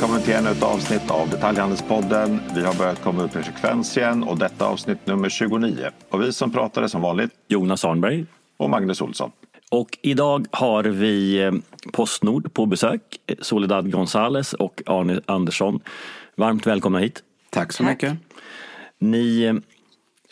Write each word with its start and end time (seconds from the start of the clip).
Välkommen 0.00 0.22
till 0.22 0.34
ännu 0.34 0.50
ett 0.50 0.62
avsnitt 0.62 1.10
av 1.10 1.30
Detaljhandelspodden. 1.30 2.40
Vi 2.54 2.62
har 2.62 2.74
börjat 2.74 3.02
komma 3.02 3.22
upp 3.22 3.36
i 3.36 3.42
frekvens 3.42 3.96
igen 3.96 4.22
och 4.22 4.38
detta 4.38 4.66
avsnitt 4.66 5.06
nummer 5.06 5.28
29. 5.28 5.90
Och 6.08 6.22
vi 6.22 6.32
som 6.32 6.52
pratar 6.52 6.82
är 6.82 6.86
som 6.86 7.02
vanligt 7.02 7.30
Jonas 7.48 7.84
Arnberg. 7.84 8.26
och 8.56 8.70
Magnus 8.70 9.00
Olsson. 9.00 9.32
Och 9.70 9.98
idag 10.02 10.46
har 10.50 10.84
vi 10.84 11.42
eh, 11.42 11.52
Postnord 11.92 12.52
på 12.54 12.66
besök. 12.66 13.00
Soledad 13.40 13.92
Gonzales 13.92 14.52
och 14.52 14.82
Arne 14.86 15.20
Andersson. 15.26 15.80
Varmt 16.34 16.66
välkomna 16.66 16.98
hit. 16.98 17.22
Tack 17.50 17.72
så 17.72 17.82
Tack. 17.82 17.92
mycket. 17.92 18.18
Ni 18.98 19.42
eh, 19.42 19.54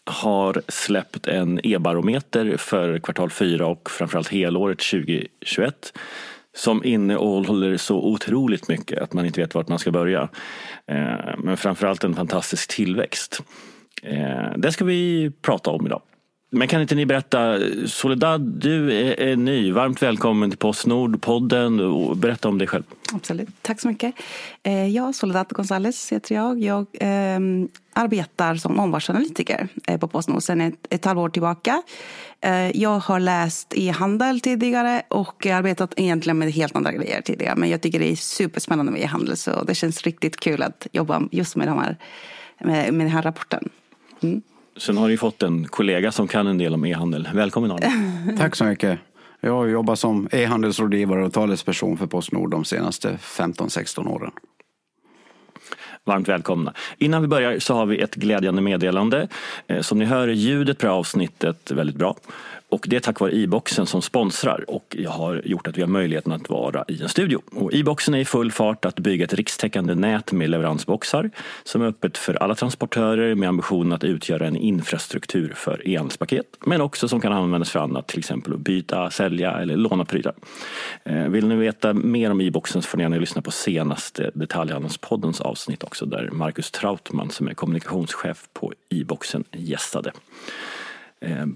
har 0.05 0.63
släppt 0.69 1.27
en 1.27 1.67
e-barometer 1.67 2.57
för 2.57 2.99
kvartal 2.99 3.31
4 3.31 3.67
och 3.67 3.91
framförallt 3.91 4.29
helåret 4.29 4.79
2021 4.79 5.93
som 6.59 6.85
innehåller 6.85 7.77
så 7.77 7.97
otroligt 7.97 8.69
mycket 8.69 9.03
att 9.03 9.13
man 9.13 9.27
inte 9.27 9.41
vet 9.41 9.55
vart 9.55 9.69
man 9.69 9.79
ska 9.79 9.91
börja. 9.91 10.29
Eh, 10.87 11.37
men 11.39 11.57
framförallt 11.57 12.05
en 12.05 12.15
fantastisk 12.15 12.71
tillväxt. 12.71 13.43
Eh, 14.03 14.53
det 14.57 14.73
ska 14.73 14.85
vi 14.85 15.33
prata 15.43 15.71
om 15.71 15.87
idag. 15.87 16.03
Men 16.51 16.69
kan 16.69 16.81
inte 16.83 16.95
ni 16.95 17.07
berätta, 17.07 17.59
Soledad, 17.87 18.41
du 18.41 18.93
är, 18.93 19.21
är 19.21 19.37
ny. 19.37 19.73
Varmt 19.73 20.03
välkommen 20.03 20.51
till 20.51 20.59
Postnord-podden. 20.59 21.81
och 21.81 22.17
Berätta 22.17 22.49
om 22.49 22.59
dig 22.59 22.67
själv. 22.69 22.83
Absolut. 23.13 23.49
Tack 23.63 23.81
så 23.81 23.89
mycket. 23.89 24.15
Eh, 24.63 24.87
Jag, 24.87 25.15
Soledad 25.15 25.47
González 25.49 26.13
heter 26.13 26.35
jag. 26.35 26.63
Jag 26.63 26.87
eh, 27.01 27.39
arbetar 27.93 28.55
som 28.55 28.81
omvärldsanalytiker 28.81 29.69
eh, 29.87 29.99
på 29.99 30.09
Postnord 30.09 30.43
sedan 30.43 30.61
ett, 30.61 30.87
ett 30.91 31.05
halvår 31.05 31.29
tillbaka. 31.29 31.83
Eh, 32.41 32.77
jag 32.77 32.99
har 32.99 33.21
läst 33.21 33.73
e-handel 33.77 34.41
tidigare 34.41 35.03
och 35.09 35.47
arbetat 35.47 35.93
egentligen 35.97 36.39
med 36.39 36.53
helt 36.53 36.77
andra 36.77 36.93
grejer 36.93 37.21
tidigare. 37.21 37.57
Men 37.57 37.69
jag 37.71 37.81
tycker 37.81 37.99
det 37.99 38.13
är 38.13 38.17
superspännande 38.17 38.93
med 38.93 39.03
e-handel 39.03 39.37
så 39.37 39.65
det 39.65 39.75
känns 39.75 40.03
riktigt 40.03 40.41
kul 40.41 40.63
att 40.63 40.87
jobba 40.93 41.23
just 41.31 41.57
med, 41.57 41.69
de 41.69 41.79
här, 41.79 41.97
med, 42.61 42.95
med 42.95 43.07
den 43.07 43.13
här 43.13 43.23
rapporten. 43.23 43.69
Mm. 44.23 44.43
Sen 44.79 44.97
har 44.97 45.09
du 45.09 45.17
fått 45.17 45.43
en 45.43 45.65
kollega 45.69 46.13
som 46.13 46.29
kan 46.29 46.47
en 46.47 46.59
del 46.59 46.75
om 46.75 46.85
e-handel. 46.85 47.29
Välkommen 47.35 47.71
Arne. 47.71 47.93
Tack 48.39 48.57
så 48.57 48.65
mycket. 48.65 48.99
Jag 49.41 49.53
har 49.53 49.67
jobbat 49.67 49.99
som 49.99 50.29
e-handelsrådgivare 50.33 51.25
och 51.25 51.33
talesperson 51.33 51.99
för 51.99 52.07
Postnord 52.07 52.51
de 52.51 52.65
senaste 52.65 53.19
15-16 53.23 54.09
åren. 54.09 54.31
Varmt 56.05 56.29
välkomna. 56.29 56.75
Innan 56.99 57.23
vi 57.23 57.29
börjar 57.29 57.59
så 57.59 57.75
har 57.75 57.87
vi 57.87 57.99
ett 57.99 58.15
glädjande 58.15 58.63
meddelande. 58.63 59.29
Eh, 59.67 59.81
Som 59.81 59.99
ni 59.99 60.05
hör 60.05 60.29
är 60.29 60.33
ljudet 60.33 60.79
på 60.79 60.89
avsnittet 60.89 61.71
väldigt 61.71 61.97
bra. 61.97 62.17
Och 62.71 62.87
det 62.89 62.97
är 62.97 63.01
tack 63.01 63.21
vare 63.21 63.37
e-boxen 63.37 63.87
som 63.87 64.03
sponsrar 64.03 64.71
och 64.71 64.97
jag 64.99 65.11
har 65.11 65.43
gjort 65.45 65.67
att 65.67 65.79
vi 65.79 65.81
har 65.81 65.89
möjligheten 65.89 66.33
att 66.33 66.49
vara 66.49 66.85
i 66.89 67.03
en 67.03 67.09
studio. 67.09 67.43
Och 67.53 67.75
e-boxen 67.75 68.15
är 68.15 68.19
i 68.19 68.25
full 68.25 68.53
fart 68.53 68.85
att 68.85 68.99
bygga 68.99 69.25
ett 69.25 69.35
rikstäckande 69.35 69.95
nät 69.95 70.33
med 70.33 70.51
leveransboxar 70.51 71.31
som 71.65 71.83
är 71.83 71.87
öppet 71.87 72.19
för 72.19 72.35
alla 72.35 72.55
transportörer 72.55 73.35
med 73.35 73.49
ambitionen 73.49 73.93
att 73.93 74.05
utgöra 74.05 74.47
en 74.47 74.57
infrastruktur 74.57 75.53
för 75.57 75.89
e-handelspaket. 75.89 76.47
Men 76.67 76.81
också 76.81 77.09
som 77.09 77.21
kan 77.21 77.33
användas 77.33 77.71
för 77.71 77.81
annat, 77.81 78.09
till 78.09 78.19
exempel 78.19 78.53
att 78.53 78.61
byta, 78.61 79.11
sälja 79.11 79.53
eller 79.53 79.77
låna 79.77 80.05
prylar. 80.05 80.35
Eh, 81.05 81.29
vill 81.29 81.49
ni 81.49 81.57
veta 81.57 81.95
mer 81.95 82.31
om 82.31 82.41
e-boxen 82.41 82.83
så 82.83 82.89
får 82.89 82.99
ni 82.99 83.05
gärna 83.05 83.17
lyssna 83.17 83.43
på 83.43 83.51
senaste 83.51 84.31
Detaljhandelspoddens 84.35 85.41
avsnitt 85.41 85.85
också 85.85 86.07
där 86.07 86.31
Marcus 86.33 86.71
Trautman 86.71 87.31
som 87.31 87.49
är 87.49 87.55
kommunikationschef 87.55 88.49
på 88.53 88.73
e-boxen 88.91 89.45
gästade. 89.53 90.13
Eh, 91.21 91.47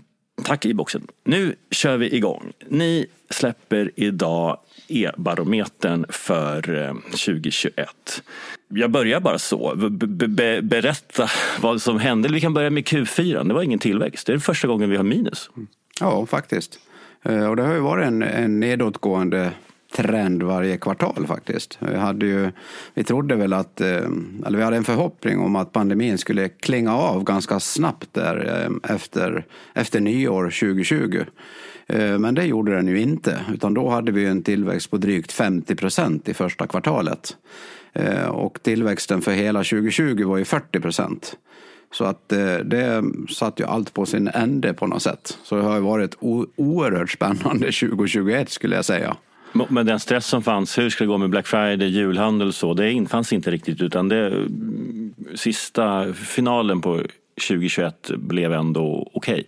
Tack 0.44 0.64
i-boxen. 0.66 1.06
Nu 1.24 1.54
kör 1.70 1.96
vi 1.96 2.16
igång. 2.16 2.52
Ni 2.68 3.06
släpper 3.30 3.90
idag 3.96 4.58
e-barometern 4.88 6.06
för 6.08 6.84
eh, 6.88 6.94
2021. 7.10 8.22
Jag 8.68 8.90
börjar 8.90 9.20
bara 9.20 9.38
så. 9.38 9.74
Be- 9.90 10.28
be- 10.28 10.62
berätta 10.62 11.28
vad 11.60 11.82
som 11.82 11.98
hände. 11.98 12.28
Vi 12.28 12.40
kan 12.40 12.54
börja 12.54 12.70
med 12.70 12.84
Q4. 12.84 13.48
Det 13.48 13.54
var 13.54 13.62
ingen 13.62 13.78
tillväxt. 13.78 14.26
Det 14.26 14.32
är 14.32 14.38
första 14.38 14.68
gången 14.68 14.90
vi 14.90 14.96
har 14.96 15.04
minus. 15.04 15.50
Mm. 15.56 15.66
Ja, 16.00 16.26
faktiskt. 16.26 16.78
Eh, 17.22 17.46
och 17.50 17.56
det 17.56 17.62
har 17.62 17.74
ju 17.74 17.80
varit 17.80 18.06
en, 18.06 18.22
en 18.22 18.60
nedåtgående 18.60 19.50
trend 19.92 20.42
varje 20.42 20.76
kvartal 20.76 21.26
faktiskt. 21.26 21.78
Vi, 21.80 21.96
hade 21.96 22.26
ju, 22.26 22.50
vi 22.94 23.04
trodde 23.04 23.36
väl 23.36 23.52
att, 23.52 23.80
eh, 23.80 23.88
eller 24.46 24.56
vi 24.56 24.62
hade 24.62 24.76
en 24.76 24.84
förhoppning 24.84 25.38
om 25.38 25.56
att 25.56 25.72
pandemin 25.72 26.18
skulle 26.18 26.48
klinga 26.48 26.96
av 26.96 27.24
ganska 27.24 27.60
snabbt 27.60 28.08
där 28.12 28.66
eh, 28.84 28.94
efter, 28.94 29.46
efter 29.74 30.00
nyår 30.00 30.44
2020. 30.44 31.24
Eh, 31.86 32.18
men 32.18 32.34
det 32.34 32.44
gjorde 32.44 32.76
den 32.76 32.88
ju 32.88 33.00
inte, 33.00 33.40
utan 33.54 33.74
då 33.74 33.88
hade 33.88 34.12
vi 34.12 34.26
en 34.26 34.42
tillväxt 34.42 34.90
på 34.90 34.96
drygt 34.96 35.32
50 35.32 35.76
procent 35.76 36.28
i 36.28 36.34
första 36.34 36.66
kvartalet. 36.66 37.36
Och 38.28 38.62
tillväxten 38.62 39.22
för 39.22 39.32
hela 39.32 39.58
2020 39.58 40.24
var 40.24 40.36
ju 40.36 40.44
40 40.44 40.80
procent. 40.80 41.36
Så 41.90 42.04
att 42.04 42.28
det 42.64 43.04
satt 43.30 43.60
ju 43.60 43.64
allt 43.64 43.94
på 43.94 44.06
sin 44.06 44.28
ände 44.28 44.74
på 44.74 44.86
något 44.86 45.02
sätt. 45.02 45.38
Så 45.42 45.56
det 45.56 45.62
har 45.62 45.74
ju 45.74 45.80
varit 45.80 46.16
oerhört 46.56 47.10
spännande 47.10 47.72
2021 47.80 48.50
skulle 48.50 48.76
jag 48.76 48.84
säga. 48.84 49.16
Men 49.68 49.86
den 49.86 50.00
stress 50.00 50.26
som 50.26 50.42
fanns, 50.42 50.78
hur 50.78 50.90
ska 50.90 51.04
det 51.04 51.08
gå 51.08 51.18
med 51.18 51.30
Black 51.30 51.46
Friday, 51.46 51.88
julhandel 51.88 52.48
och 52.48 52.54
så, 52.54 52.74
det 52.74 52.92
infanns 52.92 53.32
inte 53.32 53.50
riktigt 53.50 53.80
utan 53.80 54.08
det 54.08 54.26
mm, 54.26 55.14
sista 55.34 56.12
finalen 56.12 56.80
på 56.80 57.02
2021 57.48 58.10
blev 58.16 58.52
ändå 58.52 59.10
okej. 59.14 59.44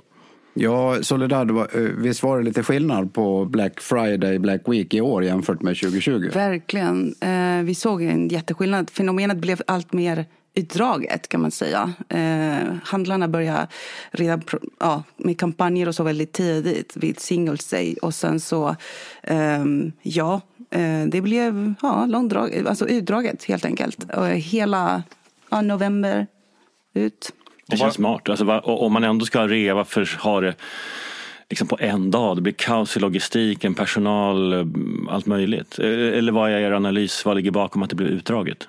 Ja, 0.55 1.03
Soledad, 1.03 1.51
var- 1.51 1.69
eh, 1.77 1.81
visst 1.99 2.23
var 2.23 2.39
det 2.39 2.45
lite 2.45 2.63
skillnad 2.63 3.15
på 3.15 3.45
Black 3.45 3.81
Friday, 3.81 4.39
Black 4.39 4.61
Week 4.67 4.95
i 4.95 5.01
år 5.01 5.25
jämfört 5.25 5.63
med 5.63 5.77
2020? 5.77 6.31
Verkligen. 6.35 7.15
Eh, 7.21 7.65
vi 7.65 7.75
såg 7.75 8.03
en 8.03 8.29
jätteskillnad. 8.29 8.91
Fenomenet 8.91 9.37
blev 9.37 9.61
allt 9.67 9.93
mer 9.93 10.25
utdraget 10.55 11.29
kan 11.29 11.41
man 11.43 11.51
säga. 11.51 11.93
Eh, 12.09 12.75
handlarna 12.85 13.29
började 13.29 13.67
redan 14.11 14.41
pro- 14.41 14.59
ja, 14.81 15.03
med 15.17 15.39
kampanjer 15.39 15.89
och 15.89 15.95
så 15.95 16.03
väldigt 16.03 16.33
tidigt 16.33 16.97
vid 16.97 17.21
Singles 17.21 17.71
Day 17.71 17.97
och 18.03 18.15
sen 18.15 18.41
så 18.41 18.77
ehm, 19.23 19.93
ja, 20.03 20.41
eh, 20.71 21.05
det 21.07 21.21
blev 21.21 21.75
ja, 21.83 22.07
långdrag, 22.07 22.67
alltså 22.69 22.89
utdraget 22.89 23.45
helt 23.45 23.65
enkelt. 23.65 24.15
Och 24.17 24.27
hela 24.27 25.03
ja, 25.51 25.61
november 25.63 26.27
ut. 26.95 27.33
Det 27.67 27.77
känns 27.77 27.95
smart. 27.95 28.29
Alltså, 28.29 28.59
om 28.59 28.93
man 28.93 29.05
ändå 29.05 29.25
ska 29.25 29.49
rea, 29.49 29.75
varför 29.75 30.19
ha 30.21 30.41
det 30.41 30.55
liksom 31.51 31.69
på 31.69 31.77
en 31.81 32.11
dag? 32.11 32.37
Det 32.37 32.43
blir 32.43 32.53
kaos 32.53 32.97
i 32.97 33.01
logistiken, 33.01 33.75
personal, 33.75 34.53
eh, 34.53 34.67
allt 35.09 35.27
möjligt. 35.27 35.79
Eh, 35.79 35.87
Eller 35.89 36.33
vad 36.33 36.51
är 36.51 36.59
er 36.59 36.73
analys? 36.73 37.25
Vad 37.25 37.37
ligger 37.37 37.51
bakom 37.51 37.83
att 37.83 37.91
det 37.91 37.97
blev 37.97 38.09
utdraget? 38.09 38.69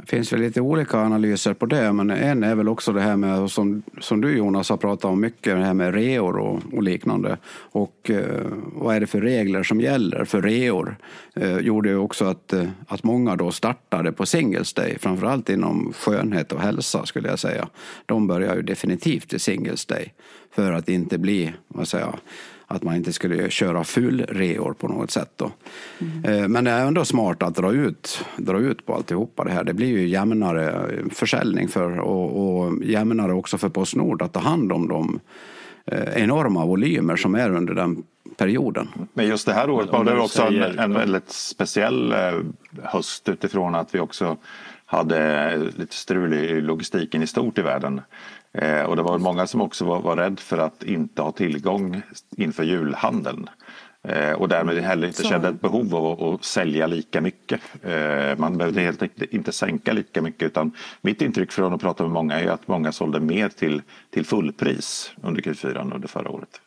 Det 0.00 0.06
finns 0.06 0.32
väl 0.32 0.40
lite 0.40 0.60
olika 0.60 0.98
analyser 0.98 1.54
på 1.54 1.66
det, 1.66 1.92
men 1.92 2.10
en 2.10 2.44
är 2.44 2.54
väl 2.54 2.68
också 2.68 2.92
det 2.92 3.00
här 3.00 3.16
med, 3.16 3.50
som, 3.50 3.82
som 4.00 4.20
du 4.20 4.36
Jonas 4.36 4.70
har 4.70 4.76
pratat 4.76 5.04
om 5.04 5.20
mycket, 5.20 5.56
det 5.56 5.64
här 5.64 5.74
med 5.74 5.94
reor 5.94 6.36
och, 6.36 6.62
och 6.72 6.82
liknande. 6.82 7.36
Och 7.54 8.10
eh, 8.10 8.46
vad 8.72 8.96
är 8.96 9.00
det 9.00 9.06
för 9.06 9.20
regler 9.20 9.62
som 9.62 9.80
gäller 9.80 10.24
för 10.24 10.42
reor? 10.42 10.96
Eh, 11.34 11.58
gjorde 11.58 11.88
ju 11.88 11.96
också 11.96 12.24
att, 12.24 12.52
eh, 12.52 12.68
att 12.88 13.04
många 13.04 13.36
då 13.36 13.52
startade 13.52 14.12
på 14.12 14.26
Singles 14.26 14.72
Day, 14.72 14.98
framförallt 14.98 15.50
inom 15.50 15.92
skönhet 15.92 16.52
och 16.52 16.60
hälsa 16.60 17.06
skulle 17.06 17.28
jag 17.28 17.38
säga. 17.38 17.68
De 18.06 18.26
börjar 18.26 18.56
ju 18.56 18.62
definitivt 18.62 19.32
i 19.32 19.38
Singles 19.38 19.86
Day 19.86 20.12
för 20.54 20.72
att 20.72 20.88
inte 20.88 21.18
bli, 21.18 21.52
vad 21.68 21.88
säger 21.88 22.04
jag, 22.04 22.18
att 22.70 22.82
man 22.82 22.94
inte 22.96 23.12
skulle 23.12 23.50
köra 23.50 23.84
full 23.84 24.24
reor 24.28 24.72
på 24.72 24.88
något 24.88 25.10
sätt. 25.10 25.30
Då. 25.36 25.50
Eh, 26.24 26.48
Men 26.48 26.64
det 26.64 26.70
är 26.70 26.86
ändå 26.86 27.04
smart 27.04 27.42
att 27.42 27.54
dra 27.54 27.72
ut, 27.72 28.24
dra 28.36 28.58
ut 28.58 28.86
på 28.86 28.94
alltihopa 28.94 29.44
det 29.44 29.50
här. 29.50 29.64
Det 29.64 29.74
blir 29.74 29.86
ju 29.88 30.08
jämnare 30.08 30.88
försäljning 31.12 31.68
för, 31.68 31.98
och, 32.00 32.58
och 32.60 32.84
jämnare 32.84 33.32
också 33.32 33.58
för 33.58 33.68
Postnord 33.68 34.22
att 34.22 34.32
ta 34.32 34.40
hand 34.40 34.72
om 34.72 34.88
de 34.88 35.20
eh, 35.86 36.22
enorma 36.22 36.66
volymer 36.66 37.16
som 37.16 37.34
är 37.34 37.50
under 37.50 37.74
den 37.74 38.02
perioden. 38.36 38.88
Men 39.12 39.26
just 39.26 39.46
det 39.46 39.52
här 39.52 39.70
året 39.70 39.88
var 39.92 40.04
det 40.04 40.18
också 40.18 40.42
en, 40.42 40.48
säger- 40.48 40.76
en 40.78 40.92
väldigt 40.94 41.30
speciell 41.30 42.12
eh, 42.12 42.18
höst 42.82 43.28
utifrån 43.28 43.74
att 43.74 43.94
vi 43.94 44.00
också 44.00 44.36
hade 44.86 45.56
lite 45.76 45.94
strul 45.94 46.34
i 46.34 46.60
logistiken 46.60 47.22
i 47.22 47.26
stort 47.26 47.58
i 47.58 47.62
världen. 47.62 48.00
Eh, 48.52 48.82
och 48.82 48.96
det 48.96 49.02
var 49.02 49.18
många 49.18 49.46
som 49.46 49.60
också 49.60 49.84
var, 49.84 50.00
var 50.00 50.16
rädd 50.16 50.40
för 50.40 50.58
att 50.58 50.82
inte 50.82 51.22
ha 51.22 51.32
tillgång 51.32 52.02
inför 52.36 52.64
julhandeln. 52.64 53.48
Eh, 54.02 54.32
och 54.32 54.48
därmed 54.48 54.78
heller 54.78 55.06
inte 55.06 55.22
Så. 55.22 55.28
kände 55.28 55.48
ett 55.48 55.60
behov 55.60 55.94
av 55.94 56.34
att, 56.34 56.44
sälja 56.44 56.86
lika 56.86 57.20
mycket. 57.20 57.60
Eh, 57.82 58.38
man 58.38 58.58
behövde 58.58 58.80
helt 58.80 59.02
enkelt 59.02 59.32
inte 59.32 59.52
sänka 59.52 59.92
lika 59.92 60.22
mycket 60.22 60.42
utan 60.42 60.72
mitt 61.00 61.22
intryck 61.22 61.52
från 61.52 61.74
att 61.74 61.80
prata 61.80 62.02
med 62.02 62.12
många 62.12 62.40
är 62.40 62.48
att 62.48 62.68
många 62.68 62.92
sålde 62.92 63.20
mer 63.20 63.48
till, 63.48 63.82
till 64.10 64.24
fullpris 64.24 65.12
under 65.22 65.42
Q4 65.42 65.80
än 65.80 65.92
under 65.92 66.08
förra 66.08 66.30
året. 66.30 66.60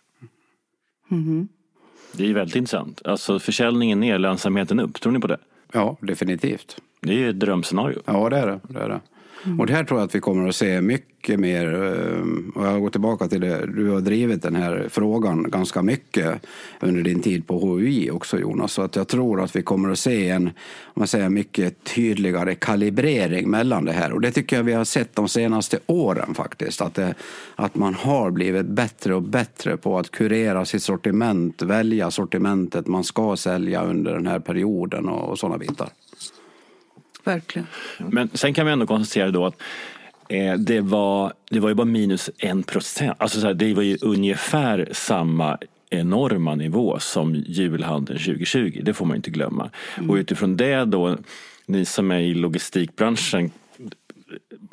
Det 2.14 2.30
är 2.30 2.34
väldigt 2.34 2.56
intressant. 2.56 3.02
Alltså 3.06 3.40
försäljningen 3.40 4.00
ner, 4.00 4.20
lönsamheten 4.20 4.80
upp. 4.80 5.02
Tror 5.02 5.14
ni 5.14 5.20
på 5.20 5.28
det? 5.28 5.38
Ja, 5.72 5.98
definitivt. 6.02 6.78
Det 7.02 7.14
är 7.14 7.18
ju 7.18 7.30
ett 7.30 7.40
drömscenario. 7.40 8.02
Ja, 8.06 8.30
det 8.30 8.38
är 8.38 8.48
det. 8.48 8.60
det, 8.64 8.80
är 8.80 8.90
det. 8.90 9.02
Mm. 9.46 9.60
Och 9.60 9.68
det 9.68 9.74
här 9.74 9.84
tror 9.84 10.00
jag 10.00 10.08
att 10.08 10.16
vi 10.16 10.20
kommer 10.20 10.50
att 10.50 10.56
se 10.56 10.82
mycket 10.82 11.40
mer. 11.40 11.74
Eh, 11.74 12.62
och 12.62 12.68
jag 12.68 12.82
går 12.82 12.90
tillbaka 12.90 13.28
till 13.28 13.42
det, 13.42 13.66
du 13.66 13.90
har 13.90 14.02
drivit 14.02 14.42
den 14.42 14.56
här 14.56 14.88
frågan 14.90 15.52
ganska 15.52 15.82
mycket 15.82 16.46
under 16.80 17.02
din 17.02 17.22
tid 17.22 17.48
på 17.48 17.60
HUI 17.60 18.12
också 18.12 18.40
Jonas. 18.40 18.74
Så 18.74 18.82
att 18.82 18.96
jag 18.96 19.08
tror 19.08 19.42
att 19.42 19.56
vi 19.56 19.62
kommer 19.62 19.90
att 19.90 20.00
se 20.00 20.30
en 20.30 20.52
om 20.94 21.00
man 21.00 21.08
säger, 21.08 21.30
mycket 21.30 21.84
tydligare 21.84 22.56
kalibrering 22.56 23.50
mellan 23.50 23.86
det 23.86 23.92
här. 23.92 24.12
Och 24.12 24.22
det 24.22 24.32
tycker 24.32 24.56
jag 24.56 24.64
vi 24.64 24.74
har 24.74 24.86
sett 24.86 25.16
de 25.16 25.28
senaste 25.30 25.80
åren 25.86 26.34
faktiskt. 26.34 26.82
Att, 26.82 26.96
det, 26.96 27.14
att 27.56 27.76
man 27.76 27.94
har 27.94 28.32
blivit 28.32 28.66
bättre 28.66 29.16
och 29.16 29.24
bättre 29.24 29.78
på 29.78 30.00
att 30.00 30.12
kurera 30.12 30.66
sitt 30.66 30.84
sortiment, 30.84 31.62
välja 31.62 32.12
sortimentet 32.12 32.88
man 32.88 33.04
ska 33.04 33.38
sälja 33.38 33.84
under 33.84 34.14
den 34.14 34.28
här 34.28 34.40
perioden 34.40 35.10
och, 35.10 35.30
och 35.30 35.40
sådana 35.40 35.58
bitar. 35.58 35.90
Verkligen. 37.24 37.68
Men 37.98 38.30
sen 38.34 38.54
kan 38.54 38.66
vi 38.66 38.72
ändå 38.72 38.88
konstatera 38.88 39.32
då 39.32 39.46
att 39.46 39.62
eh, 40.30 40.54
det, 40.54 40.82
var, 40.82 41.34
det 41.50 41.60
var 41.60 41.70
ju 41.70 41.76
bara 41.76 41.86
minus 41.86 42.30
en 42.38 42.64
procent. 42.64 43.18
Alltså 43.20 43.42
så 43.42 43.48
här, 43.48 43.54
det 43.54 43.74
var 43.74 43.84
ju 43.84 43.98
ungefär 44.02 44.90
samma 44.92 45.58
enorma 45.90 46.56
nivå 46.56 47.00
som 47.00 47.36
julhandeln 47.36 48.20
2020. 48.20 48.82
Det 48.84 48.94
får 48.94 49.06
man 49.06 49.16
inte 49.16 49.30
glömma. 49.30 49.70
Mm. 49.98 50.10
Och 50.10 50.16
utifrån 50.16 50.58
det 50.58 50.86
då, 50.86 51.18
ni 51.66 51.86
som 51.86 52.12
är 52.12 52.20
i 52.20 52.34
logistikbranschen 52.34 53.52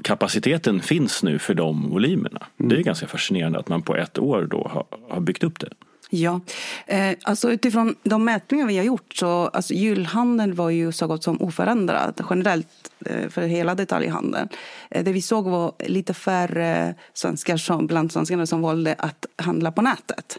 kapaciteten 0.02 0.80
finns 0.80 1.22
nu 1.22 1.38
för 1.38 1.54
de 1.54 1.90
volymerna. 1.90 2.46
Mm. 2.60 2.68
Det 2.68 2.76
är 2.76 2.82
ganska 2.82 3.06
fascinerande 3.06 3.58
att 3.58 3.68
man 3.68 3.82
på 3.82 3.96
ett 3.96 4.18
år 4.18 4.46
då 4.50 4.68
har, 4.72 4.86
har 5.08 5.20
byggt 5.20 5.44
upp 5.44 5.60
det. 5.60 5.68
Ja, 6.10 6.40
eh, 6.86 7.16
alltså 7.22 7.50
utifrån 7.50 7.94
de 8.02 8.24
mätningar 8.24 8.66
vi 8.66 8.76
har 8.76 8.84
gjort 8.84 9.14
så 9.14 9.28
alltså 9.28 9.74
julhandeln 9.74 10.54
var 10.54 10.70
ju 10.70 10.92
så 10.92 11.06
gott 11.06 11.24
som 11.24 11.42
oförändrad 11.42 12.24
generellt 12.30 12.68
eh, 13.06 13.28
för 13.28 13.42
hela 13.42 13.74
detaljhandeln. 13.74 14.48
Eh, 14.90 15.04
det 15.04 15.12
vi 15.12 15.22
såg 15.22 15.44
var 15.48 15.72
lite 15.78 16.14
färre 16.14 16.94
svenskar 17.14 17.56
som, 17.56 17.86
bland 17.86 18.12
svenskarna 18.12 18.46
som 18.46 18.62
valde 18.62 18.94
att 18.98 19.26
handla 19.36 19.72
på 19.72 19.82
nätet. 19.82 20.38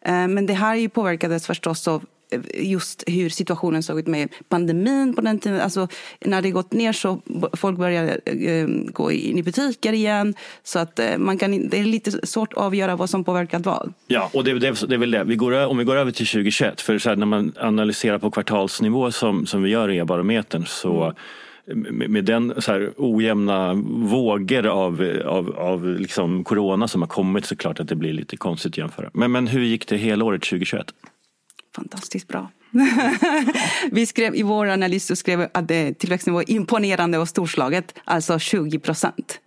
Eh, 0.00 0.28
men 0.28 0.46
det 0.46 0.54
här 0.54 0.88
påverkades 0.88 1.46
förstås 1.46 1.88
av 1.88 2.04
just 2.54 3.04
hur 3.06 3.28
situationen 3.28 3.82
såg 3.82 3.98
ut 3.98 4.06
med 4.06 4.28
pandemin 4.48 5.14
på 5.14 5.20
den 5.20 5.38
tiden. 5.38 5.60
Alltså, 5.60 5.88
när 6.20 6.42
det 6.42 6.50
gått 6.50 6.72
ner 6.72 6.92
så 6.92 7.20
folk 7.52 7.78
började 7.78 8.20
eh, 8.24 8.66
gå 8.92 9.12
in 9.12 9.38
i 9.38 9.42
butiker 9.42 9.92
igen. 9.92 10.34
Så 10.62 10.78
att 10.78 10.98
eh, 10.98 11.18
man 11.18 11.38
kan, 11.38 11.68
det 11.68 11.78
är 11.78 11.84
lite 11.84 12.26
svårt 12.26 12.52
att 12.52 12.58
avgöra 12.58 12.96
vad 12.96 13.10
som 13.10 13.24
påverkat 13.24 13.66
vad. 13.66 13.92
Ja, 14.06 14.30
och 14.34 14.44
det, 14.44 14.58
det, 14.58 14.88
det 14.88 14.94
är 14.94 14.98
väl 14.98 15.10
det. 15.10 15.24
Vi 15.24 15.36
går, 15.36 15.66
om 15.66 15.78
vi 15.78 15.84
går 15.84 15.96
över 15.96 16.12
till 16.12 16.26
2021, 16.26 16.80
för 16.80 16.98
så 16.98 17.08
här, 17.08 17.16
när 17.16 17.26
man 17.26 17.52
analyserar 17.56 18.18
på 18.18 18.30
kvartalsnivå 18.30 19.12
som, 19.12 19.46
som 19.46 19.62
vi 19.62 19.70
gör 19.70 19.90
i 19.90 19.98
e-barometern 19.98 20.66
så 20.66 21.04
mm 21.04 21.14
med 21.74 22.24
den 22.24 22.54
så 22.58 22.72
här 22.72 22.90
ojämna 22.96 23.74
vågor 23.88 24.66
av, 24.66 25.20
av, 25.26 25.58
av 25.58 25.86
liksom 25.86 26.44
corona 26.44 26.88
som 26.88 27.02
har 27.02 27.08
kommit 27.08 27.46
så 27.46 27.56
klart 27.56 27.80
att 27.80 27.88
det 27.88 27.94
blir 27.94 28.12
lite 28.12 28.36
konstigt 28.36 28.72
att 28.72 28.78
jämföra. 28.78 29.10
Men, 29.12 29.32
men 29.32 29.46
hur 29.46 29.62
gick 29.62 29.88
det 29.88 29.96
helåret 29.96 30.42
2021? 30.42 30.86
Fantastiskt 31.74 32.28
bra. 32.28 32.50
vi 33.90 34.06
skrev 34.06 34.34
i 34.34 34.42
vår 34.42 34.66
analys 34.66 35.06
så 35.06 35.16
skrev 35.16 35.48
att 35.54 35.68
tillväxten 35.98 36.34
var 36.34 36.50
imponerande 36.50 37.18
och 37.18 37.28
storslaget, 37.28 37.94
alltså 38.04 38.38
20 38.38 38.78
procent. 38.78 39.40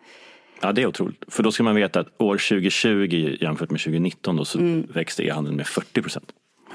Ja, 0.61 0.71
det 0.71 0.81
är 0.81 0.87
otroligt. 0.87 1.23
För 1.27 1.43
då 1.43 1.51
ska 1.51 1.63
man 1.63 1.75
veta 1.75 1.99
att 1.99 2.21
år 2.21 2.37
2020 2.37 3.37
jämfört 3.41 3.71
med 3.71 3.79
2019 3.79 4.35
då, 4.35 4.45
så 4.45 4.59
mm. 4.59 4.87
växte 4.93 5.23
e-handeln 5.23 5.57
med 5.57 5.67
40 5.67 6.01
procent. 6.01 6.25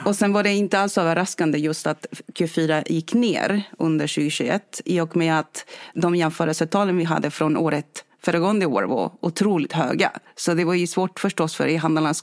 Och 0.05 0.17
sen 0.17 0.33
var 0.33 0.43
det 0.43 0.51
inte 0.51 0.79
alls 0.79 0.99
överraskande 0.99 1.59
just 1.59 1.87
att 1.87 2.07
Q4 2.35 2.83
gick 2.87 3.15
ner 3.15 3.63
under 3.79 4.07
2021 4.07 4.81
i 4.85 5.01
och 5.01 5.17
med 5.17 5.39
att 5.39 5.71
de 5.95 6.17
jämförelsetalen 6.17 6.97
vi 6.97 7.05
hade 7.05 7.31
från 7.31 7.57
året 7.57 8.05
föregående 8.23 8.67
år 8.67 8.83
var 8.83 9.13
otroligt 9.21 9.73
höga. 9.73 10.13
Så 10.37 10.55
det 10.55 10.65
var 10.65 10.75
ju 10.75 10.87
svårt 10.87 11.21
förstås 11.21 11.57
för 11.57 11.69
e-handlarna 11.69 12.15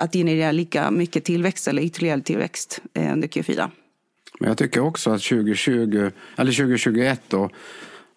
att 0.00 0.12
generera 0.12 0.52
lika 0.52 0.90
mycket 0.90 1.24
tillväxt 1.24 1.68
eller 1.68 1.82
ytterligare 1.82 2.20
tillväxt 2.20 2.80
eh, 2.94 3.12
under 3.12 3.28
Q4. 3.28 3.70
Men 4.40 4.48
jag 4.48 4.58
tycker 4.58 4.80
också 4.80 5.10
att 5.10 5.22
2020, 5.22 6.10
eller 6.36 6.52
2021 6.52 7.22
då, 7.28 7.50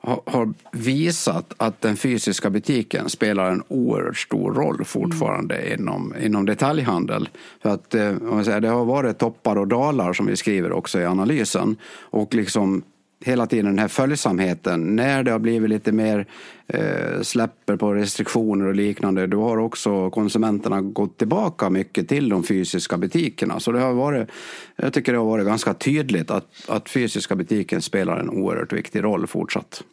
har 0.05 0.53
visat 0.71 1.53
att 1.57 1.81
den 1.81 1.97
fysiska 1.97 2.49
butiken 2.49 3.09
spelar 3.09 3.51
en 3.51 3.63
oerhört 3.67 4.17
stor 4.17 4.53
roll 4.53 4.85
fortfarande 4.85 5.55
mm. 5.55 5.79
inom, 5.79 6.13
inom 6.21 6.45
detaljhandel. 6.45 7.29
För 7.61 7.69
att, 7.69 7.95
eh, 7.95 8.11
man 8.11 8.45
säger, 8.45 8.61
det 8.61 8.67
har 8.67 8.85
varit 8.85 9.17
toppar 9.17 9.55
och 9.55 9.67
dalar 9.67 10.13
som 10.13 10.25
vi 10.25 10.35
skriver 10.35 10.71
också 10.71 10.99
i 10.99 11.05
analysen. 11.05 11.75
Och 11.95 12.33
liksom 12.33 12.83
hela 13.25 13.47
tiden 13.47 13.65
den 13.65 13.79
här 13.79 13.87
följsamheten. 13.87 14.95
När 14.95 15.23
det 15.23 15.31
har 15.31 15.39
blivit 15.39 15.69
lite 15.69 15.91
mer 15.91 16.25
eh, 16.67 17.21
släpper 17.21 17.75
på 17.75 17.93
restriktioner 17.93 18.65
och 18.65 18.75
liknande, 18.75 19.27
då 19.27 19.43
har 19.43 19.57
också 19.57 20.09
konsumenterna 20.09 20.81
gått 20.81 21.17
tillbaka 21.17 21.69
mycket 21.69 22.09
till 22.09 22.29
de 22.29 22.43
fysiska 22.43 22.97
butikerna. 22.97 23.59
Så 23.59 23.71
det 23.71 23.79
har 23.79 23.93
varit, 23.93 24.29
jag 24.75 24.93
tycker 24.93 25.11
det 25.11 25.17
har 25.17 25.25
varit 25.25 25.45
ganska 25.45 25.73
tydligt 25.73 26.31
att, 26.31 26.69
att 26.69 26.89
fysiska 26.89 27.35
butiken 27.35 27.81
spelar 27.81 28.19
en 28.19 28.29
oerhört 28.29 28.73
viktig 28.73 29.03
roll 29.03 29.27
fortsatt. 29.27 29.83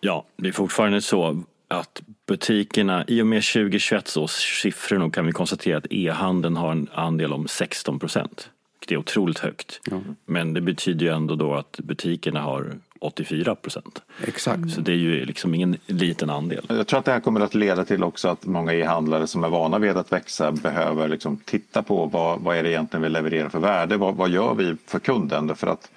Ja, 0.00 0.26
det 0.36 0.48
är 0.48 0.52
fortfarande 0.52 1.00
så 1.00 1.42
att 1.68 2.02
butikerna, 2.26 3.04
i 3.08 3.22
och 3.22 3.26
med 3.26 3.42
2021 3.42 4.16
års 4.16 4.62
siffror 4.62 5.10
kan 5.10 5.26
vi 5.26 5.32
konstatera 5.32 5.78
att 5.78 5.86
e-handeln 5.90 6.56
har 6.56 6.72
en 6.72 6.88
andel 6.94 7.32
om 7.32 7.48
16 7.48 7.98
procent 7.98 8.50
det 8.88 8.94
är 8.94 8.98
otroligt 8.98 9.38
högt. 9.38 9.80
Ja. 9.90 10.00
Men 10.26 10.54
det 10.54 10.60
betyder 10.60 11.06
ju 11.06 11.12
ändå 11.12 11.34
då 11.34 11.54
att 11.54 11.80
butikerna 11.82 12.40
har 12.40 12.74
84 13.04 13.54
procent. 13.54 14.02
Exakt. 14.26 14.70
Så 14.70 14.80
det 14.80 14.92
är 14.92 14.96
ju 14.96 15.24
liksom 15.24 15.54
ingen 15.54 15.76
liten 15.86 16.30
andel. 16.30 16.66
Jag 16.68 16.86
tror 16.86 16.98
att 16.98 17.04
det 17.04 17.12
här 17.12 17.20
kommer 17.20 17.40
att 17.40 17.54
leda 17.54 17.84
till 17.84 18.04
också 18.04 18.28
att 18.28 18.46
många 18.46 18.72
e-handlare 18.72 19.26
som 19.26 19.44
är 19.44 19.48
vana 19.48 19.78
vid 19.78 19.96
att 19.96 20.12
växa 20.12 20.52
behöver 20.52 21.08
liksom 21.08 21.36
titta 21.36 21.82
på 21.82 22.06
vad, 22.06 22.40
vad 22.40 22.56
är 22.56 22.62
det 22.62 22.70
egentligen 22.70 23.02
vi 23.02 23.08
levererar 23.08 23.48
för 23.48 23.58
värde? 23.58 23.96
Vad, 23.96 24.14
vad 24.14 24.30
gör 24.30 24.54
vi 24.54 24.76
för 24.86 24.98
kunden? 24.98 25.56
För 25.56 25.66
att 25.66 25.90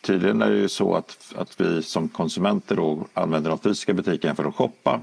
tydligen 0.00 0.42
är 0.42 0.50
det 0.50 0.56
ju 0.56 0.68
så 0.68 0.94
att, 0.94 1.34
att 1.36 1.60
vi 1.60 1.82
som 1.82 2.08
konsumenter 2.08 2.76
då 2.76 3.06
använder 3.14 3.50
de 3.50 3.58
fysiska 3.58 3.92
butikerna 3.92 4.34
för 4.34 4.44
att 4.44 4.54
shoppa 4.54 5.00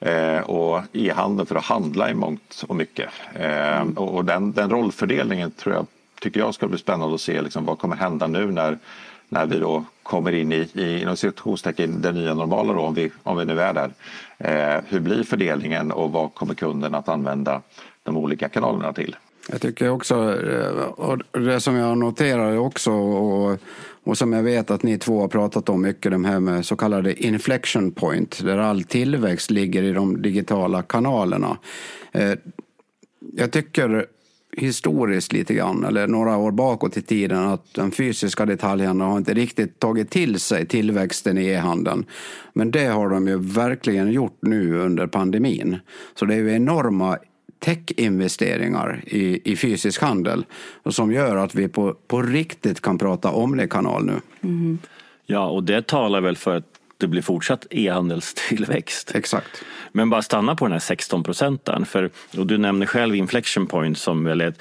eh, 0.00 0.40
och 0.40 0.82
e-handeln 0.92 1.46
för 1.46 1.54
att 1.54 1.64
handla 1.64 2.10
i 2.10 2.14
mångt 2.14 2.64
och 2.68 2.76
mycket. 2.76 3.08
Eh, 3.34 3.80
mm. 3.80 3.92
och, 3.92 4.14
och 4.14 4.24
den, 4.24 4.52
den 4.52 4.70
rollfördelningen 4.70 5.50
tror 5.50 5.74
jag 5.74 5.86
tycker 6.20 6.40
jag 6.40 6.54
ska 6.54 6.68
bli 6.68 6.78
spännande 6.78 7.14
att 7.14 7.20
se 7.20 7.42
liksom, 7.42 7.64
vad 7.64 7.78
kommer 7.78 7.96
hända 7.96 8.26
nu 8.26 8.52
när, 8.52 8.78
när 9.28 9.46
vi 9.46 9.58
då 9.58 9.84
kommer 10.02 10.32
in 10.32 10.52
i, 10.52 10.68
i 10.72 11.02
inom 11.02 11.16
situationstecken 11.16 12.02
det 12.02 12.12
nya 12.12 12.34
normala 12.34 12.72
då, 12.72 12.80
om 12.80 12.94
vi, 12.94 13.10
om 13.22 13.36
vi 13.36 13.44
nu 13.44 13.60
är 13.60 13.74
där. 13.74 13.90
Eh, 14.38 14.82
hur 14.88 15.00
blir 15.00 15.22
fördelningen 15.22 15.92
och 15.92 16.12
vad 16.12 16.34
kommer 16.34 16.54
kunden 16.54 16.94
att 16.94 17.08
använda 17.08 17.62
de 18.02 18.16
olika 18.16 18.48
kanalerna 18.48 18.92
till? 18.92 19.16
Jag 19.50 19.60
tycker 19.60 19.90
också, 19.90 20.14
eh, 20.50 20.82
och 20.82 21.18
det 21.40 21.60
som 21.60 21.76
jag 21.76 21.98
noterar 21.98 22.56
också 22.56 22.92
och, 22.92 23.58
och 24.04 24.18
som 24.18 24.32
jag 24.32 24.42
vet 24.42 24.70
att 24.70 24.82
ni 24.82 24.98
två 24.98 25.20
har 25.20 25.28
pratat 25.28 25.68
om 25.68 25.82
mycket, 25.82 26.12
de 26.12 26.24
här 26.24 26.40
med 26.40 26.66
så 26.66 26.76
kallade 26.76 27.24
inflection 27.24 27.92
point, 27.92 28.44
där 28.44 28.58
all 28.58 28.82
tillväxt 28.82 29.50
ligger 29.50 29.82
i 29.82 29.92
de 29.92 30.22
digitala 30.22 30.82
kanalerna. 30.82 31.58
Eh, 32.12 32.32
jag 33.34 33.52
tycker 33.52 34.06
historiskt 34.58 35.32
lite 35.32 35.54
grann, 35.54 35.84
eller 35.84 36.06
några 36.06 36.36
år 36.36 36.50
bakåt 36.50 36.96
i 36.96 37.02
tiden, 37.02 37.38
att 37.38 37.74
den 37.74 37.90
fysiska 37.90 38.46
detaljhandeln 38.46 39.10
har 39.10 39.18
inte 39.18 39.34
riktigt 39.34 39.78
tagit 39.78 40.10
till 40.10 40.40
sig 40.40 40.66
tillväxten 40.66 41.38
i 41.38 41.46
e-handeln. 41.46 42.04
Men 42.52 42.70
det 42.70 42.86
har 42.86 43.08
de 43.08 43.28
ju 43.28 43.38
verkligen 43.38 44.12
gjort 44.12 44.38
nu 44.40 44.78
under 44.78 45.06
pandemin. 45.06 45.76
Så 46.14 46.24
det 46.24 46.34
är 46.34 46.38
ju 46.38 46.54
enorma 46.54 47.18
tech-investeringar 47.58 49.02
i, 49.06 49.52
i 49.52 49.56
fysisk 49.56 50.02
handel 50.02 50.44
som 50.86 51.12
gör 51.12 51.36
att 51.36 51.54
vi 51.54 51.68
på, 51.68 51.94
på 52.06 52.22
riktigt 52.22 52.80
kan 52.80 52.98
prata 52.98 53.30
omni-kanal 53.30 54.04
nu. 54.04 54.20
Mm. 54.40 54.78
Ja, 55.26 55.48
och 55.48 55.62
det 55.62 55.86
talar 55.86 56.20
väl 56.20 56.36
för 56.36 56.56
att 56.56 56.77
det 56.98 57.06
blir 57.06 57.22
fortsatt 57.22 57.66
e-handelstillväxt. 57.70 59.14
Exakt. 59.14 59.62
Men 59.92 60.10
bara 60.10 60.22
stanna 60.22 60.56
på 60.56 60.64
den 60.64 60.72
här 60.72 60.78
16 60.78 61.22
procenten. 61.22 61.86
För, 61.86 62.10
och 62.38 62.46
du 62.46 62.58
nämner 62.58 62.86
själv 62.86 63.14
inflection 63.14 63.66
point 63.66 63.98
som 63.98 64.24
väl 64.24 64.40
är, 64.40 64.54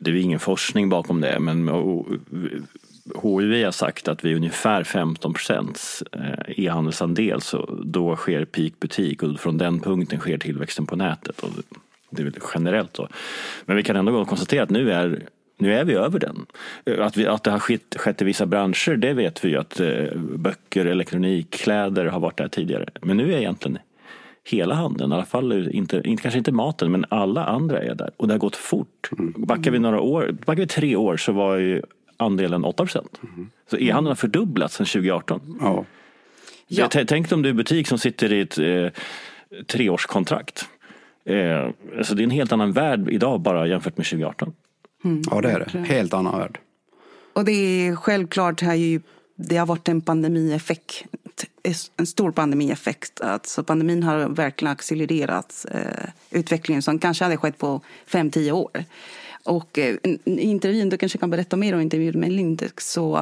det 0.00 0.10
är 0.10 0.14
ingen 0.14 0.40
forskning 0.40 0.88
bakom 0.88 1.20
det, 1.20 1.38
men 1.40 1.68
HUI 3.14 3.64
har 3.64 3.72
sagt 3.72 4.08
att 4.08 4.24
vid 4.24 4.36
ungefär 4.36 4.84
15 4.84 5.34
procents 5.34 6.02
eh, 6.12 6.64
e-handelsandel 6.64 7.40
så 7.40 7.78
då 7.84 8.16
sker 8.16 8.44
peak 8.44 8.72
butik 8.80 9.22
och 9.22 9.40
från 9.40 9.58
den 9.58 9.80
punkten 9.80 10.20
sker 10.20 10.38
tillväxten 10.38 10.86
på 10.86 10.96
nätet. 10.96 11.40
Och 11.40 11.50
det 12.10 12.22
är 12.22 12.24
väl 12.24 12.34
generellt 12.54 12.96
så. 12.96 13.08
Men 13.64 13.76
vi 13.76 13.82
kan 13.82 13.96
ändå 13.96 14.24
konstatera 14.24 14.62
att 14.62 14.70
nu 14.70 14.92
är 14.92 15.26
nu 15.56 15.74
är 15.74 15.84
vi 15.84 15.94
över 15.94 16.18
den. 16.18 16.46
Att, 17.00 17.16
vi, 17.16 17.26
att 17.26 17.44
det 17.44 17.50
har 17.50 17.58
skett, 17.58 17.96
skett 17.98 18.22
i 18.22 18.24
vissa 18.24 18.46
branscher, 18.46 18.96
det 18.96 19.12
vet 19.12 19.44
vi 19.44 19.48
ju 19.48 19.56
att 19.56 19.80
eh, 19.80 20.04
böcker, 20.16 20.86
elektronik, 20.86 21.50
kläder 21.50 22.04
har 22.04 22.20
varit 22.20 22.36
där 22.36 22.48
tidigare. 22.48 22.88
Men 23.02 23.16
nu 23.16 23.32
är 23.32 23.38
egentligen 23.38 23.78
hela 24.44 24.74
handeln, 24.74 25.12
i 25.12 25.14
alla 25.14 25.24
fall 25.24 25.68
inte, 25.74 26.02
inte, 26.04 26.22
kanske 26.22 26.38
inte 26.38 26.52
maten, 26.52 26.92
men 26.92 27.04
alla 27.08 27.44
andra 27.44 27.82
är 27.82 27.94
där. 27.94 28.10
Och 28.16 28.28
det 28.28 28.34
har 28.34 28.38
gått 28.38 28.56
fort. 28.56 29.10
Mm. 29.18 29.34
Backar 29.36 29.70
vi 29.70 29.78
några 29.78 30.00
år, 30.00 30.36
backar 30.46 30.60
vi 30.62 30.66
tre 30.66 30.96
år 30.96 31.16
så 31.16 31.32
var 31.32 31.56
ju 31.56 31.82
andelen 32.16 32.64
8 32.64 32.84
procent. 32.84 33.20
Mm. 33.22 33.50
Så 33.70 33.76
e-handeln 33.76 34.10
har 34.10 34.14
fördubblats 34.14 34.74
sedan 34.74 34.86
2018. 34.86 35.58
Ja. 35.60 35.84
Ja. 36.68 36.88
Tänk 36.88 37.32
om 37.32 37.42
du 37.42 37.48
är 37.48 37.52
butik 37.52 37.88
som 37.88 37.98
sitter 37.98 38.32
i 38.32 38.40
ett 38.40 38.58
eh, 38.58 39.02
treårskontrakt. 39.66 40.68
Eh, 41.24 41.68
alltså 41.98 42.14
det 42.14 42.22
är 42.22 42.24
en 42.24 42.30
helt 42.30 42.52
annan 42.52 42.72
värld 42.72 43.08
idag 43.08 43.40
bara 43.40 43.66
jämfört 43.66 43.96
med 43.96 44.06
2018. 44.06 44.52
Ja, 45.30 45.40
det 45.40 45.50
är 45.50 45.68
det. 45.72 45.78
Helt 45.78 46.14
annan 46.14 46.38
värld. 46.38 46.58
Och 47.32 47.44
det 47.44 47.52
är 47.52 47.96
självklart 47.96 48.62
har 48.62 48.74
ju, 48.74 49.00
det 49.36 49.56
har 49.56 49.66
varit 49.66 49.88
en 49.88 50.00
pandemieffekt, 50.00 51.04
en 51.96 52.06
stor 52.06 52.32
pandemieffekt. 52.32 53.20
Alltså 53.20 53.64
pandemin 53.64 54.02
har 54.02 54.28
verkligen 54.28 54.72
accelererat 54.72 55.66
eh, 55.70 56.08
utvecklingen 56.30 56.82
som 56.82 56.98
kanske 56.98 57.24
hade 57.24 57.36
skett 57.36 57.58
på 57.58 57.80
5-10 58.10 58.52
år. 58.52 58.84
Och 59.44 59.78
eh, 59.78 59.96
i 60.24 60.40
intervjun, 60.40 60.88
du 60.88 60.96
kanske 60.96 61.18
kan 61.18 61.30
berätta 61.30 61.56
mer 61.56 61.74
om 61.74 61.80
intervjun 61.80 62.20
med 62.20 62.32
Lindex, 62.32 62.92
så, 62.92 63.20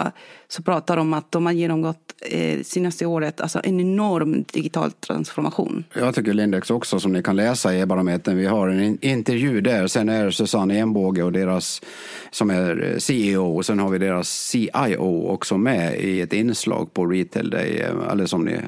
så 0.49 0.63
pratar 0.63 0.97
de 0.97 1.01
om 1.01 1.15
att 1.15 1.33
de 1.33 1.47
har 1.47 1.53
genomgått 1.53 2.15
eh, 2.21 2.63
senaste 2.63 3.07
året 3.07 3.41
alltså 3.41 3.61
en 3.65 3.81
enorm 3.81 4.45
digital 4.53 4.93
transformation. 4.93 5.85
Jag 5.95 6.15
tycker 6.15 6.33
Lindex 6.33 6.71
också, 6.71 7.01
som 7.01 7.13
ni 7.13 7.23
kan 7.23 7.37
läsa 7.37 7.75
i 7.75 7.81
e-barometern, 7.81 8.37
vi 8.37 8.47
har 8.47 8.69
en 8.69 8.99
intervju 9.05 9.61
där. 9.61 9.87
Sen 9.87 10.09
är 10.09 10.31
Susanne 10.31 10.79
Enbåge 10.79 11.23
och 11.23 11.33
deras, 11.33 11.83
som 12.31 12.51
är 12.51 12.99
CEO, 12.99 13.57
och 13.57 13.67
sen 13.67 13.79
har 13.79 13.89
vi 13.91 13.99
deras 13.99 14.29
CIO 14.29 15.27
också 15.29 15.59
med 15.59 16.01
i 16.01 16.21
ett 16.21 16.33
inslag 16.33 16.95
på 16.95 17.07
Retail 17.07 17.51
Day, 17.51 17.79
eh, 17.79 18.13
eller 18.13 18.27
som 18.27 18.45
ni, 18.45 18.59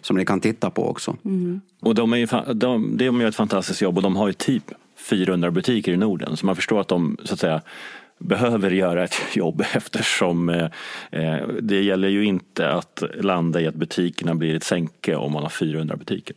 som 0.00 0.16
ni 0.16 0.24
kan 0.24 0.40
titta 0.40 0.70
på 0.70 0.88
också. 0.88 1.16
Mm. 1.24 1.60
Och 1.80 1.94
de, 1.94 2.12
är 2.12 2.16
ju, 2.16 2.26
de, 2.54 2.96
de 2.96 3.20
gör 3.20 3.28
ett 3.28 3.34
fantastiskt 3.34 3.80
jobb 3.80 3.96
och 3.96 4.02
de 4.02 4.16
har 4.16 4.26
ju 4.26 4.32
typ 4.32 4.72
400 5.10 5.50
butiker 5.50 5.92
i 5.92 5.96
Norden. 5.96 6.36
Så 6.36 6.46
man 6.46 6.56
förstår 6.56 6.80
att 6.80 6.88
de 6.88 7.16
så 7.24 7.34
att 7.34 7.40
säga, 7.40 7.60
behöver 8.18 8.70
göra 8.70 9.04
ett 9.04 9.16
jobb 9.32 9.64
eftersom 9.72 10.48
eh, 10.48 10.64
eh, 11.10 11.48
det 11.60 11.82
gäller 11.82 12.08
ju 12.08 12.24
inte 12.24 12.70
att 12.70 13.02
landa 13.14 13.60
i 13.60 13.66
att 13.66 13.74
butikerna 13.74 14.34
blir 14.34 14.54
ett 14.54 14.64
sänke 14.64 15.16
om 15.16 15.32
man 15.32 15.42
har 15.42 15.50
400 15.50 15.96
butiker. 15.96 16.36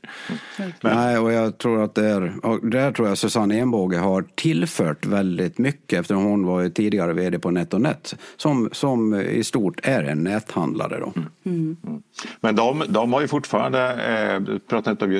Mm. 0.57 0.71
Nej, 0.81 1.17
och 1.17 1.31
jag 1.31 1.57
tror 1.57 1.83
att 1.83 1.95
det 1.95 2.05
är, 2.05 2.33
där 2.71 2.91
tror 2.91 3.07
jag 3.07 3.17
Susanne 3.17 3.59
Enbåge 3.59 3.97
har 3.97 4.25
tillfört 4.35 5.05
väldigt 5.05 5.57
mycket 5.57 5.99
eftersom 5.99 6.23
hon 6.23 6.45
var 6.45 6.69
tidigare 6.69 7.13
vd 7.13 7.39
på 7.39 7.51
NetOnNet 7.51 8.15
som, 8.37 8.69
som 8.71 9.21
i 9.21 9.43
stort 9.43 9.79
är 9.83 10.03
en 10.03 10.23
näthandlare. 10.23 10.99
Då. 10.99 11.13
Mm. 11.45 11.77
Mm. 11.83 12.03
Men 12.41 12.55
de, 12.55 12.83
de 12.87 13.13
har 13.13 13.21
ju 13.21 13.27
fortfarande, 13.27 13.93
eh, 13.93 14.57
pratar 14.69 14.91
inte 14.91 15.05
om 15.05 15.11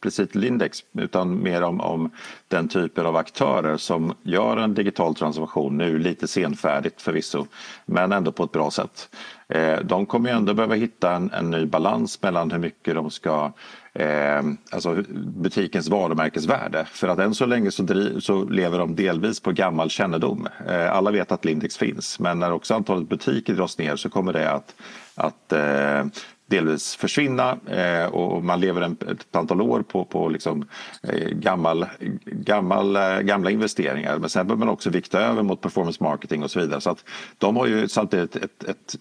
explicit 0.00 0.34
Lindex 0.34 0.84
utan 0.92 1.42
mer 1.42 1.62
om, 1.62 1.80
om 1.80 2.10
den 2.48 2.68
typen 2.68 3.06
av 3.06 3.16
aktörer 3.16 3.76
som 3.76 4.14
gör 4.22 4.56
en 4.56 4.74
digital 4.74 5.14
transformation 5.14 5.78
nu 5.78 5.98
lite 5.98 6.28
senfärdigt 6.28 7.02
förvisso 7.02 7.46
men 7.86 8.12
ändå 8.12 8.32
på 8.32 8.44
ett 8.44 8.52
bra 8.52 8.70
sätt. 8.70 9.08
Eh, 9.48 9.78
de 9.84 10.06
kommer 10.06 10.30
ju 10.30 10.36
ändå 10.36 10.54
behöva 10.54 10.74
hitta 10.74 11.12
en, 11.12 11.30
en 11.30 11.50
ny 11.50 11.66
balans 11.66 12.22
mellan 12.22 12.50
hur 12.50 12.58
mycket 12.58 12.94
de 12.94 13.10
ska 13.10 13.52
eh, 13.92 14.42
alltså 14.70 15.04
butikens 15.16 15.88
varumärkesvärde. 15.88 16.84
För 16.84 17.08
att 17.08 17.18
än 17.18 17.34
så 17.34 17.46
länge 17.46 17.70
så, 17.70 17.82
driv, 17.82 18.20
så 18.20 18.44
lever 18.44 18.78
de 18.78 18.94
delvis 18.94 19.40
på 19.40 19.52
gammal 19.52 19.90
kännedom. 19.90 20.48
Eh, 20.68 20.92
alla 20.92 21.10
vet 21.10 21.32
att 21.32 21.44
Lindex 21.44 21.76
finns 21.76 22.20
men 22.20 22.38
när 22.38 22.52
också 22.52 22.74
antalet 22.74 23.08
butiker 23.08 23.54
dras 23.54 23.78
ner 23.78 23.96
så 23.96 24.10
kommer 24.10 24.32
det 24.32 24.50
att, 24.50 24.74
att 25.14 25.52
eh, 25.52 26.04
delvis 26.50 26.96
försvinna 26.96 27.58
eh, 27.66 28.04
och 28.04 28.44
man 28.44 28.60
lever 28.60 28.82
en, 28.82 28.96
ett 29.10 29.36
antal 29.36 29.60
år 29.60 29.82
på, 29.82 30.04
på 30.04 30.28
liksom, 30.28 30.64
eh, 31.02 31.28
gammal, 31.28 31.86
gammal, 32.24 32.96
eh, 32.96 33.20
gamla 33.20 33.50
investeringar. 33.50 34.18
Men 34.18 34.30
sen 34.30 34.46
behöver 34.46 34.64
man 34.64 34.72
också 34.72 34.90
vikta 34.90 35.20
över 35.20 35.42
mot 35.42 35.60
performance 35.60 36.02
marketing 36.02 36.42
och 36.42 36.50
så 36.50 36.60
vidare. 36.60 36.80
Så 36.80 36.90
att 36.90 37.04
de 37.38 37.56
har 37.56 37.66
ju 37.66 37.88
samtidigt 37.88 38.36
ett, 38.36 38.44
ett, 38.44 38.64
ett 38.64 38.96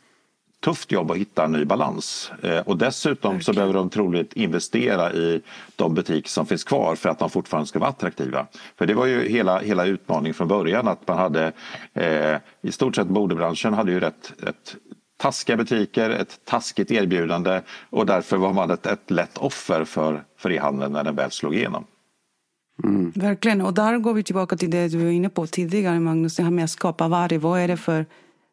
tufft 0.64 0.92
jobb 0.92 1.12
att 1.12 1.18
hitta 1.18 1.46
en 1.46 1.52
ny 1.52 1.66
balans. 1.66 2.32
Eh, 2.44 2.60
och 2.60 2.78
dessutom 2.78 3.32
Verkligen. 3.32 3.44
så 3.44 3.54
behöver 3.54 3.74
de 3.74 3.90
troligt 3.90 4.34
investera 4.34 5.14
i 5.14 5.42
de 5.76 5.94
butiker 5.94 6.30
som 6.30 6.46
finns 6.46 6.64
kvar 6.64 6.96
för 6.96 7.10
att 7.10 7.20
de 7.20 7.30
fortfarande 7.30 7.68
ska 7.68 7.80
vara 7.80 7.90
attraktiva. 7.90 8.48
För 8.78 8.86
det 8.86 8.94
var 8.94 9.06
ju 9.06 9.30
hela, 9.30 9.60
hela 9.60 9.86
utmaningen 9.86 10.34
från 10.34 10.48
början 10.48 10.88
att 10.88 11.08
man 11.08 11.18
hade 11.18 11.52
eh, 11.94 12.38
i 12.62 12.72
stort 12.72 12.96
sett 12.96 13.10
modebranschen 13.10 13.74
hade 13.74 13.92
ju 13.92 14.00
rätt, 14.00 14.34
rätt 14.38 14.76
taskiga 15.20 15.58
butiker, 15.58 16.10
ett 16.10 16.40
taskigt 16.46 16.92
erbjudande 16.92 17.62
och 17.90 18.06
därför 18.06 18.38
var 18.38 18.54
man 18.54 18.72
ett, 18.72 18.86
ett 18.86 19.12
lätt 19.12 19.38
offer 19.38 19.86
för, 19.86 20.24
för 20.38 20.52
e-handeln 20.52 20.94
när 20.94 21.04
den 21.04 21.16
väl 21.16 21.32
slog 21.32 21.56
igenom. 21.56 21.86
Mm. 22.84 23.12
Verkligen, 23.16 23.62
och 23.62 23.74
där 23.74 23.98
går 23.98 24.14
vi 24.14 24.24
tillbaka 24.24 24.58
till 24.58 24.72
det 24.72 24.88
du 24.88 24.98
var 24.98 25.12
inne 25.12 25.30
på 25.30 25.48
tidigare 25.48 26.00
Magnus, 26.00 26.36
det 26.36 26.44
här 26.44 26.52
med 26.52 26.64
att 26.64 26.70
skapa 26.70 27.08
värde. 27.08 27.38
Vad 27.38 27.60
är 27.60 27.68
det 27.68 27.78
för, 27.78 28.06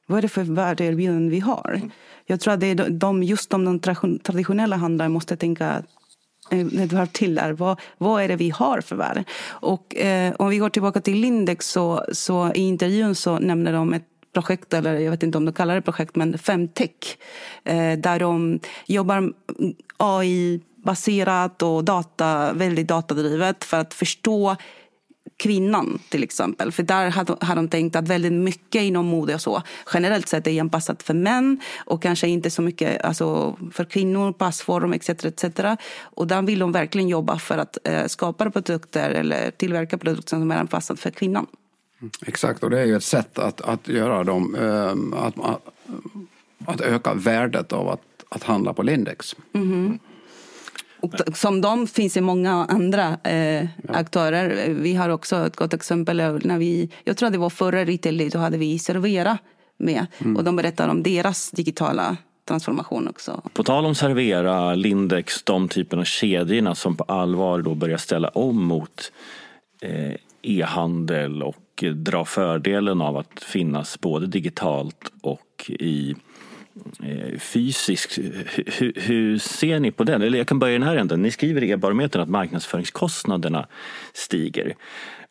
vad 0.06 0.18
är 0.18 0.22
det 0.22 0.28
för 0.28 0.42
värdeerbjudanden 0.42 1.30
vi 1.30 1.40
har? 1.40 1.72
Mm. 1.76 1.90
Jag 2.26 2.40
tror 2.40 2.54
att 2.54 2.60
det 2.60 2.66
är 2.66 2.90
de, 2.90 3.22
just 3.22 3.50
de, 3.50 3.64
de 3.64 4.18
traditionella 4.18 4.76
handlarna 4.76 5.08
måste 5.08 5.36
tänka 5.36 5.82
ett 6.50 6.74
eh, 6.78 6.86
varv 6.96 7.06
till 7.06 7.34
där. 7.34 7.52
Vad, 7.52 7.80
vad 7.98 8.22
är 8.22 8.28
det 8.28 8.36
vi 8.36 8.50
har 8.50 8.80
för 8.80 8.96
värde? 8.96 9.24
Och 9.46 9.96
eh, 9.96 10.34
om 10.38 10.48
vi 10.48 10.58
går 10.58 10.70
tillbaka 10.70 11.00
till 11.00 11.20
Lindex 11.20 11.68
så, 11.68 12.04
så 12.12 12.52
i 12.54 12.60
intervjun 12.60 13.14
så 13.14 13.38
nämner 13.38 13.72
de 13.72 13.92
ett 13.92 14.15
projekt, 14.36 14.74
eller 14.74 14.98
jag 14.98 15.10
vet 15.10 15.22
inte 15.22 15.38
om 15.38 15.44
de 15.44 15.52
kallar 15.52 15.74
det 15.74 15.82
projekt, 15.82 16.16
men 16.16 16.38
Femtech. 16.38 17.18
Eh, 17.64 17.98
där 17.98 18.18
de 18.20 18.60
jobbar 18.86 19.32
AI-baserat 19.96 21.62
och 21.62 21.84
data, 21.84 22.52
väldigt 22.52 22.88
datadrivet 22.88 23.64
för 23.64 23.76
att 23.80 23.94
förstå 23.94 24.56
kvinnan 25.36 25.98
till 26.08 26.22
exempel. 26.22 26.72
För 26.72 26.82
där 26.82 27.10
har 27.44 27.56
de 27.56 27.68
tänkt 27.68 27.96
att 27.96 28.08
väldigt 28.08 28.32
mycket 28.32 28.82
inom 28.82 29.06
mode 29.06 29.34
och 29.34 29.40
så 29.40 29.62
generellt 29.94 30.28
sett 30.28 30.46
är 30.46 30.60
anpassat 30.60 31.02
för 31.02 31.14
män 31.14 31.60
och 31.86 32.02
kanske 32.02 32.28
inte 32.28 32.50
så 32.50 32.62
mycket 32.62 33.04
alltså, 33.04 33.56
för 33.72 33.84
kvinnor, 33.84 34.32
passform 34.32 34.92
etc. 34.92 35.08
etc. 35.08 35.44
Och 36.00 36.26
där 36.26 36.42
vill 36.42 36.58
de 36.58 36.72
verkligen 36.72 37.08
jobba 37.08 37.38
för 37.38 37.58
att 37.58 37.78
eh, 37.84 38.06
skapa 38.06 38.50
produkter 38.50 39.10
eller 39.10 39.50
tillverka 39.50 39.98
produkter 39.98 40.28
som 40.28 40.50
är 40.50 40.56
anpassade 40.56 41.00
för 41.00 41.10
kvinnan. 41.10 41.46
Exakt, 42.26 42.62
och 42.62 42.70
det 42.70 42.80
är 42.80 42.84
ju 42.84 42.96
ett 42.96 43.04
sätt 43.04 43.38
att, 43.38 43.60
att 43.60 43.88
göra 43.88 44.24
dem, 44.24 44.54
ehm, 44.54 45.14
att, 45.14 45.34
att, 46.66 46.80
öka 46.80 47.14
värdet 47.14 47.72
av 47.72 47.88
att, 47.88 48.00
att 48.28 48.42
handla 48.42 48.72
på 48.72 48.82
Lindex. 48.82 49.36
Mm. 49.52 49.98
Som 51.34 51.60
de 51.60 51.86
finns 51.86 52.16
i 52.16 52.20
många 52.20 52.52
andra 52.52 53.18
eh, 53.24 53.62
ja. 53.62 53.68
aktörer. 53.88 54.74
Vi 54.74 54.94
har 54.94 55.08
också 55.08 55.36
ett 55.46 55.56
gott 55.56 55.74
exempel. 55.74 56.16
När 56.44 56.58
vi, 56.58 56.90
jag 57.04 57.16
tror 57.16 57.26
att 57.26 57.32
det 57.32 57.38
var 57.38 57.50
förra 57.50 57.84
Retail 57.84 58.30
då 58.32 58.38
hade 58.38 58.58
vi 58.58 58.78
Servera 58.78 59.38
med. 59.76 60.06
Mm. 60.18 60.36
Och 60.36 60.44
de 60.44 60.56
berättar 60.56 60.88
om 60.88 61.02
deras 61.02 61.50
digitala 61.50 62.16
transformation 62.48 63.08
också. 63.08 63.42
På 63.52 63.64
tal 63.64 63.86
om 63.86 63.94
Servera, 63.94 64.74
Lindex, 64.74 65.42
de 65.42 65.68
typerna 65.68 66.00
av 66.00 66.04
kedjorna 66.04 66.74
som 66.74 66.96
på 66.96 67.04
allvar 67.04 67.62
då 67.62 67.74
börjar 67.74 67.98
ställa 67.98 68.28
om 68.28 68.64
mot 68.64 69.12
eh, 69.80 70.14
e-handel 70.46 71.42
och 71.42 71.84
dra 71.94 72.24
fördelen 72.24 73.00
av 73.00 73.16
att 73.16 73.42
finnas 73.42 74.00
både 74.00 74.26
digitalt 74.26 75.12
och 75.22 75.70
i 75.70 76.14
eh, 77.02 77.38
fysiskt. 77.38 78.18
Hur, 78.18 78.92
hur, 78.96 79.38
ser 79.38 79.80
ni 79.80 79.90
på 79.90 80.04
den? 80.04 80.22
Eller 80.22 80.38
jag 80.38 80.46
kan 80.46 80.58
börja 80.58 80.74
i 80.74 80.78
den 80.78 80.88
här 80.88 80.96
änden. 80.96 81.22
Ni 81.22 81.30
skriver 81.30 81.62
i 81.62 81.70
e-barometern 81.70 82.22
att 82.22 82.28
marknadsföringskostnaderna 82.28 83.66
stiger. 84.12 84.74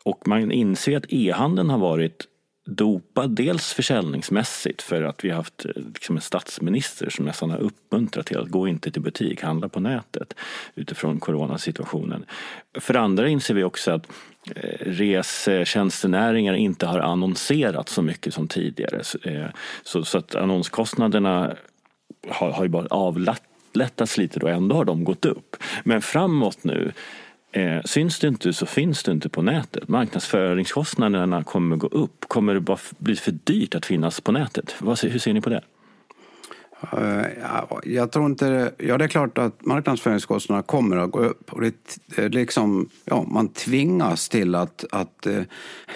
Och 0.03 0.27
man 0.27 0.51
inser 0.51 0.97
att 0.97 1.05
e-handeln 1.09 1.69
har 1.69 1.77
varit 1.77 2.27
dopad 2.65 3.29
dels 3.29 3.73
försäljningsmässigt 3.73 4.81
för 4.81 5.03
att 5.03 5.25
vi 5.25 5.29
har 5.29 5.37
haft 5.37 5.65
eh, 5.65 5.71
liksom 5.93 6.15
en 6.15 6.21
statsminister 6.21 7.09
som 7.09 7.25
nästan 7.25 7.49
har 7.49 7.57
uppmuntrat 7.57 8.25
till 8.25 8.37
att 8.37 8.49
gå 8.49 8.67
inte 8.67 8.91
till 8.91 9.01
butik, 9.01 9.41
handla 9.41 9.69
på 9.69 9.79
nätet 9.79 10.33
utifrån 10.75 11.19
coronasituationen. 11.19 12.25
För 12.79 12.93
det 12.93 12.99
andra 12.99 13.27
inser 13.27 13.53
vi 13.53 13.63
också 13.63 13.91
att 13.91 14.07
eh, 14.55 14.77
resetjänstenäringar 14.79 16.53
inte 16.53 16.85
har 16.85 16.99
annonserat 16.99 17.89
så 17.89 18.01
mycket 18.01 18.33
som 18.33 18.47
tidigare. 18.47 19.01
Eh, 19.23 19.49
så, 19.83 20.05
så 20.05 20.17
att 20.17 20.35
annonskostnaderna 20.35 21.55
har, 22.29 22.51
har 22.51 22.63
ju 22.63 22.69
bara 22.69 22.87
avlättats 22.87 24.17
lite 24.17 24.39
och 24.39 24.49
ändå 24.49 24.75
har 24.75 24.85
de 24.85 25.03
gått 25.03 25.25
upp. 25.25 25.55
Men 25.83 26.01
framåt 26.01 26.63
nu 26.63 26.91
Eh, 27.55 27.81
syns 27.85 28.19
du 28.19 28.27
inte 28.27 28.53
så 28.53 28.65
finns 28.65 29.03
du 29.03 29.11
inte 29.11 29.29
på 29.29 29.41
nätet. 29.41 29.87
Marknadsföringskostnaderna 29.87 31.43
kommer 31.43 31.75
gå 31.75 31.87
upp. 31.87 32.25
Kommer 32.27 32.53
det 32.53 32.59
bara 32.59 32.77
bli 32.97 33.15
för 33.15 33.31
dyrt 33.31 33.75
att 33.75 33.85
finnas 33.85 34.21
på 34.21 34.31
nätet? 34.31 34.75
Hur 34.79 35.19
ser 35.19 35.33
ni 35.33 35.41
på 35.41 35.49
det? 35.49 35.61
Eh, 36.91 37.25
jag 37.83 38.11
tror 38.11 38.25
inte... 38.25 38.71
Ja, 38.77 38.97
det 38.97 39.03
är 39.03 39.07
klart 39.07 39.37
att 39.37 39.65
marknadsföringskostnaderna 39.65 40.63
kommer 40.63 40.97
att 40.97 41.11
gå 41.11 41.19
upp. 41.19 41.53
Och 41.53 41.61
det, 41.61 42.29
liksom, 42.29 42.89
ja, 43.05 43.25
man 43.27 43.47
tvingas 43.47 44.29
till 44.29 44.55
att, 44.55 44.85
att 44.91 45.25
eh, 45.25 45.41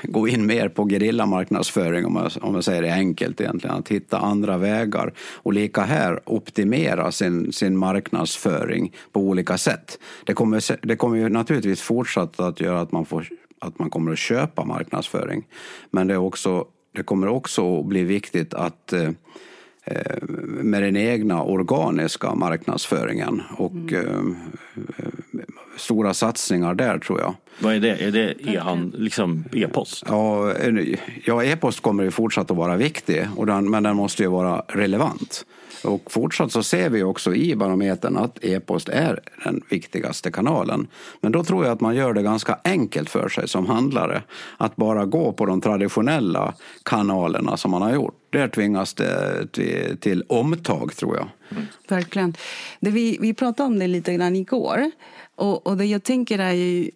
gå 0.03 0.27
in 0.27 0.46
mer 0.46 0.69
på 0.69 0.86
gerillamarknadsföring, 0.86 2.05
om 2.05 2.13
man, 2.13 2.29
om 2.41 2.55
jag 2.55 2.63
säger 2.63 2.81
det 2.81 2.93
enkelt 2.93 3.41
egentligen. 3.41 3.75
Att 3.75 3.89
hitta 3.89 4.17
andra 4.17 4.58
vägar. 4.58 5.13
Och 5.36 5.53
lika 5.53 5.81
här, 5.81 6.19
optimera 6.25 7.12
sin, 7.12 7.53
sin 7.53 7.77
marknadsföring 7.77 8.93
på 9.12 9.19
olika 9.19 9.58
sätt. 9.58 10.00
Det 10.25 10.34
kommer, 10.34 10.88
det 10.88 10.96
kommer 10.96 11.17
ju 11.17 11.29
naturligtvis 11.29 11.81
fortsatt 11.81 12.39
att 12.39 12.60
göra 12.60 12.81
att 12.81 12.91
man, 12.91 13.05
får, 13.05 13.27
att 13.60 13.79
man 13.79 13.89
kommer 13.89 14.12
att 14.12 14.19
köpa 14.19 14.65
marknadsföring. 14.65 15.48
Men 15.91 16.08
det, 16.08 16.13
är 16.13 16.17
också, 16.17 16.65
det 16.96 17.03
kommer 17.03 17.27
också 17.27 17.79
att 17.79 17.86
bli 17.86 18.03
viktigt 18.03 18.53
att 18.53 18.93
eh, 18.93 19.10
med 20.41 20.83
den 20.83 20.98
egna 20.98 21.43
organiska 21.43 22.36
marknadsföringen 22.36 23.41
och 23.57 23.93
mm. 23.93 24.36
stora 25.77 26.13
satsningar 26.13 26.74
där 26.74 27.00
tror 27.00 27.19
jag. 27.19 27.36
Vad 27.59 27.75
är 27.75 27.79
det? 27.79 27.95
Är 27.95 28.12
det 28.12 28.31
e 28.31 28.62
liksom 28.93 29.43
e-post? 29.53 30.03
Ja, 30.07 30.53
ja 31.25 31.43
e-post 31.43 31.79
kommer 31.79 32.03
ju 32.03 32.12
fortsatt 32.12 32.51
att 32.51 32.57
vara 32.57 32.75
viktig, 32.75 33.27
och 33.36 33.45
den, 33.45 33.69
men 33.69 33.83
den 33.83 33.95
måste 33.95 34.24
ju 34.24 34.29
vara 34.29 34.63
relevant. 34.67 35.45
Och 35.83 36.12
fortsatt 36.12 36.51
så 36.51 36.63
ser 36.63 36.89
vi 36.89 37.03
också 37.03 37.36
i 37.36 37.55
barometern 37.55 38.17
att 38.17 38.43
e-post 38.43 38.89
är 38.89 39.19
den 39.43 39.62
viktigaste 39.69 40.31
kanalen. 40.31 40.88
Men 41.21 41.31
då 41.31 41.43
tror 41.43 41.65
jag 41.65 41.74
att 41.74 41.81
man 41.81 41.95
gör 41.95 42.13
det 42.13 42.21
ganska 42.21 42.57
enkelt 42.63 43.09
för 43.09 43.29
sig 43.29 43.48
som 43.48 43.65
handlare. 43.65 44.24
Att 44.57 44.75
bara 44.75 45.05
gå 45.05 45.31
på 45.31 45.45
de 45.45 45.62
traditionella 45.62 46.53
kanalerna 46.83 47.57
som 47.57 47.71
man 47.71 47.81
har 47.81 47.93
gjort. 47.93 48.18
Där 48.29 48.48
tvingas 48.48 48.93
det 48.93 49.48
till, 49.51 49.98
till 49.98 50.24
omtag 50.27 50.95
tror 50.95 51.15
jag. 51.15 51.29
Mm. 51.51 51.63
Verkligen. 51.88 52.33
Det 52.79 52.89
vi, 52.89 53.17
vi 53.21 53.33
pratade 53.33 53.67
om 53.67 53.79
det 53.79 53.88
lite 53.88 54.13
grann 54.13 54.36
igår. 54.36 54.91
Och, 55.36 55.67
och 55.67 55.77
det 55.77 55.86
jag 55.86 56.03
tänker 56.03 56.39
är 56.39 56.53
ju 56.53 56.91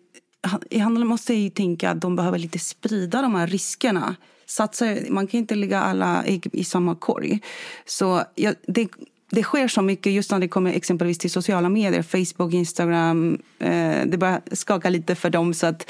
Handlarna 0.82 1.06
måste 1.06 1.34
ju 1.34 1.50
tänka 1.50 1.90
att 1.90 2.02
de 2.02 2.16
behöver 2.16 2.38
lite 2.38 2.60
sprida 2.60 3.22
de 3.22 3.36
här 3.36 3.48
riskerna 3.48 4.16
satsa, 4.46 4.86
man 5.10 5.28
kan 5.28 5.38
inte 5.40 5.56
lägga 5.56 5.80
alla 5.80 6.24
ägg 6.24 6.48
i 6.54 6.64
samma 6.64 6.96
korg. 6.96 7.40
Så 7.86 8.24
ja, 8.36 8.54
det, 8.68 8.88
det 9.30 9.44
sker 9.44 9.68
så 9.68 9.82
mycket 9.82 10.14
just 10.14 10.32
när 10.32 10.40
det 10.40 10.48
kommer 10.48 10.74
exempelvis 10.74 11.18
till 11.18 11.32
sociala 11.32 11.70
medier, 11.70 12.02
Facebook, 12.02 12.54
Instagram. 12.54 13.42
Eh, 13.60 14.06
det 14.06 14.18
börjar 14.18 14.42
skaka 14.52 14.90
lite 14.90 15.16
för 15.16 15.30
dem. 15.30 15.54
så 15.54 15.68
att 15.68 15.90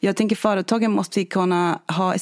jag 0.00 0.16
tänker 0.16 0.36
företagen 0.36 0.92
måste 0.92 1.24
kunna 1.24 1.80
ha 1.86 2.14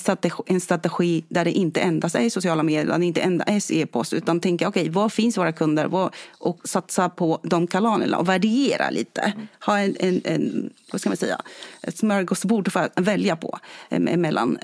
en 0.47 0.61
strategi 0.61 1.25
där 1.29 1.45
det 1.45 1.53
inte 1.53 1.81
endast 1.81 2.15
är 2.15 2.31
sociala 2.31 2.63
medier, 2.63 3.03
inte 3.03 3.21
endast 3.21 3.71
är 3.71 3.75
e-post, 3.75 4.13
utan 4.13 4.41
tänka 4.41 4.69
okej, 4.69 4.83
okay, 4.83 4.93
var 4.93 5.09
finns 5.09 5.39
våra 5.39 5.53
kunder 5.53 5.87
var, 5.87 6.11
och 6.39 6.61
satsa 6.65 7.09
på 7.09 7.41
de 7.43 7.67
kanalerna 7.67 8.19
och 8.19 8.27
variera 8.27 8.91
lite. 8.91 9.33
Ha 9.67 9.79
en, 9.79 9.97
en, 10.01 10.21
en 10.25 10.71
vad 10.93 11.01
ska 11.01 11.11
man 11.11 11.17
säga, 11.17 11.41
ett 11.83 11.99
smörgåsbord 11.99 12.73
för 12.73 12.81
att 12.81 12.93
välja 13.01 13.37
på 13.37 13.59
emellan. 13.91 14.59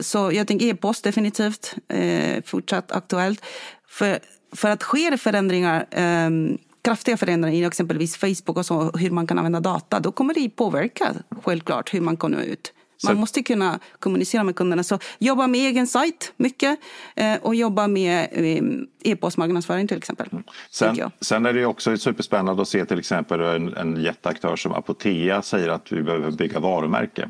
Så 0.00 0.32
jag 0.32 0.46
tänker 0.46 0.66
e-post 0.66 1.04
definitivt 1.04 1.74
eh, 1.88 2.42
fortsatt 2.44 2.92
aktuellt. 2.92 3.44
För, 3.88 4.18
för 4.52 4.70
att 4.70 4.82
sker 4.82 5.16
förändringar 5.16 5.86
kraftiga 6.86 7.16
förändringar 7.16 7.56
i 7.56 7.64
exempelvis 7.64 8.16
Facebook 8.16 8.56
och 8.56 8.66
så, 8.66 8.90
hur 8.90 9.10
man 9.10 9.26
kan 9.26 9.38
använda 9.38 9.60
data, 9.60 10.00
då 10.00 10.12
kommer 10.12 10.34
det 10.34 10.48
påverka 10.48 11.14
självklart 11.42 11.94
hur 11.94 12.00
man 12.00 12.16
kommer 12.16 12.42
ut. 12.42 12.72
Man 13.04 13.14
så. 13.14 13.20
måste 13.20 13.42
kunna 13.42 13.78
kommunicera 13.98 14.44
med 14.44 14.56
kunderna. 14.56 14.82
Så 14.82 14.98
jobba 15.18 15.46
med 15.46 15.60
egen 15.60 15.86
sajt 15.86 16.32
mycket 16.36 16.78
eh, 17.16 17.34
och 17.42 17.54
jobba 17.54 17.88
med 17.88 18.28
eh, 18.32 19.12
e-postmarknadsföring 19.12 19.88
till 19.88 19.96
exempel. 19.96 20.28
Mm. 20.32 20.44
Sen, 20.70 21.10
sen, 21.20 21.46
är 21.46 21.52
det 21.52 21.66
också 21.66 21.96
superspännande 21.96 22.62
att 22.62 22.68
se 22.68 22.84
till 22.84 22.98
exempel 22.98 23.40
en, 23.40 23.76
en 23.76 24.02
jätteaktör 24.02 24.56
som 24.56 24.72
Apotea 24.72 25.42
säger 25.42 25.68
att 25.68 25.92
vi 25.92 26.02
behöver 26.02 26.30
bygga 26.30 26.60
varumärke. 26.60 27.28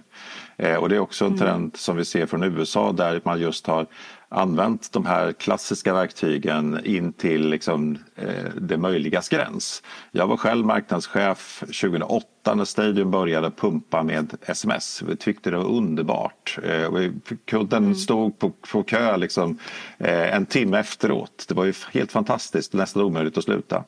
Eh, 0.56 0.74
och 0.74 0.88
det 0.88 0.96
är 0.96 1.00
också 1.00 1.24
en 1.24 1.30
mm. 1.30 1.38
trend 1.38 1.56
mm. 1.56 1.70
som 1.74 1.96
vi 1.96 2.04
ser 2.04 2.26
från 2.26 2.42
USA 2.42 2.92
där 2.92 3.20
man 3.24 3.40
just 3.40 3.66
har 3.66 3.86
använt 4.28 4.92
de 4.92 5.06
här 5.06 5.32
klassiska 5.32 5.94
verktygen 5.94 6.80
in 6.84 7.12
till 7.12 7.48
liksom, 7.48 7.98
eh, 8.16 8.28
det 8.60 8.76
möjligas 8.76 9.28
gräns. 9.28 9.82
Jag 10.12 10.26
var 10.26 10.36
själv 10.36 10.66
marknadschef 10.66 11.58
2008 11.60 12.54
när 12.54 12.64
Stadium 12.64 13.10
började 13.10 13.50
pumpa 13.50 14.02
med 14.02 14.34
sms. 14.46 15.02
Vi 15.02 15.16
tyckte 15.16 15.50
det 15.50 15.56
var 15.56 15.70
underbart. 15.70 16.58
Eh, 16.64 17.10
kunden 17.44 17.84
mm. 17.84 17.94
stod 17.94 18.38
på, 18.38 18.50
på 18.50 18.82
kö 18.82 19.16
liksom, 19.16 19.58
eh, 19.98 20.34
en 20.34 20.46
timme 20.46 20.78
efteråt. 20.78 21.44
Det 21.48 21.54
var 21.54 21.64
ju 21.64 21.72
helt 21.92 22.12
fantastiskt, 22.12 22.72
nästan 22.72 23.02
omöjligt 23.02 23.38
att 23.38 23.44
sluta. 23.44 23.84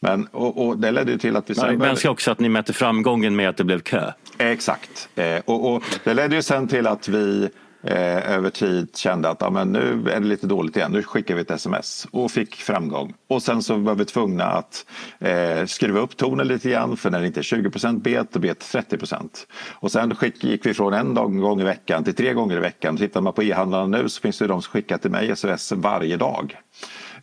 Men, 0.00 0.26
och, 0.26 0.66
och 0.66 0.78
det 0.78 0.90
ledde 0.90 1.12
ju 1.12 1.18
till 1.18 1.36
att 1.36 1.50
vi... 1.50 1.54
Men 1.76 1.96
jag 2.02 2.12
också 2.12 2.30
att 2.30 2.40
ni 2.40 2.48
mätte 2.48 2.72
framgången 2.72 3.36
med 3.36 3.48
att 3.48 3.56
det 3.56 3.64
blev 3.64 3.80
kö. 3.80 4.12
Exakt. 4.38 5.08
Eh, 5.14 5.40
och, 5.44 5.74
och 5.74 5.82
det 6.04 6.14
ledde 6.14 6.36
ju 6.36 6.42
sen 6.42 6.68
till 6.68 6.86
att 6.86 7.08
vi 7.08 7.50
eh, 7.84 8.32
över 8.34 8.50
tid 8.50 8.96
kände 8.96 9.28
att 9.28 9.40
ja, 9.40 9.50
men 9.50 9.72
nu 9.72 10.10
är 10.10 10.20
det 10.20 10.26
lite 10.26 10.46
dåligt 10.46 10.76
igen, 10.76 10.92
nu 10.92 11.02
skickar 11.02 11.34
vi 11.34 11.40
ett 11.40 11.50
sms 11.50 12.06
och 12.10 12.30
fick 12.30 12.54
framgång. 12.54 13.14
Och 13.28 13.42
sen 13.42 13.62
så 13.62 13.76
var 13.76 13.94
vi 13.94 14.04
tvungna 14.04 14.44
att 14.44 14.86
eh, 15.18 15.66
skruva 15.66 16.00
upp 16.00 16.16
tonen 16.16 16.48
lite 16.48 16.70
grann 16.70 16.96
för 16.96 17.10
när 17.10 17.20
det 17.20 17.26
inte 17.26 17.40
är 17.40 17.42
20% 17.42 18.00
bet 18.00 18.32
då 18.32 18.40
bet 18.40 18.72
det 18.72 18.96
30% 18.96 19.28
Och 19.70 19.92
sen 19.92 20.14
skick, 20.14 20.44
gick 20.44 20.66
vi 20.66 20.74
från 20.74 20.92
en 20.92 21.14
dag, 21.14 21.40
gång 21.40 21.60
i 21.60 21.64
veckan 21.64 22.04
till 22.04 22.14
tre 22.14 22.32
gånger 22.32 22.56
i 22.56 22.60
veckan. 22.60 22.96
Tittar 22.96 23.20
man 23.20 23.32
på 23.32 23.42
e-handlarna 23.42 23.86
nu 23.86 24.08
så 24.08 24.20
finns 24.20 24.38
det 24.38 24.46
de 24.46 24.62
som 24.62 24.70
skickar 24.70 24.98
till 24.98 25.10
mig 25.10 25.30
sms 25.30 25.72
varje 25.72 26.16
dag. 26.16 26.56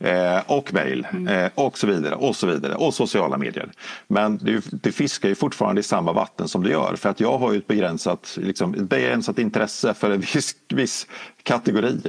Eh, 0.04 0.40
och 0.46 0.74
mejl 0.74 1.08
mm. 1.12 1.28
eh, 1.28 1.52
och 1.56 1.78
så 1.78 1.88
vidare 1.88 2.16
och 2.16 2.36
så 2.36 2.48
vidare 2.48 2.76
och 2.76 2.94
sociala 2.94 3.38
medier. 3.38 3.72
Men 4.08 4.38
det, 4.38 4.64
det, 4.72 4.92
fiskar 4.92 5.30
ju 5.30 5.36
fortfarande 5.36 5.80
i 5.80 5.84
samma 5.84 6.14
vatten 6.14 6.48
som 6.48 6.64
det 6.64 6.70
gör 6.70 6.96
för 6.96 7.10
att 7.10 7.20
jag 7.20 7.38
har 7.38 7.52
ju 7.52 7.58
ett 7.58 7.68
begränsat, 7.68 8.38
liksom, 8.42 8.74
ett 8.74 8.90
begränsat 8.90 9.40
intresse 9.40 9.94
för 9.94 10.12
en 10.12 10.20
viss, 10.20 10.56
viss 10.70 11.08
kategori. 11.44 12.02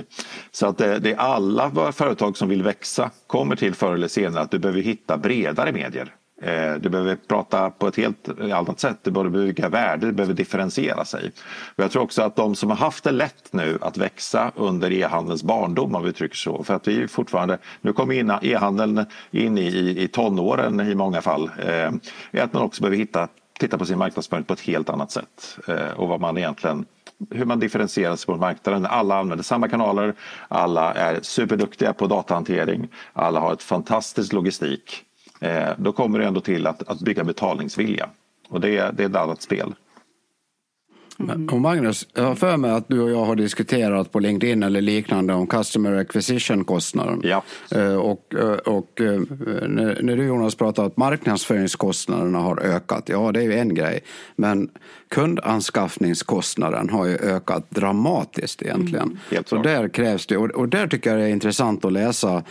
Så 0.50 0.66
att 0.66 0.78
det, 0.78 0.98
det 0.98 1.12
är 1.12 1.16
alla 1.16 1.92
företag 1.92 2.36
som 2.36 2.48
vill 2.48 2.62
växa 2.62 3.10
kommer 3.26 3.56
till 3.56 3.74
förr 3.74 3.94
eller 3.94 4.08
senare 4.08 4.42
att 4.42 4.50
du 4.50 4.58
behöver 4.58 4.80
hitta 4.80 5.16
bredare 5.16 5.72
medier. 5.72 6.14
Eh, 6.42 6.74
du 6.74 6.88
behöver 6.88 7.16
prata 7.16 7.70
på 7.70 7.88
ett 7.88 7.96
helt 7.96 8.28
eh, 8.40 8.58
annat 8.58 8.80
sätt. 8.80 8.98
Du 9.02 9.10
behöver 9.10 9.30
bygga 9.30 9.68
värde, 9.68 10.06
du 10.06 10.12
behöver 10.12 10.34
differentiera 10.34 11.04
sig. 11.04 11.32
Och 11.76 11.84
jag 11.84 11.90
tror 11.90 12.02
också 12.02 12.22
att 12.22 12.36
de 12.36 12.54
som 12.54 12.70
har 12.70 12.76
haft 12.76 13.04
det 13.04 13.10
lätt 13.10 13.52
nu 13.52 13.78
att 13.80 13.96
växa 13.96 14.52
under 14.56 14.92
e-handelns 14.92 15.42
barndom, 15.42 15.94
om 15.94 16.02
vi 16.02 16.08
uttrycker 16.08 16.36
så, 16.36 16.64
för 16.64 16.74
att 16.74 16.88
vi 16.88 17.08
fortfarande, 17.08 17.58
nu 17.80 17.92
kommer 17.92 18.44
e-handeln 18.44 19.06
in 19.30 19.58
i, 19.58 20.02
i, 20.02 20.08
tonåren 20.08 20.80
i 20.80 20.94
många 20.94 21.22
fall, 21.22 21.50
eh, 21.58 21.92
är 22.30 22.42
att 22.42 22.52
man 22.52 22.62
också 22.62 22.82
behöver 22.82 22.96
hitta, 22.96 23.28
titta 23.58 23.78
på 23.78 23.86
sin 23.86 23.98
marknadsföring 23.98 24.44
på 24.44 24.52
ett 24.52 24.60
helt 24.60 24.88
annat 24.88 25.10
sätt 25.10 25.58
eh, 25.68 25.90
och 25.96 26.08
vad 26.08 26.20
man 26.20 26.38
egentligen 26.38 26.84
hur 27.30 27.44
man 27.44 27.60
differentierar 27.60 28.16
sig 28.16 28.26
på 28.26 28.36
marknaden. 28.36 28.86
Alla 28.86 29.18
använder 29.18 29.44
samma 29.44 29.68
kanaler, 29.68 30.14
alla 30.48 30.94
är 30.94 31.18
superduktiga 31.22 31.92
på 31.92 32.06
datahantering, 32.06 32.88
alla 33.12 33.40
har 33.40 33.52
ett 33.52 33.62
fantastiskt 33.62 34.32
logistik 34.32 35.04
eh, 35.42 35.68
då 35.78 35.92
kommer 35.92 36.18
det 36.18 36.26
ändå 36.26 36.40
till 36.40 36.66
att, 36.66 36.88
att 36.88 37.00
bygga 37.00 37.24
betalningsvilja. 37.24 38.08
Och 38.48 38.60
det, 38.60 38.90
det 38.96 39.02
är 39.02 39.08
ett 39.08 39.16
annat 39.16 39.42
spel. 39.42 39.74
Mm. 41.18 41.48
Och 41.48 41.60
Magnus, 41.60 42.08
jag 42.14 42.24
har 42.24 42.34
för 42.34 42.56
mig 42.56 42.70
att 42.70 42.88
du 42.88 43.00
och 43.00 43.10
jag 43.10 43.24
har 43.24 43.36
diskuterat 43.36 44.12
på 44.12 44.18
LinkedIn 44.18 44.62
eller 44.62 44.80
liknande 44.80 45.34
om 45.34 45.46
customer 45.46 45.92
acquisition-kostnaden. 45.92 47.20
Ja. 47.24 47.42
Eh, 47.70 47.94
och, 47.94 48.34
eh, 48.34 48.52
och 48.52 49.00
när 49.68 50.16
du 50.16 50.24
Jonas 50.24 50.54
pratar 50.54 50.86
att 50.86 50.96
marknadsföringskostnaderna 50.96 52.38
har 52.38 52.60
ökat, 52.60 53.08
ja 53.08 53.32
det 53.32 53.40
är 53.40 53.44
ju 53.44 53.54
en 53.54 53.74
grej. 53.74 54.00
Men 54.36 54.70
kundanskaffningskostnaden 55.08 56.90
har 56.90 57.06
ju 57.06 57.16
ökat 57.16 57.70
dramatiskt 57.70 58.62
egentligen. 58.62 59.18
Mm. 59.30 59.44
Så 59.46 59.62
där 59.62 59.88
krävs 59.88 60.26
det, 60.26 60.36
och 60.36 60.68
där 60.68 60.86
tycker 60.86 61.10
jag 61.10 61.18
det 61.18 61.24
är 61.24 61.28
intressant 61.28 61.84
att 61.84 61.92
läsa 61.92 62.42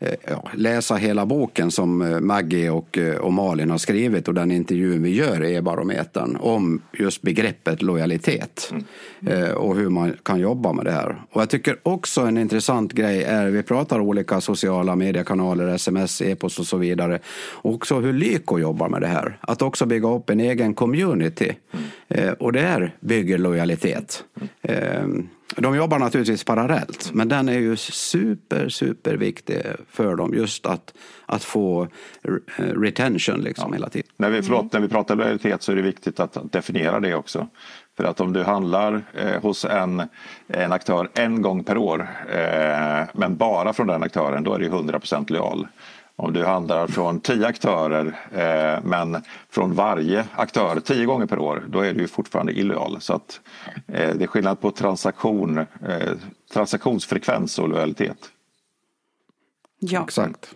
ja, 0.00 0.48
läsa 0.54 0.94
hela 0.94 1.26
boken 1.26 1.70
som 1.70 2.02
eh, 2.02 2.20
Maggie 2.20 2.70
och, 2.70 2.98
eh, 2.98 3.16
och 3.16 3.32
Malin 3.32 3.70
har 3.70 3.78
skrivit 3.78 4.28
och 4.28 4.34
den 4.34 4.50
intervjun 4.50 5.02
vi 5.02 5.14
gör 5.14 5.44
i 5.44 5.54
E-barometern 5.54 6.36
om 6.40 6.82
just 6.92 7.22
begreppet 7.22 7.82
lojalitet 7.82 8.72
mm. 9.20 9.56
och 9.56 9.76
hur 9.76 9.88
man 9.88 10.16
kan 10.22 10.40
jobba 10.40 10.72
med 10.72 10.84
det 10.84 10.92
här. 10.92 11.22
Och 11.30 11.40
jag 11.40 11.50
tycker 11.50 11.78
också 11.82 12.20
en 12.20 12.38
intressant 12.38 12.92
grej 12.92 13.22
är, 13.22 13.46
vi 13.46 13.62
pratar 13.62 14.00
olika 14.00 14.40
sociala 14.40 14.96
mediekanaler, 14.96 15.68
sms, 15.74 16.22
e-post 16.22 16.58
och 16.58 16.66
så 16.66 16.76
vidare, 16.76 17.18
också 17.52 18.00
hur 18.00 18.12
Lyko 18.12 18.58
jobbar 18.58 18.88
med 18.88 19.00
det 19.00 19.06
här. 19.06 19.38
Att 19.40 19.62
också 19.62 19.86
bygga 19.86 20.08
upp 20.08 20.30
en 20.30 20.40
egen 20.40 20.74
community. 20.74 21.52
Mm. 22.08 22.34
Och 22.38 22.52
det 22.52 22.90
bygger 23.00 23.38
lojalitet. 23.38 24.24
Mm. 24.62 25.28
De 25.56 25.76
jobbar 25.76 25.98
naturligtvis 25.98 26.44
parallellt, 26.44 27.10
men 27.12 27.28
den 27.28 27.48
är 27.48 27.58
ju 27.58 27.76
super, 27.76 28.68
super 28.68 29.14
viktig 29.14 29.62
för 29.90 30.16
dem 30.16 30.34
just 30.34 30.66
att, 30.66 30.94
att 31.26 31.44
få 31.44 31.88
retention 32.56 33.40
liksom 33.40 33.70
ja. 33.70 33.74
hela 33.74 33.88
tiden. 33.88 34.08
När 34.16 34.30
vi, 34.30 34.42
förlåt, 34.42 34.72
när 34.72 34.80
vi 34.80 34.88
pratar 34.88 35.16
lojalitet 35.16 35.62
så 35.62 35.72
är 35.72 35.76
det 35.76 35.82
viktigt 35.82 36.20
att 36.20 36.52
definiera 36.52 37.00
det 37.00 37.14
också. 37.14 37.48
För 37.96 38.04
att 38.04 38.20
om 38.20 38.32
du 38.32 38.42
handlar 38.42 39.02
eh, 39.14 39.42
hos 39.42 39.64
en, 39.64 40.02
en 40.48 40.72
aktör 40.72 41.08
en 41.14 41.42
gång 41.42 41.64
per 41.64 41.76
år 41.76 42.08
eh, 42.32 43.06
men 43.12 43.36
bara 43.36 43.72
från 43.72 43.86
den 43.86 44.02
aktören 44.02 44.44
då 44.44 44.54
är 44.54 44.58
du 44.58 44.68
100% 44.68 45.32
lojal. 45.32 45.66
Om 46.20 46.32
du 46.32 46.44
handlar 46.44 46.86
från 46.86 47.20
tio 47.20 47.46
aktörer 47.46 48.06
eh, 48.32 48.84
men 48.84 49.22
från 49.50 49.74
varje 49.74 50.26
aktör 50.34 50.80
tio 50.80 51.06
gånger 51.06 51.26
per 51.26 51.38
år 51.38 51.64
då 51.68 51.80
är 51.80 51.94
du 51.94 52.08
fortfarande 52.08 52.52
illojal. 52.52 53.00
Så 53.00 53.14
att, 53.14 53.40
eh, 53.86 54.14
det 54.14 54.24
är 54.24 54.26
skillnad 54.26 54.60
på 54.60 54.70
transaktion, 54.70 55.58
eh, 55.58 55.66
transaktionsfrekvens 56.52 57.58
och 57.58 57.68
lojalitet. 57.68 58.18
Ja. 59.78 60.02
Exakt. 60.04 60.54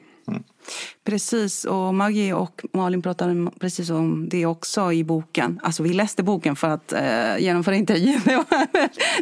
Precis, 1.04 1.64
och 1.64 1.94
Maggie 1.94 2.34
och 2.34 2.62
Malin 2.72 3.02
pratade 3.02 3.50
precis 3.60 3.90
om 3.90 4.28
det 4.28 4.46
också 4.46 4.92
i 4.92 5.04
boken. 5.04 5.60
Alltså 5.62 5.82
vi 5.82 5.92
läste 5.92 6.22
boken 6.22 6.56
för 6.56 6.68
att 6.68 6.92
eh, 6.92 7.38
genomföra 7.38 7.74
intervjun. 7.74 8.20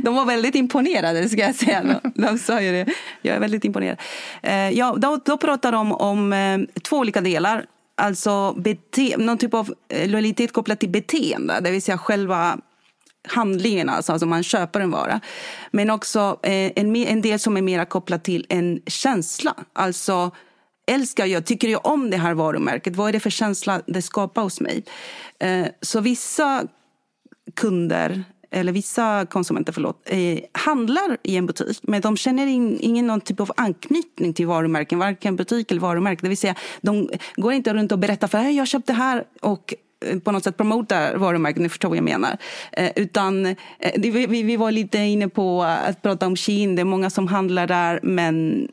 De 0.03 0.15
var 0.15 0.25
väldigt 0.25 0.55
imponerade, 0.55 1.29
ska 1.29 1.41
jag 1.41 1.55
säga. 1.55 1.83
De, 1.83 2.23
de 2.23 2.39
sa 2.39 2.61
ju 2.61 2.73
det. 2.73 2.93
Jag 3.23 3.37
är 3.37 3.41
väldigt 3.41 3.65
imponerad. 3.65 3.97
Eh, 4.43 4.71
ja, 4.71 4.95
då, 4.99 5.21
då 5.25 5.37
pratar 5.37 5.73
de 5.73 5.93
om 5.93 6.33
eh, 6.33 6.59
två 6.83 6.97
olika 6.97 7.21
delar. 7.21 7.67
Alltså 7.95 8.53
bete, 8.53 9.17
någon 9.19 9.39
typ 9.39 9.55
av 9.55 9.75
eh, 9.89 10.09
lojalitet 10.09 10.53
kopplat 10.53 10.81
till 10.81 10.89
beteende, 10.89 11.61
det 11.61 11.71
vill 11.71 11.83
säga 11.83 11.99
själva 11.99 12.59
handlingen, 13.29 13.89
alltså, 13.89 14.13
alltså 14.13 14.27
man 14.27 14.43
köper 14.43 14.81
en 14.81 14.91
vara. 14.91 15.21
Men 15.71 15.91
också 15.91 16.39
eh, 16.43 16.73
en, 16.77 16.97
en 16.97 17.23
del 17.23 17.39
som 17.39 17.57
är 17.57 17.63
mer 17.63 17.85
kopplat 17.85 18.25
till 18.25 18.47
en 18.49 18.81
känsla. 18.87 19.55
Alltså 19.73 20.31
älskar 20.91 21.27
jag, 21.27 21.45
tycker 21.45 21.69
jag 21.69 21.87
om 21.87 22.11
det 22.11 22.17
här 22.17 22.35
varumärket? 22.35 22.97
Vad 22.97 23.09
är 23.09 23.13
det 23.13 23.21
för 23.21 23.31
känsla 23.31 23.83
det 23.87 24.03
skapar 24.03 24.43
hos 24.43 24.61
mig? 24.61 24.85
Eh, 25.39 25.67
så 25.81 26.01
vissa 26.01 26.67
kunder 27.57 28.25
eller 28.51 28.73
vissa 28.73 29.27
konsumenter 29.27 29.73
förlåt, 29.73 30.03
eh, 30.05 30.39
handlar 30.53 31.17
i 31.23 31.37
en 31.37 31.47
butik 31.47 31.79
men 31.83 32.01
de 32.01 32.17
känner 32.17 32.47
in, 32.47 32.79
ingen 32.81 33.07
någon 33.07 33.21
typ 33.21 33.41
av 33.41 33.53
anknytning 33.57 34.35
till 34.35 34.47
varumärken, 34.47 34.99
varken 34.99 35.37
butik 35.37 35.71
eller 35.71 35.81
varumärke. 35.81 36.23
Det 36.23 36.29
vill 36.29 36.39
säga, 36.39 36.55
de 36.81 37.09
går 37.37 37.53
inte 37.53 37.75
runt 37.75 37.93
och 37.93 37.99
berättar 37.99 38.29
för 38.29 38.39
att 38.39 38.55
jag 38.55 38.69
köpte 38.69 38.93
det 38.93 38.97
här 38.97 39.25
och 39.41 39.75
eh, 40.07 40.19
på 40.19 40.33
något 40.33 40.45
sätt 40.45 40.57
promota 40.57 41.19
varumärket, 41.19 41.63
ni 41.63 41.69
förstår 41.69 41.89
vad 41.89 41.99
jag 41.99 42.05
menar. 42.05 42.37
Eh, 42.73 42.91
utan 42.97 43.47
eh, 43.47 43.55
vi, 43.97 44.27
vi, 44.27 44.57
var 44.57 44.71
lite 44.71 44.99
inne 44.99 45.29
på 45.29 45.63
att 45.63 46.03
prata 46.03 46.27
om 46.27 46.37
Shein, 46.37 46.77
det 46.77 46.83
är 46.83 46.85
många 46.85 47.11
som 47.11 47.29
handlar 47.29 47.67
där 47.67 48.01
men 48.03 48.69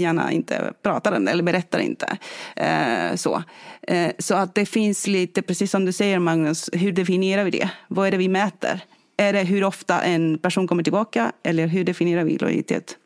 gärna 0.00 0.32
inte 0.32 0.72
pratar 0.82 1.16
om 1.16 1.24
det 1.24 1.30
eller 1.30 1.42
berättar 1.42 1.78
inte. 1.78 2.18
Eh, 2.56 3.16
så. 3.16 3.42
Eh, 3.82 4.12
så 4.18 4.34
att 4.34 4.54
det 4.54 4.66
finns 4.66 5.06
lite, 5.06 5.42
precis 5.42 5.70
som 5.70 5.84
du 5.84 5.92
säger 5.92 6.18
Magnus, 6.18 6.70
hur 6.72 6.92
definierar 6.92 7.44
vi 7.44 7.50
det? 7.50 7.70
Vad 7.88 8.06
är 8.06 8.10
det 8.10 8.16
vi 8.16 8.28
mäter? 8.28 8.80
Är 9.16 9.32
det 9.32 9.42
hur 9.42 9.64
ofta 9.64 10.02
en 10.02 10.38
person 10.38 10.68
kommer 10.68 10.82
tillbaka 10.82 11.32
eller 11.42 11.66
hur 11.66 11.84
definierar 11.84 12.24
vi 12.24 12.38
lojalitet? 12.38 12.96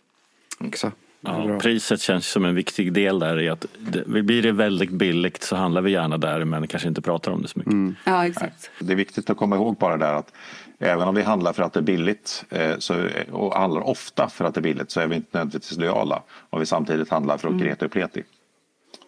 Exakt. 0.65 0.97
Ja, 1.21 1.59
priset 1.63 2.01
känns 2.01 2.27
som 2.27 2.45
en 2.45 2.55
viktig 2.55 2.93
del 2.93 3.19
där 3.19 3.41
i 3.41 3.49
att 3.49 3.67
det, 3.79 4.23
blir 4.23 4.43
det 4.43 4.53
väldigt 4.53 4.91
billigt 4.91 5.43
så 5.43 5.57
handlar 5.57 5.83
vi 5.83 5.91
gärna 5.91 6.19
där 6.19 6.45
men 6.45 6.67
kanske 6.67 6.89
inte 6.89 7.03
pratar 7.03 7.33
om 7.33 7.43
det 7.43 7.49
så 7.49 7.59
mycket. 7.59 7.73
Mm. 7.73 7.97
Ja, 8.05 8.27
exakt. 8.27 8.71
Det 8.79 8.93
är 8.93 8.97
viktigt 8.97 9.31
att 9.31 9.37
komma 9.37 9.57
ihåg 9.57 9.77
bara 9.77 9.97
där 9.97 10.15
att 10.15 10.33
även 10.81 11.09
om 11.09 11.15
vi 11.15 11.23
handlar 11.23 11.53
för 11.53 11.63
att 11.63 11.73
det 11.73 11.81
är 11.81 11.83
billigt 11.83 12.45
eh, 12.51 12.79
så, 12.79 13.09
och 13.33 13.55
handlar 13.55 13.81
ofta 13.81 14.29
för 14.29 14.45
att 14.45 14.55
det 14.55 14.61
är 14.61 14.63
billigt 14.63 14.91
så 14.91 15.01
är 15.01 15.07
vi 15.07 15.17
inte 15.17 15.39
nödvändigtvis 15.39 15.79
lojala 15.79 16.23
om 16.51 16.61
vi 16.61 16.67
samtidigt 16.67 17.09
handlar 17.09 17.39
för 17.39 17.49
att 17.49 17.55
mm. 17.55 17.67
greta 17.67 17.87
upp 17.87 17.95
leti. 17.95 18.23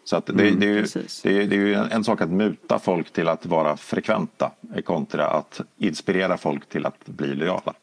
Så 0.04 0.16
att 0.16 0.26
det, 0.26 0.32
mm, 0.32 0.60
det, 0.60 0.66
är 0.66 0.70
ju, 0.70 0.86
det, 1.22 1.38
är, 1.38 1.46
det 1.46 1.56
är 1.56 1.60
ju 1.60 1.74
en, 1.74 1.90
en, 1.90 2.04
sak 2.04 2.20
att 2.20 2.30
muta 2.30 2.78
folk 2.78 3.12
till 3.12 3.28
att 3.28 3.46
vara 3.46 3.76
frekventa 3.76 4.50
kontra 4.84 5.26
att 5.26 5.60
inspirera 5.78 6.36
folk 6.36 6.68
till 6.68 6.86
att 6.86 7.06
bli 7.06 7.34
lojala. 7.34 7.74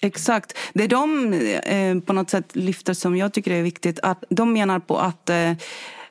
Exakt. 0.00 0.58
Det 0.72 0.86
de 0.86 1.32
eh, 1.32 1.98
på 1.98 2.12
något 2.12 2.30
sätt 2.30 2.56
lyfter 2.56 2.94
som 2.94 3.16
jag 3.16 3.32
tycker 3.32 3.50
är 3.50 3.62
viktigt, 3.62 3.98
att 4.02 4.24
de 4.28 4.52
menar 4.52 4.78
på 4.78 4.98
att 4.98 5.30
eh, 5.30 5.52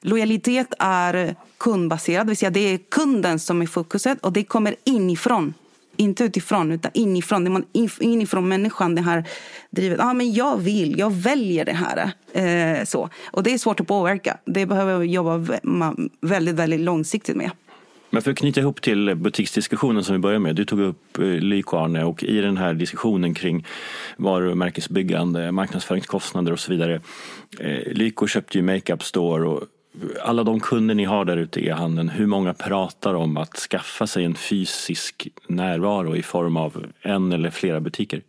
lojalitet 0.02 0.74
är 0.80 1.36
kundbaserad, 1.58 2.26
det 2.26 2.30
vill 2.30 2.38
säga 2.38 2.50
det 2.50 2.74
är 2.74 2.78
kunden 2.78 3.39
som 3.39 3.62
är 3.62 3.65
fokuset 3.65 4.20
och 4.22 4.34
det 4.34 4.44
kommer 4.44 4.76
inifrån. 4.84 5.54
Inte 6.02 6.24
utifrån, 6.24 6.72
utan 6.72 6.92
inifrån. 6.94 7.44
Det 7.44 7.50
man 7.50 7.66
inifrån 8.00 8.48
människan, 8.48 8.96
det 8.96 9.02
här 9.02 9.24
drivet. 9.70 10.00
Ah, 10.00 10.14
men 10.14 10.34
jag 10.34 10.58
vill, 10.58 11.00
jag 11.00 11.12
väljer 11.12 11.66
det 11.66 11.74
här. 11.74 12.12
Eh, 12.34 12.86
så. 12.86 13.10
Och 13.32 13.44
det 13.44 13.54
är 13.54 13.58
svårt 13.58 13.80
att 13.80 13.88
påverka. 13.88 14.38
Det 14.46 14.66
behöver 14.66 14.92
jag 14.92 15.06
jobba 15.06 15.46
väldigt, 16.22 16.56
väldigt 16.56 16.80
långsiktigt 16.80 17.36
med. 17.36 17.52
Men 18.10 18.22
för 18.22 18.32
att 18.32 18.38
knyta 18.38 18.60
ihop 18.60 18.82
till 18.82 19.16
butiksdiskussionen 19.16 20.04
som 20.04 20.16
vi 20.16 20.20
började 20.20 20.40
med. 20.40 20.56
Du 20.56 20.66
tog 20.66 20.80
upp 20.80 21.18
eh, 21.20 21.26
Lyko 21.26 21.78
Arne 21.78 22.04
och 22.04 22.24
i 22.24 22.42
den 22.42 22.58
här 22.58 22.74
diskussionen 22.74 23.34
kring 23.34 23.66
varumärkesbyggande, 24.18 25.52
marknadsföringskostnader 25.52 26.52
och 26.52 26.60
så 26.60 26.72
vidare. 26.72 27.02
Eh, 27.60 27.94
Lyko 27.94 28.28
köpte 28.28 28.58
ju 28.58 28.64
Makeup 28.64 29.04
Store 29.04 29.48
och 29.48 29.64
alla 30.22 30.44
de 30.44 30.60
kunder 30.60 30.96
ni 30.96 31.06
har 31.06 31.26
där 31.26 31.38
ute 31.38 31.60
i 31.60 31.68
e-handeln, 31.68 32.10
hur 32.10 32.26
många 32.26 32.54
pratar 32.54 33.14
om 33.14 33.38
att 33.38 33.58
skaffa 33.58 34.08
sig 34.08 34.26
en 34.26 34.36
fysisk 34.36 35.28
närvaro 35.48 36.16
i 36.16 36.24
form 36.24 36.58
av 36.58 36.86
en 37.02 37.32
eller 37.32 37.50
flera 37.50 37.80
butiker? 37.80 38.22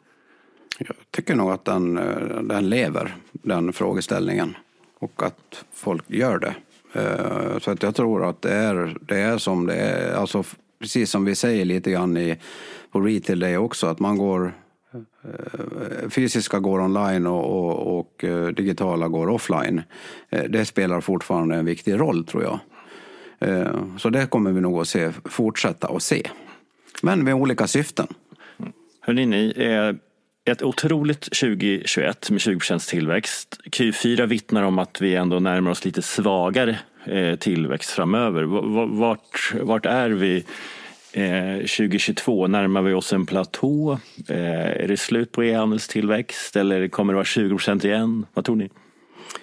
Jag 0.79 0.97
tycker 1.11 1.35
nog 1.35 1.51
att 1.51 1.65
den, 1.65 1.99
eh, 1.99 2.43
den 2.43 2.69
lever, 2.69 3.15
den 3.33 3.73
frågeställningen. 3.73 4.57
Och 4.99 5.23
att 5.23 5.65
folk 5.73 6.05
gör 6.07 6.39
det. 6.39 6.55
Eh, 6.93 7.59
så 7.59 7.71
att 7.71 7.83
jag 7.83 7.95
tror 7.95 8.29
att 8.29 8.43
det 8.43 8.55
är, 8.55 8.97
det 9.01 9.19
är 9.19 9.39
som 9.39 9.67
det 9.67 9.75
är. 9.75 10.15
Alltså, 10.15 10.45
precis 10.79 11.11
som 11.11 11.25
vi 11.25 11.35
säger 11.35 11.65
lite 11.65 11.91
grann 11.91 12.17
i, 12.17 12.37
på 12.91 13.01
retail 13.01 13.41
day 13.41 13.57
också, 13.57 13.87
att 13.87 13.99
man 13.99 14.19
går 14.19 14.55
Eh, 14.95 16.09
fysiska 16.09 16.59
går 16.59 16.81
online 16.81 17.27
och, 17.27 17.45
och, 17.45 17.99
och, 17.99 18.25
eh, 18.25 18.49
digitala 18.49 19.09
går 19.09 19.29
offline. 19.29 19.83
Eh, 20.31 20.45
det 20.49 20.65
spelar 20.65 21.01
fortfarande 21.01 21.57
en 21.57 21.65
viktig 21.65 22.01
roll 22.01 22.25
tror 22.25 22.43
jag. 22.43 22.59
Så 23.99 24.09
det 24.09 24.27
kommer 24.27 24.53
vi 24.53 24.61
nog 24.61 24.81
att 24.81 24.89
se, 24.89 25.13
fortsätta 25.25 25.89
att 25.89 26.03
se. 26.03 26.31
Men 27.03 27.25
med 27.25 27.35
olika 27.35 27.67
syften. 27.67 28.07
Hörrni, 29.01 29.27
ni, 29.27 29.55
ett 30.45 30.63
otroligt 30.63 31.21
2021 31.21 32.31
med 32.31 32.41
20 32.41 32.79
tillväxt. 32.79 33.61
Q4 33.65 34.27
vittnar 34.27 34.63
om 34.63 34.79
att 34.79 35.01
vi 35.01 35.15
ändå 35.15 35.39
närmar 35.39 35.71
oss 35.71 35.85
lite 35.85 36.03
svagare 36.03 36.79
tillväxt 37.39 37.91
framöver. 37.91 38.43
Vart, 38.99 39.55
vart 39.63 39.87
är 39.87 40.11
vi 40.11 40.45
Eh, 41.13 41.57
2022? 41.57 42.47
Närmar 42.47 42.83
vi 42.83 42.93
oss 42.93 43.13
en 43.13 43.27
platå? 43.27 43.99
Eh, 44.29 44.83
är 44.83 44.89
det 44.89 44.97
slut 44.97 45.33
på 45.33 45.45
e-handelstillväxt 45.45 46.57
eller 46.57 46.89
kommer 46.89 47.13
det 47.13 47.17
vara 47.17 47.25
20 47.25 47.59
igen? 47.87 48.27
Vad 48.35 48.45
tror 48.45 48.57
ni? 48.57 48.71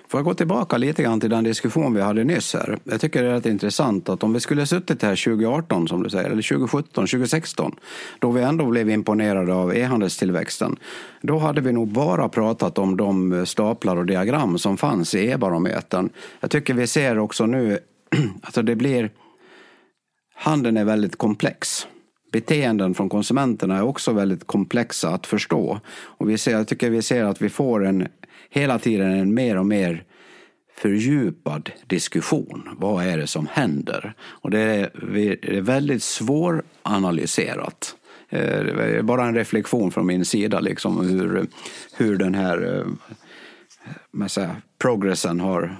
Får 0.07 0.17
jag 0.17 0.25
gå 0.25 0.33
tillbaka 0.33 0.77
lite 0.77 1.03
grann 1.03 1.19
till 1.19 1.29
den 1.29 1.43
diskussion 1.43 1.93
vi 1.93 2.01
hade 2.01 2.23
nyss 2.23 2.53
här. 2.53 2.77
Jag 2.83 3.01
tycker 3.01 3.23
det 3.23 3.29
är 3.29 3.33
rätt 3.33 3.45
intressant 3.45 4.09
att 4.09 4.23
om 4.23 4.33
vi 4.33 4.39
skulle 4.39 4.65
suttit 4.65 5.03
här 5.03 5.15
2018 5.15 5.87
som 5.87 6.03
du 6.03 6.09
säger, 6.09 6.29
eller 6.29 6.41
2017, 6.41 7.07
2016, 7.07 7.75
då 8.19 8.31
vi 8.31 8.41
ändå 8.41 8.65
blev 8.65 8.89
imponerade 8.89 9.53
av 9.53 9.75
e-handelstillväxten, 9.75 10.75
då 11.21 11.37
hade 11.37 11.61
vi 11.61 11.71
nog 11.71 11.87
bara 11.87 12.29
pratat 12.29 12.77
om 12.77 12.97
de 12.97 13.45
staplar 13.45 13.97
och 13.97 14.05
diagram 14.05 14.57
som 14.57 14.77
fanns 14.77 15.15
i 15.15 15.29
e-barometern. 15.29 16.09
Jag 16.39 16.51
tycker 16.51 16.73
vi 16.73 16.87
ser 16.87 17.19
också 17.19 17.45
nu, 17.45 17.79
alltså 18.41 18.61
det 18.61 18.75
blir, 18.75 19.09
handeln 20.39 20.77
är 20.77 20.85
väldigt 20.85 21.17
komplex 21.17 21.87
beteenden 22.31 22.93
från 22.93 23.09
konsumenterna 23.09 23.77
är 23.77 23.83
också 23.83 24.13
väldigt 24.13 24.47
komplexa 24.47 25.09
att 25.09 25.27
förstå. 25.27 25.79
Och 25.89 26.29
vi 26.29 26.37
ser, 26.37 26.51
jag 26.51 26.67
tycker 26.67 26.89
vi 26.89 27.01
ser 27.01 27.23
att 27.23 27.41
vi 27.41 27.49
får 27.49 27.85
en 27.85 28.07
hela 28.49 28.79
tiden 28.79 29.11
en 29.11 29.33
mer 29.33 29.57
och 29.57 29.65
mer 29.65 30.03
fördjupad 30.75 31.71
diskussion. 31.87 32.69
Vad 32.77 33.05
är 33.05 33.17
det 33.17 33.27
som 33.27 33.47
händer? 33.51 34.13
Och 34.21 34.51
det 34.51 34.59
är, 34.59 35.61
väldigt 35.61 36.03
svåranalyserat. 36.03 37.95
Det 38.29 38.37
är 38.37 39.01
bara 39.01 39.25
en 39.25 39.35
reflektion 39.35 39.91
från 39.91 40.05
min 40.05 40.25
sida 40.25 40.59
liksom 40.59 41.09
hur, 41.09 41.47
hur 41.93 42.17
den 42.17 42.35
här 42.35 42.85
eh, 44.21 44.27
säga, 44.27 44.55
progressen 44.77 45.39
har, 45.39 45.77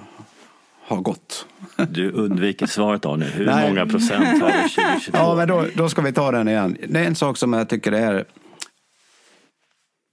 har 0.82 1.00
gått. 1.00 1.46
Du 1.76 2.10
undviker 2.10 2.66
svaret 2.66 3.06
Arne. 3.06 3.24
Hur 3.24 3.46
Nej. 3.46 3.68
många 3.68 3.86
procent 3.86 4.42
har 4.42 4.48
vi 4.48 4.68
2022? 4.68 5.18
Ja, 5.18 5.34
men 5.34 5.48
då, 5.48 5.66
då 5.74 5.88
ska 5.88 6.02
vi 6.02 6.12
ta 6.12 6.30
den 6.30 6.48
igen. 6.48 6.76
Det 6.88 7.00
är 7.00 7.04
en 7.04 7.14
sak 7.14 7.36
som 7.36 7.52
jag 7.52 7.68
tycker 7.68 7.92
är 7.92 8.24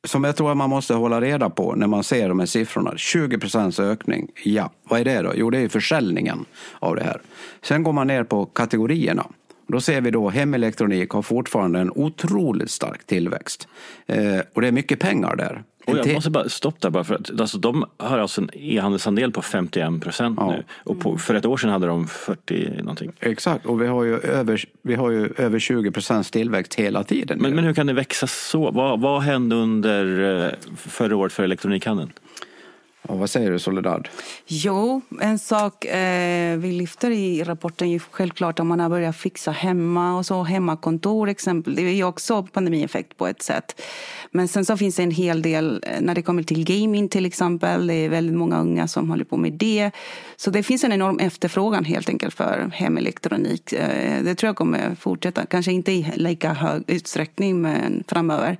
som 0.07 0.23
jag 0.23 0.35
tror 0.35 0.51
att 0.51 0.57
man 0.57 0.69
måste 0.69 0.93
hålla 0.93 1.21
reda 1.21 1.49
på 1.49 1.75
när 1.75 1.87
man 1.87 2.03
ser 2.03 2.29
de 2.29 2.39
här 2.39 2.45
siffrorna. 2.45 2.93
20 2.97 3.37
procents 3.37 3.79
ökning, 3.79 4.27
ja, 4.43 4.71
vad 4.83 4.99
är 4.99 5.05
det 5.05 5.21
då? 5.21 5.31
Jo, 5.35 5.49
det 5.49 5.59
är 5.59 5.69
försäljningen 5.69 6.45
av 6.79 6.95
det 6.95 7.03
här. 7.03 7.21
Sen 7.61 7.83
går 7.83 7.93
man 7.93 8.07
ner 8.07 8.23
på 8.23 8.45
kategorierna. 8.45 9.25
Då 9.67 9.81
ser 9.81 10.01
vi 10.01 10.11
då 10.11 10.29
hemelektronik 10.29 11.09
har 11.09 11.21
fortfarande 11.21 11.79
en 11.79 11.91
otroligt 11.95 12.71
stark 12.71 13.05
tillväxt. 13.05 13.67
Eh, 14.05 14.39
och 14.53 14.61
det 14.61 14.67
är 14.67 14.71
mycket 14.71 14.99
pengar 14.99 15.35
där. 15.35 15.63
Och 15.87 15.97
jag 15.97 16.13
måste 16.13 16.29
bara 16.29 16.49
stoppa 16.49 16.77
där 16.81 16.89
bara 16.89 17.03
för 17.03 17.15
att 17.15 17.41
alltså, 17.41 17.57
de 17.57 17.85
har 17.97 18.17
alltså 18.17 18.41
en 18.41 18.49
e-handelsandel 18.53 19.31
på 19.31 19.41
51 19.41 20.01
procent 20.01 20.37
ja. 20.41 20.51
nu. 20.51 20.63
Och 20.83 20.99
på, 20.99 21.17
för 21.17 21.35
ett 21.35 21.45
år 21.45 21.57
sedan 21.57 21.69
hade 21.69 21.87
de 21.87 22.07
40 22.07 22.69
någonting. 22.77 23.11
Exakt, 23.19 23.65
och 23.65 23.81
vi 23.81 23.87
har 23.87 24.03
ju 24.03 24.19
över, 24.19 24.65
vi 24.81 24.95
har 24.95 25.11
ju 25.11 25.33
över 25.37 25.59
20 25.59 25.91
procents 25.91 26.31
tillväxt 26.31 26.75
hela 26.75 27.03
tiden. 27.03 27.39
Men, 27.41 27.55
men 27.55 27.63
hur 27.63 27.73
kan 27.73 27.87
det 27.87 27.93
växa 27.93 28.27
så? 28.27 28.71
Vad, 28.71 28.99
vad 28.99 29.21
hände 29.21 29.55
under 29.55 30.45
eh, 30.45 30.51
förra 30.75 31.15
året 31.15 31.33
för 31.33 31.43
elektronikhandeln? 31.43 32.11
Och 33.07 33.19
vad 33.19 33.29
säger 33.29 33.51
du 33.51 33.59
Soledad? 33.59 34.07
Jo, 34.45 35.01
en 35.21 35.39
sak 35.39 35.85
eh, 35.85 36.57
vi 36.57 36.71
lyfter 36.71 37.11
i 37.11 37.43
rapporten 37.43 37.87
är 37.87 37.99
självklart 37.99 38.59
om 38.59 38.67
man 38.67 38.79
har 38.79 38.89
börjat 38.89 39.15
fixa 39.15 39.51
hemma 39.51 40.17
och 40.17 40.25
så 40.25 40.43
hemmakontor 40.43 41.29
exempel. 41.29 41.75
Det 41.75 41.81
är 41.81 41.93
ju 41.93 42.03
också 42.03 42.43
pandemieffekt 42.43 43.17
på 43.17 43.27
ett 43.27 43.41
sätt. 43.41 43.81
Men 44.31 44.47
sen 44.47 44.65
så 44.65 44.77
finns 44.77 44.95
det 44.95 45.03
en 45.03 45.11
hel 45.11 45.41
del 45.41 45.83
eh, 45.87 46.01
när 46.01 46.15
det 46.15 46.21
kommer 46.21 46.43
till 46.43 46.63
gaming 46.63 47.09
till 47.09 47.25
exempel. 47.25 47.87
Det 47.87 47.93
är 47.93 48.09
väldigt 48.09 48.35
många 48.35 48.59
unga 48.59 48.87
som 48.87 49.09
håller 49.09 49.25
på 49.25 49.37
med 49.37 49.53
det. 49.53 49.91
Så 50.35 50.51
det 50.51 50.63
finns 50.63 50.83
en 50.83 50.91
enorm 50.91 51.19
efterfrågan 51.19 51.85
helt 51.85 52.09
enkelt 52.09 52.33
för 52.33 52.71
hemelektronik. 52.73 53.73
Eh, 53.73 54.23
det 54.23 54.35
tror 54.35 54.47
jag 54.47 54.55
kommer 54.55 54.95
fortsätta, 54.95 55.45
kanske 55.45 55.71
inte 55.71 55.91
i 55.91 56.11
lika 56.15 56.53
hög 56.53 56.83
utsträckning 56.87 57.61
men 57.61 58.03
framöver. 58.07 58.57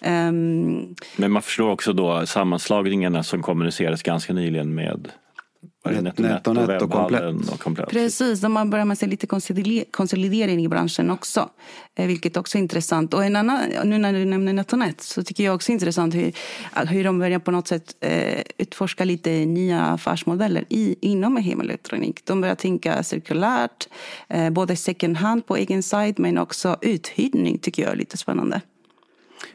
Um, 0.00 0.94
men 1.16 1.30
man 1.30 1.42
förstår 1.42 1.70
också 1.70 1.92
då 1.92 2.26
sammanslagningarna 2.26 3.22
som 3.22 3.42
kommuniceras 3.88 4.02
ganska 4.02 4.32
nyligen 4.32 4.74
med 4.74 5.12
NetOnNet 5.84 6.46
och, 6.46 6.54
net 6.54 6.82
och, 6.82 6.90
komplett. 6.90 7.50
och 7.52 7.60
komplett. 7.60 7.88
Precis, 7.88 8.40
de 8.40 8.56
har 8.56 8.64
börjat 8.66 8.86
med 8.86 8.98
sig 8.98 9.08
lite 9.08 9.26
konsolidering 9.90 10.64
i 10.64 10.68
branschen 10.68 11.10
också. 11.10 11.50
Eh, 11.96 12.06
vilket 12.06 12.36
också 12.36 12.58
är 12.58 12.62
intressant. 12.62 13.14
Och 13.14 13.24
en 13.24 13.36
annan, 13.36 13.60
nu 13.84 13.98
när 13.98 14.12
du 14.12 14.24
nämner 14.24 14.52
NetOnNet 14.52 15.00
så 15.00 15.22
tycker 15.22 15.44
jag 15.44 15.54
också 15.54 15.72
intressant 15.72 16.14
hur, 16.14 16.32
hur 16.86 17.04
de 17.04 17.18
börjar 17.18 17.38
på 17.38 17.50
något 17.50 17.68
sätt 17.68 17.96
eh, 18.00 18.42
utforska 18.58 19.04
lite 19.04 19.30
nya 19.30 19.80
affärsmodeller 19.80 20.64
i, 20.68 20.96
inom 21.00 21.36
hemelektronik. 21.36 22.24
De 22.24 22.40
börjar 22.40 22.54
tänka 22.54 23.02
cirkulärt, 23.02 23.88
eh, 24.28 24.50
både 24.50 24.76
second 24.76 25.16
hand 25.16 25.46
på 25.46 25.56
egen 25.56 25.82
sajt 25.82 26.18
men 26.18 26.38
också 26.38 26.76
uthyrning 26.82 27.58
tycker 27.58 27.82
jag 27.82 27.92
är 27.92 27.96
lite 27.96 28.16
spännande. 28.16 28.60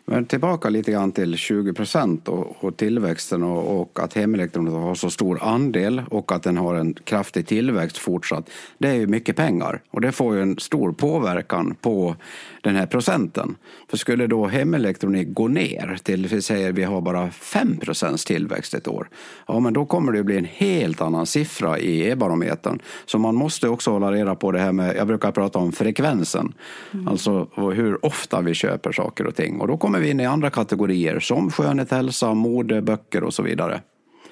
Men 0.06 0.26
tillbaka 0.26 0.70
lite 0.70 0.92
grann 0.92 1.12
till 1.12 1.38
20 1.38 1.74
procent 1.74 2.28
och, 2.28 2.56
och, 2.64 2.78
tillväxten 2.78 3.44
och, 3.44 3.82
och 3.82 4.00
att 4.00 4.14
hemelektronik 4.14 4.74
har 4.74 4.96
så 4.96 5.10
stor 5.10 5.44
andel 5.44 6.02
och 6.10 6.32
att 6.32 6.44
den 6.44 6.58
har 6.58 6.76
en 6.76 6.94
kraftig 6.94 7.48
tillväxt 7.48 7.98
fortsatt. 7.98 8.50
Det 8.78 8.88
är 8.88 8.94
ju 8.94 9.08
mycket 9.08 9.36
pengar 9.36 9.82
och 9.92 10.02
det 10.02 10.12
får 10.12 10.36
ju 10.36 10.42
en 10.42 10.60
stor 10.60 10.92
påverkan 10.92 11.76
på 11.82 12.16
den 12.62 12.76
här 12.76 12.86
procenten. 12.86 13.56
För 13.90 13.98
skulle 13.98 14.28
då 14.28 14.48
hemelektronik 14.48 15.28
gå 15.34 15.48
ner 15.48 15.98
till, 16.04 16.28
vi 16.28 16.42
säger 16.42 16.72
vi 16.72 16.84
har 16.84 17.02
bara 17.02 17.32
5 17.32 17.78
procents 17.78 18.26
tillväxt 18.26 18.74
ett 18.74 18.88
år, 18.88 19.10
ja 19.48 19.60
men 19.60 19.74
då 19.74 19.86
kommer 19.86 20.12
det 20.12 20.24
bli 20.24 20.38
en 20.38 20.48
helt 20.52 21.02
annan 21.02 21.26
siffra 21.26 21.80
i 21.80 22.10
e-barometern. 22.10 22.80
Så 23.06 23.20
man 23.20 23.36
måste 23.36 23.70
också 23.70 23.92
hålla 23.92 24.12
reda 24.12 24.36
på 24.36 24.52
det 24.52 24.60
här 24.60 24.72
med, 24.72 24.96
jag 24.96 25.08
brukar 25.08 25.32
prata 25.32 25.60
om 25.60 25.72
frekvensen, 25.72 26.54
mm. 26.94 27.08
alltså 27.08 27.48
hur 27.56 28.06
ofta 28.06 28.42
vi 28.42 28.54
köper 28.54 28.92
saker 28.92 29.28
och 29.28 29.36
ting. 29.36 29.62
Och 29.62 29.68
då 29.68 29.78
kommer 29.78 29.93
vi 30.00 30.10
in 30.10 30.20
i 30.20 30.26
andra 30.26 30.50
kategorier 30.50 31.20
som 31.20 31.52
skönhet, 31.52 31.92
hälsa, 31.92 32.34
mode, 32.34 32.82
böcker 32.82 33.24
och 33.24 33.34
så 33.34 33.44
vidare. 33.44 33.82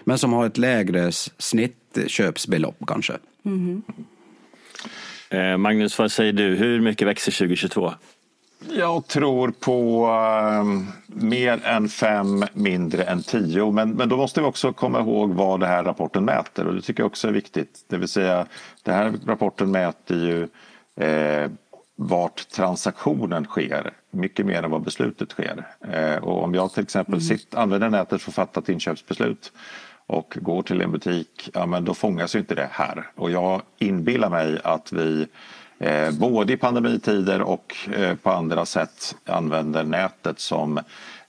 Men 0.04 0.17
som 0.17 0.34
har 0.34 0.45
ett 0.45 0.58
lägre 0.58 1.12
snittköpsbelopp 1.38 2.78
kanske. 2.88 3.13
Mm. 3.45 3.82
Magnus, 5.62 6.00
vad 6.00 6.12
säger 6.12 6.34
du? 6.34 6.56
Hur 6.56 6.82
mycket 6.82 7.08
växer 7.08 7.32
2022? 7.32 7.93
Jag 8.69 9.08
tror 9.08 9.54
på 9.60 10.06
uh, 10.06 10.63
mer 11.08 11.65
än 11.65 11.89
fem, 11.89 12.45
mindre 12.54 13.04
än 13.04 13.24
tio. 13.24 13.71
Men, 13.71 13.91
men 13.91 14.10
då 14.10 14.17
måste 14.17 14.41
vi 14.41 14.45
också 14.45 14.74
komma 14.74 15.00
ihåg 15.00 15.34
vad 15.34 15.60
den 15.60 15.69
här 15.69 15.84
rapporten 15.84 16.26
mäter 16.26 16.67
och 16.67 16.76
det 16.76 16.82
tycker 16.82 17.04
jag 17.04 17.08
också 17.08 17.28
är 17.28 17.32
viktigt. 17.32 17.86
Det 17.88 17.97
vill 17.97 18.08
säga, 18.08 18.45
den 18.84 18.95
här 18.95 19.13
rapporten 19.26 19.71
mäter 19.71 20.17
ju 20.17 20.47
eh, 21.06 21.52
vart 22.03 22.49
transaktionen 22.49 23.45
sker 23.45 23.93
mycket 24.11 24.45
mer 24.45 24.63
än 24.63 24.71
vad 24.71 24.81
beslutet 24.81 25.31
sker. 25.31 25.67
Eh, 25.91 26.23
och 26.23 26.43
om 26.43 26.53
jag 26.53 26.73
till 26.73 26.83
exempel 26.83 27.13
mm. 27.13 27.21
sitt, 27.21 27.55
använder 27.55 27.89
nätet 27.89 28.21
för 28.21 28.31
att 28.31 28.35
fatta 28.35 28.59
ett 28.59 28.69
inköpsbeslut 28.69 29.51
och 30.07 30.37
går 30.41 30.61
till 30.61 30.81
en 30.81 30.91
butik, 30.91 31.49
ja 31.53 31.65
men 31.65 31.85
då 31.85 31.93
fångas 31.93 32.35
ju 32.35 32.39
inte 32.39 32.55
det 32.55 32.69
här. 32.71 33.07
Och 33.15 33.31
jag 33.31 33.61
inbillar 33.77 34.29
mig 34.29 34.59
att 34.63 34.91
vi 34.91 35.27
eh, 35.79 36.11
både 36.11 36.53
i 36.53 36.57
pandemitider 36.57 37.41
och 37.41 37.75
eh, 37.93 38.15
på 38.15 38.31
andra 38.31 38.65
sätt 38.65 39.15
använder 39.25 39.83
nätet 39.83 40.39
som 40.39 40.79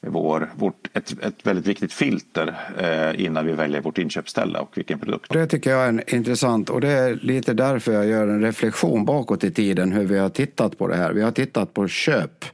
vår, 0.07 0.51
vårt, 0.57 0.89
ett, 0.93 1.25
ett 1.25 1.47
väldigt 1.47 1.67
viktigt 1.67 1.93
filter 1.93 2.55
eh, 2.79 3.25
innan 3.25 3.47
vi 3.47 3.53
väljer 3.53 3.81
vårt 3.81 3.99
inköpsställe 3.99 4.59
och 4.59 4.79
vilken 4.79 4.99
produkt. 4.99 5.33
Det 5.33 5.47
tycker 5.47 5.71
jag 5.71 5.89
är 5.89 6.15
intressant 6.15 6.71
och 6.71 6.81
det 6.81 6.89
är 6.89 7.15
lite 7.15 7.55
därför 7.55 7.93
jag 7.93 8.07
gör 8.07 8.29
en 8.29 8.43
reflektion 8.43 9.05
bakåt 9.05 9.45
i 9.45 9.51
tiden 9.51 9.93
hur 9.93 10.05
vi 10.05 10.19
har 10.19 10.29
tittat 10.29 10.79
på 10.79 10.89
det 10.89 10.97
här. 10.97 11.13
Vi 11.13 11.23
har 11.23 11.31
tittat 11.31 11.75
på 11.75 11.89
köp 11.89 12.45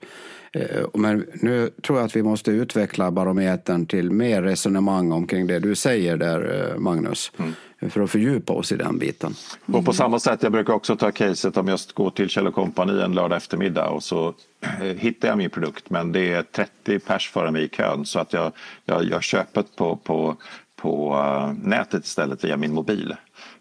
men 0.95 1.27
nu 1.33 1.71
tror 1.83 1.99
jag 1.99 2.07
att 2.07 2.17
vi 2.17 2.23
måste 2.23 2.51
utveckla 2.51 3.11
barometern 3.11 3.87
till 3.87 4.11
mer 4.11 4.43
resonemang 4.43 5.13
omkring 5.13 5.47
det 5.47 5.59
du 5.59 5.75
säger 5.75 6.17
där, 6.17 6.71
eh, 6.73 6.79
Magnus. 6.79 7.33
Mm. 7.37 7.53
För 7.91 8.01
att 8.01 8.11
fördjupa 8.11 8.53
oss 8.53 8.73
i 8.73 8.77
den 8.77 8.99
biten. 8.99 9.35
Och 9.67 9.85
på 9.85 9.93
samma 9.93 10.19
sätt, 10.19 10.43
jag 10.43 10.53
brukar 10.53 10.73
också 10.73 10.97
ta 10.97 11.11
caset 11.11 11.57
om 11.57 11.69
jag 11.69 11.79
går 11.95 12.11
till 12.11 12.29
Kjell 12.29 12.53
Company 12.53 13.01
en 13.01 13.15
lördag 13.15 13.37
eftermiddag 13.37 13.89
och 13.89 14.03
så 14.03 14.35
eh, 14.61 14.83
hittar 14.83 15.29
jag 15.29 15.39
min 15.39 15.51
produkt 15.51 15.91
men 15.91 16.13
det 16.13 16.33
är 16.33 16.43
30 16.43 16.99
pers 16.99 17.31
före 17.31 17.51
mig 17.51 17.65
i 17.65 17.69
kön 17.69 18.07
så 18.07 18.19
att 18.19 18.33
jag, 18.33 18.53
jag 18.85 19.05
gör 19.05 19.21
köpet 19.21 19.77
på, 19.77 19.97
på, 19.97 20.37
på 20.77 21.17
nätet 21.63 22.05
istället 22.05 22.45
via 22.45 22.57
min 22.57 22.75
mobil 22.75 23.15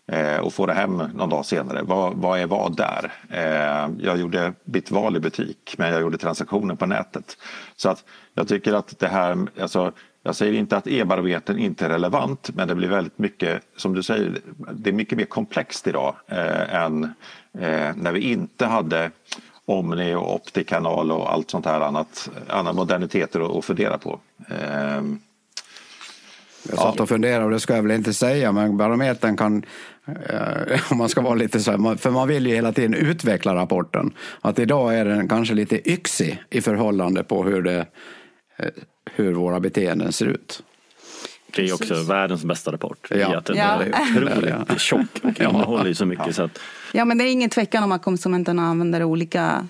eh, 0.07 0.37
och 0.37 0.53
få 0.53 0.65
det 0.65 0.73
hem 0.73 0.97
någon 0.97 1.29
dag 1.29 1.45
senare. 1.45 1.83
Vad, 1.83 2.13
vad 2.13 2.39
är 2.39 2.47
vad 2.47 2.77
där? 2.77 3.13
Eh, 3.29 3.89
jag 4.05 4.17
gjorde 4.17 4.53
mitt 4.63 4.91
val 4.91 5.17
i 5.17 5.19
butik 5.19 5.75
men 5.77 5.91
jag 5.91 6.01
gjorde 6.01 6.17
transaktioner 6.17 6.75
på 6.75 6.85
nätet. 6.85 7.37
Så 7.75 7.89
att 7.89 8.03
jag 8.33 8.47
tycker 8.47 8.73
att 8.73 8.99
det 8.99 9.07
här, 9.07 9.47
alltså, 9.61 9.91
jag 10.23 10.35
säger 10.35 10.53
inte 10.53 10.77
att 10.77 10.87
e-barometern 10.87 11.59
inte 11.59 11.85
är 11.85 11.89
relevant 11.89 12.49
men 12.53 12.67
det 12.67 12.75
blir 12.75 12.87
väldigt 12.87 13.17
mycket, 13.17 13.61
som 13.77 13.93
du 13.93 14.03
säger, 14.03 14.39
det 14.73 14.89
är 14.89 14.93
mycket 14.93 15.17
mer 15.17 15.25
komplext 15.25 15.87
idag 15.87 16.15
eh, 16.27 16.75
än 16.75 17.03
eh, 17.59 17.95
när 17.95 18.11
vi 18.11 18.19
inte 18.19 18.65
hade 18.65 19.11
Omni 19.65 20.15
och 20.15 20.35
Optikanal 20.35 21.11
och 21.11 21.33
allt 21.33 21.49
sånt 21.49 21.65
här 21.65 21.81
annat, 21.81 22.29
andra 22.47 22.73
moderniteter 22.73 23.57
att 23.57 23.65
fundera 23.65 23.97
på. 23.97 24.19
Eh, 24.49 25.01
jag 26.69 26.79
satt 26.79 26.99
och 26.99 27.09
funderade 27.09 27.45
och 27.45 27.51
det 27.51 27.59
ska 27.59 27.75
jag 27.75 27.83
väl 27.83 27.91
inte 27.91 28.13
säga 28.13 28.51
men 28.51 28.77
barometern 28.77 29.37
kan 29.37 29.63
eh, 30.07 30.91
om 30.91 30.97
man 30.97 31.09
ska 31.09 31.21
vara 31.21 31.35
lite 31.35 31.59
så 31.59 31.71
här, 31.71 31.95
för 31.95 32.11
man 32.11 32.27
vill 32.27 32.47
ju 32.47 32.55
hela 32.55 32.73
tiden 32.73 32.93
utveckla 32.93 33.55
rapporten. 33.55 34.13
Att 34.41 34.59
idag 34.59 34.97
är 34.97 35.05
den 35.05 35.27
kanske 35.27 35.53
lite 35.53 35.91
yxig 35.91 36.43
i 36.49 36.61
förhållande 36.61 37.23
på 37.23 37.43
hur, 37.43 37.61
det, 37.61 37.85
eh, 38.57 38.65
hur 39.11 39.33
våra 39.33 39.59
beteenden 39.59 40.11
ser 40.11 40.25
ut. 40.25 40.63
Det 41.55 41.69
är 41.69 41.73
också 41.73 42.03
världens 42.03 42.43
bästa 42.43 42.71
rapport. 42.71 43.07
Ja. 43.09 43.37
Att 43.37 43.45
den 43.45 43.57
ja. 43.57 43.83
är 43.83 43.89
otroligt 44.11 44.81
tjock 44.81 45.19
och 45.23 45.41
innehåller 45.41 45.93
så 45.93 46.05
mycket. 46.05 46.35
Så 46.35 46.43
att... 46.43 46.59
Ja 46.91 47.05
men 47.05 47.17
det 47.17 47.23
är 47.23 47.31
ingen 47.31 47.49
tvekan 47.49 47.83
om 47.83 47.91
att 47.91 48.01
konsumenterna 48.01 48.67
använder 48.67 49.03
olika 49.03 49.67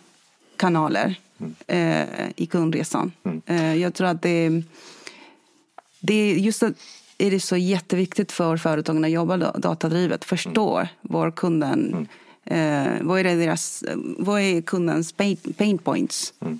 kanaler 0.58 1.16
mm. 1.40 1.56
eh, 1.68 2.30
i 2.36 2.46
kundresan. 2.46 3.12
Mm. 3.24 3.42
Eh, 3.46 3.82
jag 3.82 3.94
tror 3.94 4.08
att 4.08 4.22
det 4.22 4.30
är 4.30 4.64
det 6.00 6.14
är 6.14 6.36
just 6.36 6.64
att 6.64 6.74
är 7.18 7.32
det 7.32 7.40
så 7.40 7.58
jätteviktigt 7.58 8.32
för 8.32 8.58
företagen 8.58 9.06
att 9.06 9.12
jobba 9.12 9.38
datadrivet, 9.38 10.26
förstå 10.26 10.78
mm. 10.78 10.88
var 11.02 11.32
kunden, 11.32 12.08
mm. 12.44 12.98
eh, 12.98 13.08
vad, 13.08 13.20
är 13.20 13.24
deras, 13.24 13.84
vad 14.18 14.42
är 14.42 14.62
kundens 14.62 15.12
pain, 15.12 15.38
pain 15.58 15.78
points. 15.78 16.34
Mm. 16.40 16.60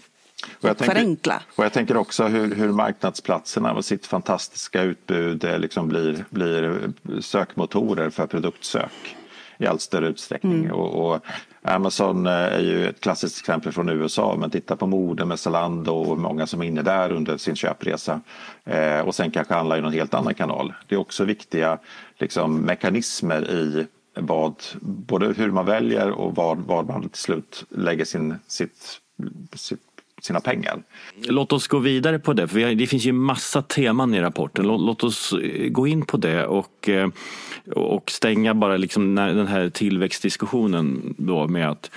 Och 0.62 0.70
jag 0.70 0.78
tänker, 0.78 0.94
Förenkla. 0.94 1.42
Och 1.56 1.66
jag 1.66 1.74
tänker 1.74 1.98
också 1.98 2.28
hur, 2.28 2.56
hur 2.56 2.72
marknadsplatserna 2.72 3.74
med 3.74 3.86
sitt 3.86 4.06
fantastiska 4.06 4.82
utbud 4.82 5.44
eh, 5.44 5.60
liksom 5.60 5.88
blir, 5.88 6.26
blir 6.30 6.92
sökmotorer 7.22 8.10
för 8.10 8.28
produktsök 8.28 9.16
i 9.58 9.68
allt 9.68 9.82
större 9.82 10.08
utsträckning. 10.08 10.66
Mm. 10.66 10.72
Och, 10.72 11.14
och, 11.14 11.26
Amazon 11.68 12.28
eh, 12.28 12.34
är 12.34 12.60
ju 12.60 12.90
ett 12.90 13.02
klassiskt 13.02 13.40
exempel 13.40 13.72
från 13.72 13.90
USA 13.90 14.36
men 14.40 14.50
titta 14.50 14.76
på 14.76 14.88
mode 14.88 15.26
med 15.26 15.40
Zalando 15.40 15.92
och 15.92 16.18
många 16.18 16.48
som 16.48 16.62
är 16.62 16.66
inne 16.66 16.82
där 16.82 17.12
under 17.12 17.38
sin 17.38 17.56
köpresa 17.56 18.22
eh, 18.66 19.00
och 19.00 19.16
sen 19.16 19.32
kanske 19.32 19.54
handla 19.54 19.78
i 19.78 19.82
någon 19.82 19.94
helt 19.94 20.14
annan 20.14 20.34
kanal. 20.34 20.74
Det 20.88 20.96
är 20.96 21.00
också 21.00 21.26
viktiga 21.26 21.78
liksom, 22.18 22.58
mekanismer 22.58 23.52
i 23.52 23.88
vad, 24.20 24.56
både 24.82 25.34
hur 25.34 25.52
man 25.52 25.66
väljer 25.66 26.12
och 26.12 26.36
var, 26.36 26.56
var 26.56 26.84
man 26.84 27.10
till 27.10 27.22
slut 27.22 27.64
lägger 27.70 28.06
sin, 28.06 28.36
sitt, 28.48 29.00
sitt 29.56 29.82
sina 30.22 30.40
pengar. 30.40 30.84
Låt 31.24 31.54
oss 31.54 31.68
gå 31.68 31.80
vidare 31.80 32.20
på 32.20 32.34
det, 32.34 32.48
för 32.48 32.76
det 32.76 32.88
finns 32.88 33.06
ju 33.06 33.12
massa 33.12 33.62
teman 33.62 34.14
i 34.14 34.22
rapporten. 34.22 34.68
Låt, 34.68 35.04
oss 35.04 35.34
eh, 35.34 35.70
gå 35.70 35.88
in 35.88 36.06
på 36.06 36.18
det 36.18 36.46
och, 36.46 36.90
eh, 36.90 37.10
och 37.76 38.12
stänga 38.12 38.54
bara 38.54 38.78
liksom 38.78 39.16
den 39.16 39.48
här 39.48 39.70
tillväxtdiskussionen 39.70 41.16
då 41.18 41.48
med 41.48 41.70
att 41.70 41.92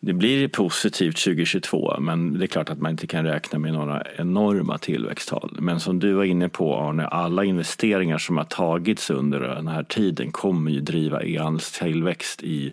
det 0.00 0.12
blir 0.12 0.48
positivt 0.48 1.16
2022 1.16 1.96
men 2.00 2.38
det 2.38 2.44
är 2.44 2.46
klart 2.46 2.70
att 2.70 2.80
man 2.80 2.90
inte 2.90 3.06
kan 3.06 3.24
räkna 3.24 3.58
med 3.58 3.72
några 3.72 4.02
enorma 4.16 4.78
tillväxttal. 4.78 5.56
Men 5.60 5.80
som 5.80 5.98
du 5.98 6.12
var 6.12 6.24
inne 6.24 6.48
på 6.48 6.76
Arne, 6.76 7.06
alla 7.06 7.44
investeringar 7.44 8.18
som 8.18 8.36
har 8.36 8.44
tagits 8.44 9.10
under 9.10 9.40
den 9.40 9.68
här 9.68 9.82
tiden 9.82 10.32
kommer 10.32 10.70
ju 10.70 10.80
driva 10.80 11.22
e-handels 11.22 11.72
tillväxt 11.72 12.42
i, 12.42 12.72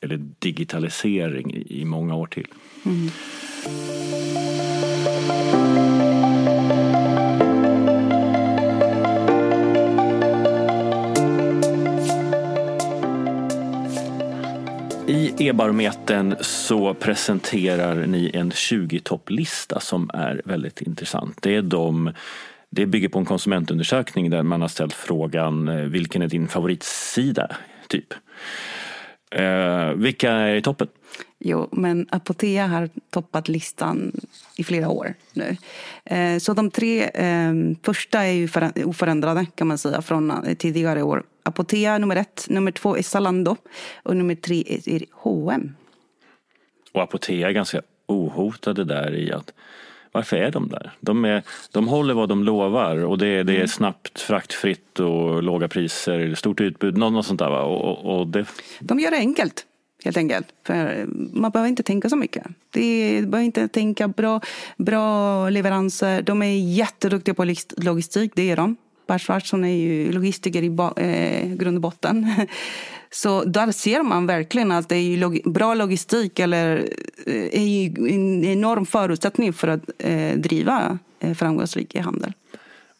eller 0.00 0.16
digitalisering 0.38 1.64
i 1.66 1.84
många 1.84 2.14
år 2.14 2.26
till. 2.26 2.46
Mm. 2.84 3.10
E-barometern 15.48 16.36
så 16.40 16.94
presenterar 16.94 18.06
ni 18.06 18.30
en 18.34 18.50
20-topplista 18.50 19.80
som 19.80 20.10
är 20.14 20.42
väldigt 20.44 20.82
intressant. 20.82 21.42
Det, 21.42 21.54
är 21.56 21.62
de, 21.62 22.12
det 22.70 22.86
bygger 22.86 23.08
på 23.08 23.18
en 23.18 23.24
konsumentundersökning 23.24 24.30
där 24.30 24.42
man 24.42 24.60
har 24.60 24.68
ställt 24.68 24.94
frågan 24.94 25.68
eh, 25.68 25.74
vilken 25.74 26.22
är 26.22 26.28
din 26.28 26.48
favoritsida? 26.48 27.56
Typ. 27.88 28.14
Eh, 29.34 29.92
vilka 29.94 30.30
är 30.30 30.54
i 30.54 30.62
toppen? 30.62 30.88
Jo, 31.38 31.68
men 31.72 32.06
Apotea 32.10 32.66
har 32.66 32.88
toppat 33.10 33.48
listan 33.48 34.12
i 34.56 34.64
flera 34.64 34.88
år 34.88 35.14
nu. 35.32 35.56
Eh, 36.04 36.38
så 36.38 36.54
de 36.54 36.70
tre 36.70 37.02
eh, 37.02 37.52
första 37.82 38.24
är 38.24 38.32
ju 38.32 38.48
oförändrade 38.84 39.46
kan 39.54 39.66
man 39.66 39.78
säga 39.78 40.02
från 40.02 40.30
eh, 40.30 40.54
tidigare 40.54 41.02
år. 41.02 41.22
Apotea 41.42 41.98
nummer 41.98 42.16
ett, 42.16 42.46
nummer 42.48 42.70
två 42.70 42.96
är 42.96 43.02
Zalando 43.02 43.56
och 44.02 44.16
nummer 44.16 44.34
tre 44.34 44.64
är 44.86 45.04
H&M. 45.12 45.76
Och 46.92 47.02
Apotea 47.02 47.48
är 47.48 47.52
ganska 47.52 47.82
ohotade 48.06 48.84
där 48.84 49.14
i 49.14 49.32
att 49.32 49.52
varför 50.14 50.36
är 50.36 50.50
de 50.50 50.68
där? 50.68 50.90
De, 51.00 51.24
är, 51.24 51.42
de 51.72 51.88
håller 51.88 52.14
vad 52.14 52.28
de 52.28 52.44
lovar 52.44 53.04
och 53.04 53.18
det, 53.18 53.42
det 53.42 53.52
är 53.52 53.56
mm. 53.56 53.68
snabbt, 53.68 54.20
fraktfritt 54.20 55.00
och 55.00 55.42
låga 55.42 55.68
priser, 55.68 56.34
stort 56.34 56.60
utbud, 56.60 56.96
något 56.96 57.26
sånt 57.26 57.38
där 57.38 57.50
va? 57.50 57.62
Och, 57.62 58.18
och 58.18 58.26
det... 58.26 58.46
De 58.80 59.00
gör 59.00 59.10
det 59.10 59.16
enkelt 59.16 59.66
helt 60.04 60.16
enkelt. 60.16 60.46
För 60.66 61.06
man 61.32 61.50
behöver 61.50 61.68
inte 61.68 61.82
tänka 61.82 62.08
så 62.08 62.16
mycket. 62.16 62.46
Det 62.70 63.22
behöver 63.26 63.44
inte 63.44 63.68
tänka 63.68 64.08
bra, 64.08 64.40
bra 64.76 65.48
leveranser. 65.50 66.22
De 66.22 66.42
är 66.42 66.58
jätteduktiga 66.58 67.34
på 67.34 67.54
logistik, 67.76 68.32
det 68.34 68.50
är 68.50 68.56
de. 68.56 68.76
Per 69.06 69.18
Svartsson 69.18 69.64
är 69.64 69.76
ju 69.76 70.12
logistiker 70.12 70.62
i 70.62 70.66
eh, 70.96 71.48
grund 71.48 71.76
och 71.76 71.80
botten. 71.80 72.30
Så 73.14 73.44
där 73.44 73.72
ser 73.72 74.02
man 74.02 74.26
verkligen 74.26 74.72
att 74.72 74.88
det 74.88 74.96
är 74.96 75.16
log 75.16 75.40
bra 75.44 75.74
logistik 75.74 76.38
eller 76.38 76.88
eh, 77.26 77.34
är 77.34 77.98
en 78.10 78.44
enorm 78.44 78.86
förutsättning 78.86 79.52
för 79.52 79.68
att 79.68 79.82
eh, 79.98 80.36
driva 80.36 80.98
eh, 81.20 81.34
framgångsrik 81.34 81.96
handel. 81.96 82.32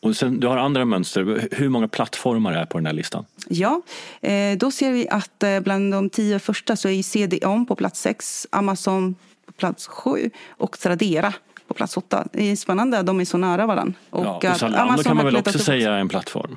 Och 0.00 0.16
sen, 0.16 0.40
du 0.40 0.46
har 0.46 0.56
andra 0.56 0.84
mönster. 0.84 1.48
Hur 1.50 1.68
många 1.68 1.88
plattformar 1.88 2.52
är 2.52 2.66
på 2.66 2.78
den 2.78 2.86
här 2.86 2.92
listan? 2.92 3.24
Ja, 3.48 3.82
eh, 4.20 4.58
då 4.58 4.70
ser 4.70 4.92
vi 4.92 5.08
att 5.08 5.42
eh, 5.42 5.60
bland 5.60 5.92
de 5.92 6.10
tio 6.10 6.38
första 6.38 6.76
så 6.76 6.88
är 6.88 7.02
CDON 7.02 7.66
på 7.66 7.76
plats 7.76 8.00
sex, 8.00 8.46
Amazon 8.50 9.14
på 9.46 9.52
plats 9.52 9.86
sju 9.86 10.30
och 10.48 10.78
Tradera 10.78 11.32
på 11.68 11.74
plats 11.74 11.96
åtta. 11.96 12.28
Det 12.32 12.50
är 12.52 12.56
spännande 12.56 12.98
att 12.98 13.06
de 13.06 13.20
är 13.20 13.24
så 13.24 13.38
nära 13.38 13.66
varandra. 13.66 13.94
Och 14.10 14.24
ja, 14.24 14.50
och 14.50 14.56
Zalando 14.56 14.78
Amazon 14.78 15.04
kan 15.04 15.16
man 15.16 15.24
väl 15.24 15.36
också 15.36 15.58
säga 15.58 15.92
är 15.92 15.98
en 15.98 16.08
plattform? 16.08 16.56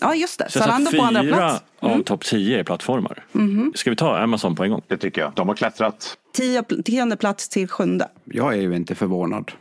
Ja, 0.00 0.14
just 0.14 0.38
det. 0.38 0.50
Zalando 0.50 0.90
på 0.90 1.02
andra 1.02 1.22
plats. 1.22 1.62
Fyra 1.80 1.90
mm. 1.90 2.00
av 2.00 2.04
topp 2.04 2.24
tio 2.24 2.58
är 2.58 2.64
plattformar. 2.64 3.24
Mm. 3.34 3.72
Ska 3.74 3.90
vi 3.90 3.96
ta 3.96 4.18
Amazon 4.18 4.56
på 4.56 4.64
en 4.64 4.70
gång? 4.70 4.82
Det 4.86 4.96
tycker 4.96 5.20
jag. 5.20 5.32
De 5.36 5.48
har 5.48 5.54
klättrat. 5.54 6.16
Tio, 6.32 6.62
tionde 6.62 7.16
plats 7.16 7.48
till 7.48 7.68
sjunde. 7.68 8.08
Jag 8.24 8.52
är 8.52 8.60
ju 8.60 8.76
inte 8.76 8.94
förvånad. 8.94 9.52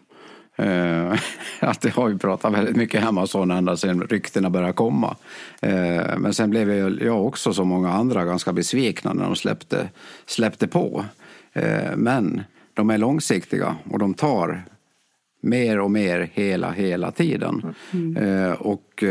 Uh, 0.62 1.20
att 1.60 1.82
det 1.82 1.90
har 1.90 2.10
vi 2.10 2.18
pratat 2.18 2.54
väldigt 2.54 2.76
mycket 2.76 3.06
Amazon 3.06 3.52
ända 3.52 3.78
sedan 3.78 4.02
ryktena 4.02 4.50
började 4.50 4.74
komma. 4.74 5.16
Uh, 5.66 6.18
men 6.18 6.34
sen 6.34 6.50
blev 6.50 6.74
jag, 6.74 7.02
jag 7.02 7.26
också 7.26 7.54
som 7.54 7.68
många 7.68 7.92
andra 7.92 8.26
ganska 8.26 8.54
besvikna 8.54 9.14
när 9.14 9.24
de 9.24 9.36
släppte, 9.36 9.90
släppte 10.26 10.68
på. 10.68 11.06
Uh, 11.58 11.96
men 11.96 12.44
de 12.74 12.90
är 12.90 12.98
långsiktiga 12.98 13.76
och 13.92 14.00
de 14.00 14.14
tar 14.14 14.64
mer 15.42 15.80
och 15.80 15.92
mer 15.92 16.30
hela, 16.34 16.72
hela 16.72 17.12
tiden. 17.12 17.76
Mm. 17.94 18.54
och 18.54 19.04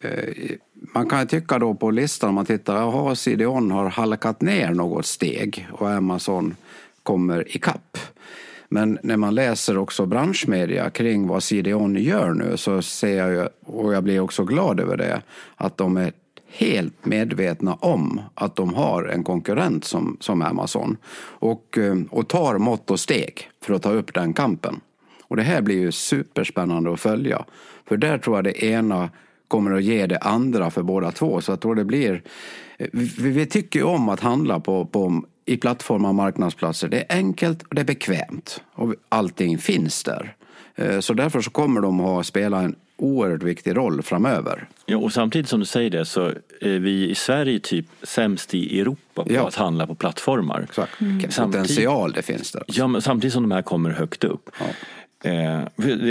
Eh, 0.00 0.56
man 0.94 1.08
kan 1.08 1.26
tycka 1.26 1.58
då 1.58 1.74
på 1.74 1.90
listan 1.90 2.28
om 2.28 2.34
man 2.34 2.46
tittar, 2.46 2.76
jaha, 2.76 3.14
CDON 3.14 3.70
har 3.70 3.88
halkat 3.88 4.40
ner 4.40 4.70
något 4.70 5.06
steg 5.06 5.68
och 5.72 5.90
Amazon 5.90 6.56
kommer 7.02 7.56
ikapp. 7.56 7.98
Men 8.68 8.98
när 9.02 9.16
man 9.16 9.34
läser 9.34 9.78
också 9.78 10.06
branschmedia 10.06 10.90
kring 10.90 11.26
vad 11.26 11.42
CDON 11.42 11.96
gör 11.96 12.32
nu 12.32 12.56
så 12.56 12.82
ser 12.82 13.16
jag 13.18 13.30
ju, 13.30 13.48
och 13.64 13.94
jag 13.94 14.04
blir 14.04 14.20
också 14.20 14.44
glad 14.44 14.80
över 14.80 14.96
det, 14.96 15.22
att 15.56 15.76
de 15.76 15.96
är 15.96 16.12
helt 16.48 17.06
medvetna 17.06 17.74
om 17.74 18.20
att 18.34 18.56
de 18.56 18.74
har 18.74 19.04
en 19.04 19.24
konkurrent 19.24 19.84
som, 19.84 20.16
som 20.20 20.42
Amazon 20.42 20.96
och, 21.18 21.78
eh, 21.78 21.96
och 22.10 22.28
tar 22.28 22.58
mått 22.58 22.90
och 22.90 23.00
steg 23.00 23.50
för 23.62 23.74
att 23.74 23.82
ta 23.82 23.90
upp 23.90 24.14
den 24.14 24.32
kampen. 24.32 24.80
Och 25.22 25.36
det 25.36 25.42
här 25.42 25.62
blir 25.62 25.78
ju 25.78 25.92
superspännande 25.92 26.92
att 26.92 27.00
följa. 27.00 27.44
För 27.88 27.96
där 27.96 28.18
tror 28.18 28.36
jag 28.36 28.44
det 28.44 28.64
ena 28.64 29.10
kommer 29.48 29.72
att 29.72 29.82
ge 29.82 30.06
det 30.06 30.18
andra 30.18 30.70
för 30.70 30.82
båda 30.82 31.12
två. 31.12 31.40
Så 31.40 31.52
jag 31.52 31.60
tror 31.60 31.74
det 31.74 31.84
blir... 31.84 32.22
Vi, 32.92 33.30
vi 33.30 33.46
tycker 33.46 33.84
om 33.84 34.08
att 34.08 34.20
handla 34.20 34.60
på, 34.60 34.86
på 34.86 35.22
i 35.44 35.56
plattformar 35.56 36.08
och 36.08 36.14
marknadsplatser. 36.14 36.88
Det 36.88 37.00
är 37.00 37.16
enkelt 37.16 37.62
och 37.62 37.74
det 37.74 37.80
är 37.80 37.84
bekvämt 37.84 38.62
och 38.72 38.94
allting 39.08 39.58
finns 39.58 40.04
där. 40.04 40.34
Eh, 40.74 41.00
så 41.00 41.14
därför 41.14 41.40
så 41.40 41.50
kommer 41.50 41.80
de 41.80 42.00
att 42.00 42.26
spela 42.26 42.60
en 42.60 42.74
oerhört 42.96 43.42
viktig 43.42 43.76
roll 43.76 44.02
framöver. 44.02 44.68
Ja, 44.86 44.96
och 44.96 45.12
samtidigt 45.12 45.48
som 45.48 45.60
du 45.60 45.66
säger 45.66 45.90
det 45.90 46.04
så 46.04 46.32
är 46.60 46.78
vi 46.78 47.10
i 47.10 47.14
Sverige 47.14 47.60
typ 47.60 47.86
sämst 48.02 48.54
i 48.54 48.80
Europa 48.80 49.24
på 49.24 49.32
ja. 49.32 49.48
att 49.48 49.54
handla 49.54 49.86
på 49.86 49.94
plattformar. 49.94 50.60
Exakt. 50.60 51.00
Mm. 51.00 51.22
Potential 51.22 52.12
det 52.12 52.22
finns 52.22 52.52
där. 52.52 52.62
Ja, 52.66 52.86
men 52.86 53.02
samtidigt 53.02 53.32
som 53.32 53.42
de 53.42 53.52
här 53.52 53.62
kommer 53.62 53.90
högt 53.90 54.24
upp. 54.24 54.50
Ja. 54.60 54.66
Eh, 55.24 55.60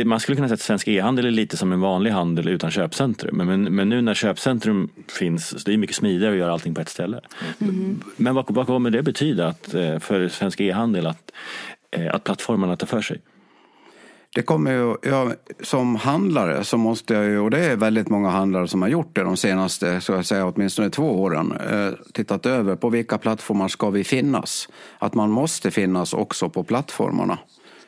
man 0.06 0.20
skulle 0.20 0.36
kunna 0.36 0.48
säga 0.48 0.54
att 0.54 0.62
svensk 0.62 0.88
e-handel 0.88 1.26
är 1.26 1.32
lite 1.32 1.58
som 1.58 1.72
en 1.72 1.80
vanlig 1.80 2.12
handel 2.12 2.48
utan 2.48 2.72
köpcentrum. 2.72 3.38
Men, 3.38 3.48
men, 3.48 3.76
men 3.76 3.90
nu 3.90 4.02
när 4.02 4.14
köpcentrum 4.14 4.90
finns, 5.08 5.64
det 5.66 5.74
är 5.74 5.78
mycket 5.78 5.96
smidigare 5.96 6.34
att 6.34 6.40
göra 6.40 6.54
allting 6.54 6.74
på 6.74 6.82
ett 6.82 6.90
ställe. 6.90 7.22
Mm. 7.60 8.02
Men 8.18 8.36
vad, 8.36 8.46
vad 8.50 8.68
kommer 8.68 8.90
det 8.90 9.04
betyda 9.04 9.48
att, 9.48 9.74
eh, 9.74 10.00
för 10.00 10.28
svensk 10.28 10.60
e-handel 10.62 11.08
att, 11.08 11.32
eh, 11.92 12.16
att 12.16 12.24
plattformarna 12.24 12.76
tar 12.76 12.88
för 12.88 13.02
sig? 13.02 13.22
Det 14.36 14.42
kommer 14.42 14.72
ju, 14.72 14.96
ja, 15.02 15.32
som 15.64 15.96
handlare 15.96 16.64
så 16.64 16.78
måste 16.78 17.14
jag 17.14 17.26
ju, 17.26 17.40
och 17.40 17.52
det 17.52 17.66
är 17.66 17.76
väldigt 17.76 18.10
många 18.10 18.30
handlare 18.30 18.68
som 18.68 18.82
har 18.82 18.90
gjort 18.90 19.16
det 19.16 19.24
de 19.24 19.38
senaste, 19.38 20.02
så 20.02 20.12
jag 20.12 20.26
säga 20.26 20.46
åtminstone 20.46 20.90
två 20.90 21.22
åren, 21.22 21.52
eh, 21.72 21.90
tittat 22.14 22.46
över 22.46 22.76
på 22.76 22.90
vilka 22.90 23.18
plattformar 23.18 23.68
ska 23.68 23.90
vi 23.90 24.04
finnas? 24.04 24.70
Att 24.98 25.14
man 25.14 25.30
måste 25.32 25.72
finnas 25.72 26.14
också 26.14 26.50
på 26.50 26.64
plattformarna. 26.64 27.38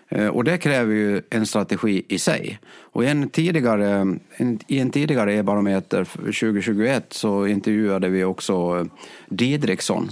Eh, 0.09 0.27
och 0.27 0.43
det 0.43 0.57
kräver 0.57 0.93
ju 0.93 1.21
en 1.29 1.45
strategi 1.45 2.05
i 2.07 2.19
sig. 2.19 2.59
Och 2.79 3.03
i 3.03 3.07
en 3.07 3.29
tidigare, 3.29 4.17
en, 4.35 4.59
i 4.67 4.79
en 4.79 4.89
tidigare 4.89 5.33
e-barometer 5.33 6.03
2021 6.03 7.13
så 7.13 7.47
intervjuade 7.47 8.09
vi 8.09 8.23
också 8.23 8.53
eh, 8.53 8.85
Didriksson 9.27 10.09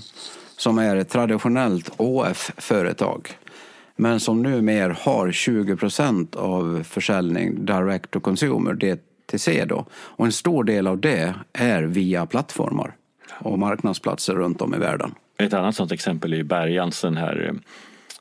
som 0.58 0.78
är 0.78 0.96
ett 0.96 1.10
traditionellt 1.10 1.92
ÅF-företag 1.98 3.38
men 3.98 4.20
som 4.20 4.44
numera 4.44 4.94
har 5.00 5.32
20 5.32 5.76
procent 5.76 6.36
av 6.36 6.84
försäljning 6.84 7.66
direct 7.66 8.12
to 8.12 8.20
consumer, 8.20 8.74
DTC 8.74 9.66
då. 9.66 9.86
Och 9.92 10.26
en 10.26 10.32
stor 10.32 10.64
del 10.64 10.88
av 10.88 11.00
det 11.00 11.34
är 11.54 11.84
via 11.84 12.26
plattformar 12.26 12.96
och 13.40 13.60
marknadsplatser 13.60 14.34
runt 14.36 14.62
om 14.62 14.76
i 14.76 14.78
världen. 14.78 15.16
Ett 15.38 15.54
annat 15.54 15.76
sådant 15.76 15.92
exempel 15.92 16.34
är 16.34 16.44
Bergans 16.44 17.02
den 17.02 17.18
här 17.18 17.46
eh, 17.50 17.54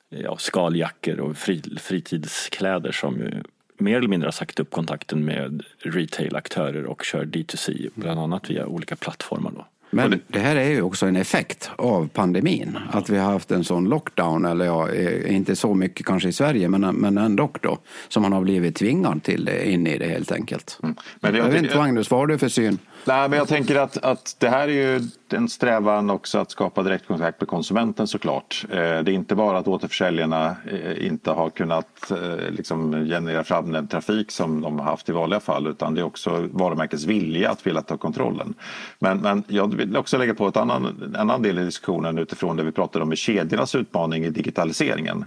ja, 0.09 0.37
skaljackor 0.39 1.21
och 1.21 1.37
fri, 1.37 1.63
fritidskläder 1.81 2.93
som 2.93 3.17
ju 3.17 3.43
mer 3.79 3.97
eller 3.97 4.09
mindre 4.09 4.27
har 4.27 4.33
sagt 4.33 4.61
upp 4.61 4.71
kontakten 4.71 5.25
med 5.25 5.63
retail-aktörer 5.79 6.85
och 6.85 7.05
kör 7.05 7.25
D2C 7.25 7.91
bland 7.95 8.21
annat 8.21 8.51
via 8.51 8.67
olika 8.67 8.97
plattformar. 8.97 9.53
Då. 9.55 9.67
Men 9.91 10.21
det 10.29 10.39
här 10.39 10.57
är 10.57 10.71
ju 10.71 10.83
också 10.83 11.07
en 11.07 11.17
effekt 11.17 11.71
av 11.77 12.09
pandemin. 12.09 12.79
Att 12.91 13.11
vi 13.11 13.19
har 13.19 13.33
haft 13.33 13.51
en 13.51 13.65
sån 13.65 13.89
lockdown, 13.89 14.45
eller 14.45 14.65
ja, 14.65 14.95
inte 15.27 15.57
så 15.57 15.75
mycket 15.75 16.07
kanske 16.07 16.29
i 16.29 16.33
Sverige, 16.33 16.69
men, 16.69 16.97
men 16.97 17.19
ändå 17.19 17.51
då. 17.61 17.79
Som 18.09 18.23
man 18.23 18.33
har 18.33 18.41
blivit 18.41 18.77
tvingad 18.77 19.23
till 19.23 19.45
det, 19.45 19.71
in 19.71 19.87
i 19.87 19.99
det 19.99 20.07
helt 20.07 20.33
enkelt. 20.33 20.79
Mm. 20.83 20.97
Men 21.21 21.35
jag, 21.35 21.47
jag 21.47 21.53
vet 21.53 21.63
inte 21.63 21.77
Magnus, 21.77 22.11
vad 22.11 22.21
har 22.21 22.27
du 22.27 22.39
för 22.39 22.49
syn? 22.49 22.79
Nej, 23.07 23.29
men 23.29 23.39
jag 23.39 23.49
tänker 23.49 23.77
att, 23.77 23.97
att 23.97 24.37
det 24.39 24.49
här 24.49 24.69
är 24.69 24.73
ju 24.73 25.01
en 25.33 25.49
strävan 25.49 26.11
också 26.11 26.39
att 26.39 26.51
skapa 26.51 26.83
direktkontakt 26.83 27.41
med 27.41 27.49
konsumenten 27.49 28.07
såklart. 28.07 28.65
Eh, 28.71 28.77
det 28.77 28.83
är 28.83 29.09
inte 29.09 29.35
bara 29.35 29.59
att 29.59 29.69
återförsäljarna 29.69 30.57
eh, 30.71 31.07
inte 31.07 31.31
har 31.31 31.51
kunnat 31.51 32.11
eh, 32.11 32.51
liksom 32.51 32.93
generera 32.93 33.45
fram 33.45 33.73
den 33.73 33.89
trafik 33.89 34.31
som 34.31 34.61
de 34.61 34.79
har 34.79 34.87
haft 34.87 35.09
i 35.09 35.13
vanliga 35.13 35.41
fall 35.41 35.67
utan 35.67 35.95
det 35.95 36.01
är 36.01 36.05
också 36.05 36.49
varumärkets 36.51 37.05
vilja 37.05 37.51
att 37.51 37.67
vilja 37.67 37.83
ta 37.83 37.97
kontrollen. 37.97 38.55
Men, 38.99 39.19
men 39.19 39.45
jag 39.49 39.75
vill 39.75 39.97
också 39.97 40.19
lägga 40.19 40.35
på 40.35 40.49
ett 40.49 40.57
annan, 40.57 41.03
en 41.05 41.17
annan 41.17 41.43
del 41.43 41.59
i 41.59 41.65
diskussionen 41.65 42.19
utifrån 42.19 42.57
det 42.57 42.63
vi 42.63 42.73
pratade 42.73 43.03
om 43.03 43.09
med 43.09 43.19
kedjornas 43.19 43.75
utmaning 43.75 44.25
i 44.25 44.31
digitaliseringen. 44.31 45.25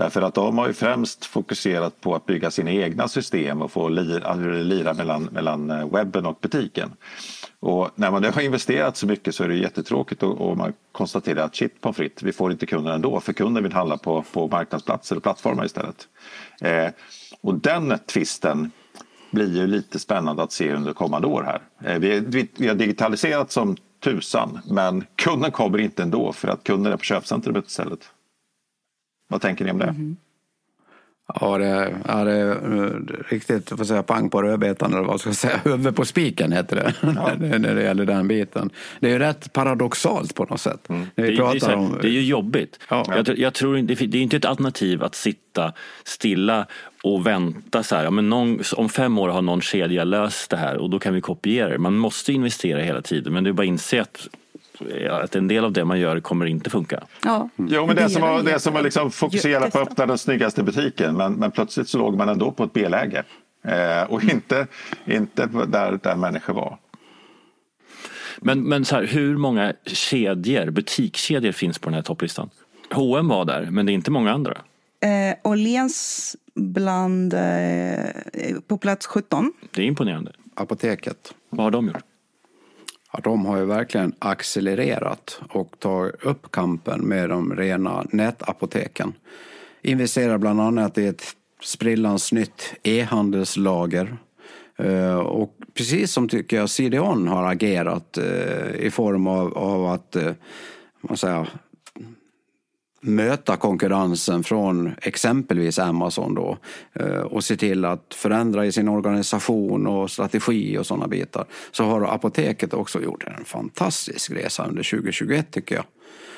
Därför 0.00 0.22
att 0.22 0.34
de 0.34 0.58
har 0.58 0.66
ju 0.66 0.72
främst 0.72 1.24
fokuserat 1.24 2.00
på 2.00 2.14
att 2.14 2.26
bygga 2.26 2.50
sina 2.50 2.70
egna 2.70 3.08
system 3.08 3.62
och 3.62 3.72
få 3.72 3.88
lira, 3.88 4.28
alltså 4.28 4.50
lira 4.50 4.94
mellan, 4.94 5.24
mellan 5.24 5.70
eh, 5.70 5.88
webben 5.88 6.26
och 6.26 6.38
butiken. 6.40 6.92
Och 7.60 7.90
när 7.94 8.10
man 8.10 8.22
nu 8.22 8.30
har 8.30 8.42
investerat 8.42 8.96
så 8.96 9.06
mycket 9.06 9.34
så 9.34 9.44
är 9.44 9.48
det 9.48 9.54
jättetråkigt 9.54 10.22
och, 10.22 10.40
och 10.40 10.56
man 10.56 10.72
konstaterar 10.92 11.44
att 11.44 11.56
shit 11.56 11.80
på 11.80 11.92
fritt, 11.92 12.22
vi 12.22 12.32
får 12.32 12.52
inte 12.52 12.66
kunden 12.66 12.94
ändå 12.94 13.20
för 13.20 13.32
kunden 13.32 13.62
vill 13.62 13.72
handla 13.72 13.96
på, 13.96 14.24
på 14.32 14.48
marknadsplatser 14.48 15.16
och 15.16 15.22
plattformar 15.22 15.64
istället. 15.64 16.08
Eh, 16.60 16.88
och 17.40 17.54
den 17.54 17.98
tvisten 18.06 18.70
blir 19.30 19.56
ju 19.56 19.66
lite 19.66 19.98
spännande 19.98 20.42
att 20.42 20.52
se 20.52 20.72
under 20.72 20.92
kommande 20.92 21.26
år 21.26 21.42
här. 21.42 21.92
Eh, 21.92 21.98
vi, 21.98 22.20
vi, 22.20 22.48
vi, 22.56 22.68
har 22.68 22.74
digitaliserat 22.74 23.52
som 23.52 23.76
tusan. 24.04 24.58
Men 24.70 25.04
kunden 25.16 25.50
kommer 25.50 25.78
inte 25.78 26.02
ändå 26.02 26.32
för 26.32 26.48
att 26.48 26.64
kunden 26.64 26.92
är 26.92 26.96
på 26.96 27.04
köpcentrumet 27.04 27.66
istället. 27.66 28.10
Vad 29.30 29.40
tänker 29.40 29.64
ni 29.64 29.70
om 29.70 29.78
det? 29.78 29.84
Mm. 29.84 30.16
Ja, 31.40 31.58
det, 31.58 31.94
ja, 32.08 32.24
det 32.24 32.32
är 32.32 33.02
riktigt 33.28 33.72
vad 33.72 33.86
säga, 33.86 34.02
pang 34.02 34.30
på 34.30 34.42
rödbetan, 34.42 34.92
eller 34.92 35.02
vad 35.02 35.20
ska 35.20 35.28
jag 35.28 35.36
säga, 35.36 35.60
huvudet 35.64 35.96
på 35.96 36.04
spiken 36.04 36.52
heter 36.52 36.76
det, 36.76 36.94
ja. 37.00 37.32
när 37.38 37.74
det 37.74 37.82
gäller 37.82 38.06
den 38.06 38.28
biten. 38.28 38.70
Det 39.00 39.06
är 39.06 39.10
ju 39.10 39.18
rätt 39.18 39.52
paradoxalt 39.52 40.34
på 40.34 40.44
något 40.44 40.60
sätt. 40.60 40.88
Mm. 40.88 41.06
Det, 41.14 41.22
är, 41.22 41.26
det, 41.26 41.66
är 41.66 41.74
om... 41.74 41.98
det 42.02 42.08
är 42.08 42.12
ju 42.12 42.22
jobbigt. 42.22 42.78
Ja. 42.88 43.04
Jag, 43.08 43.38
jag, 43.38 43.54
tror 43.54 43.76
det, 43.76 43.94
det 43.94 44.18
är 44.18 44.22
inte 44.22 44.36
ett 44.36 44.44
alternativ 44.44 45.02
att 45.02 45.14
sitta 45.14 45.72
stilla 46.04 46.66
och 47.02 47.26
vänta 47.26 47.82
så 47.82 47.96
här, 47.96 48.04
ja, 48.04 48.10
men 48.10 48.28
någon, 48.28 48.60
om 48.76 48.88
fem 48.88 49.18
år 49.18 49.28
har 49.28 49.42
någon 49.42 49.60
kedja 49.60 50.04
löst 50.04 50.50
det 50.50 50.56
här 50.56 50.76
och 50.76 50.90
då 50.90 50.98
kan 50.98 51.14
vi 51.14 51.20
kopiera 51.20 51.68
det. 51.68 51.78
Man 51.78 51.96
måste 51.96 52.32
investera 52.32 52.82
hela 52.82 53.02
tiden 53.02 53.32
men 53.32 53.44
det 53.44 53.50
är 53.50 53.52
bara 53.52 53.62
att 53.62 53.68
inse 53.68 54.02
att 54.02 54.28
att 55.10 55.36
en 55.36 55.48
del 55.48 55.64
av 55.64 55.72
det 55.72 55.84
man 55.84 56.00
gör 56.00 56.20
kommer 56.20 56.46
inte 56.46 56.70
funka. 56.70 57.02
Ja. 57.24 57.48
Mm. 57.58 57.70
Jo, 57.74 57.86
men 57.86 57.96
det, 57.96 58.02
det 58.02 58.10
som 58.10 58.22
var, 58.22 58.42
det 58.42 58.60
som 58.60 58.74
var 58.74 58.82
liksom 58.82 59.10
fokusera 59.10 59.70
på 59.70 59.78
att 59.78 59.90
öppna 59.90 60.06
den 60.06 60.18
snyggaste 60.18 60.62
butiken 60.62 61.16
men, 61.16 61.32
men 61.32 61.50
plötsligt 61.50 61.88
så 61.88 61.98
låg 61.98 62.16
man 62.16 62.28
ändå 62.28 62.52
på 62.52 62.64
ett 62.64 62.72
B-läge 62.72 63.24
eh, 63.64 64.02
och 64.02 64.24
inte, 64.24 64.66
inte 65.04 65.46
där, 65.46 65.98
där 66.02 66.16
människor 66.16 66.54
var. 66.54 66.78
Men, 68.38 68.62
men 68.62 68.84
så 68.84 68.96
här, 68.96 69.06
hur 69.06 69.36
många 69.36 69.72
kedjor, 69.86 70.70
butikskedjor 70.70 71.52
finns 71.52 71.78
på 71.78 71.88
den 71.88 71.94
här 71.94 72.02
topplistan? 72.02 72.50
H&M 72.92 73.28
var 73.28 73.44
där, 73.44 73.68
men 73.70 73.86
det 73.86 73.92
är 73.92 73.94
inte 73.94 74.10
många 74.10 74.32
andra. 74.32 74.58
Eh, 75.00 75.50
Åhléns 75.50 76.36
bland 76.54 77.34
eh, 77.34 77.40
på 78.66 78.78
plats 78.78 79.06
17. 79.06 79.52
Det 79.74 79.82
är 79.82 79.86
imponerande. 79.86 80.32
Apoteket. 80.54 81.34
Vad 81.50 81.64
har 81.64 81.70
de 81.70 81.86
gjort? 81.86 82.09
Ja, 83.12 83.20
de 83.22 83.46
har 83.46 83.58
ju 83.58 83.64
verkligen 83.64 84.12
accelererat 84.18 85.40
och 85.48 85.78
tagit 85.78 86.22
upp 86.22 86.50
kampen 86.50 87.00
med 87.00 87.28
de 87.28 87.56
rena 87.56 88.04
nätapoteken. 88.12 89.12
Investerar 89.82 90.38
bland 90.38 90.60
annat 90.60 90.98
i 90.98 91.06
ett 91.06 91.22
sprillans 91.62 92.32
nytt 92.32 92.74
e-handelslager. 92.82 94.16
Eh, 94.76 95.18
och 95.18 95.56
precis 95.74 96.12
som 96.12 96.28
tycker 96.28 96.56
jag 96.56 96.70
CDON 96.70 97.28
har 97.28 97.44
agerat 97.52 98.18
eh, 98.18 98.70
i 98.74 98.90
form 98.90 99.26
av, 99.26 99.58
av 99.58 99.86
att 99.86 100.16
eh, 100.16 100.32
man 101.00 101.16
säger, 101.16 101.48
möta 103.00 103.56
konkurrensen 103.56 104.44
från 104.44 104.92
exempelvis 105.02 105.78
Amazon 105.78 106.34
då 106.34 106.58
eh, 106.92 107.20
och 107.20 107.44
se 107.44 107.56
till 107.56 107.84
att 107.84 108.14
förändra 108.14 108.66
i 108.66 108.72
sin 108.72 108.88
organisation 108.88 109.86
och 109.86 110.10
strategi 110.10 110.78
och 110.78 110.86
sådana 110.86 111.08
bitar 111.08 111.44
så 111.70 111.84
har 111.84 112.14
Apoteket 112.14 112.74
också 112.74 113.02
gjort 113.02 113.24
en 113.24 113.44
fantastisk 113.44 114.30
resa 114.30 114.66
under 114.66 114.90
2021 114.90 115.50
tycker 115.50 115.74
jag. 115.74 115.84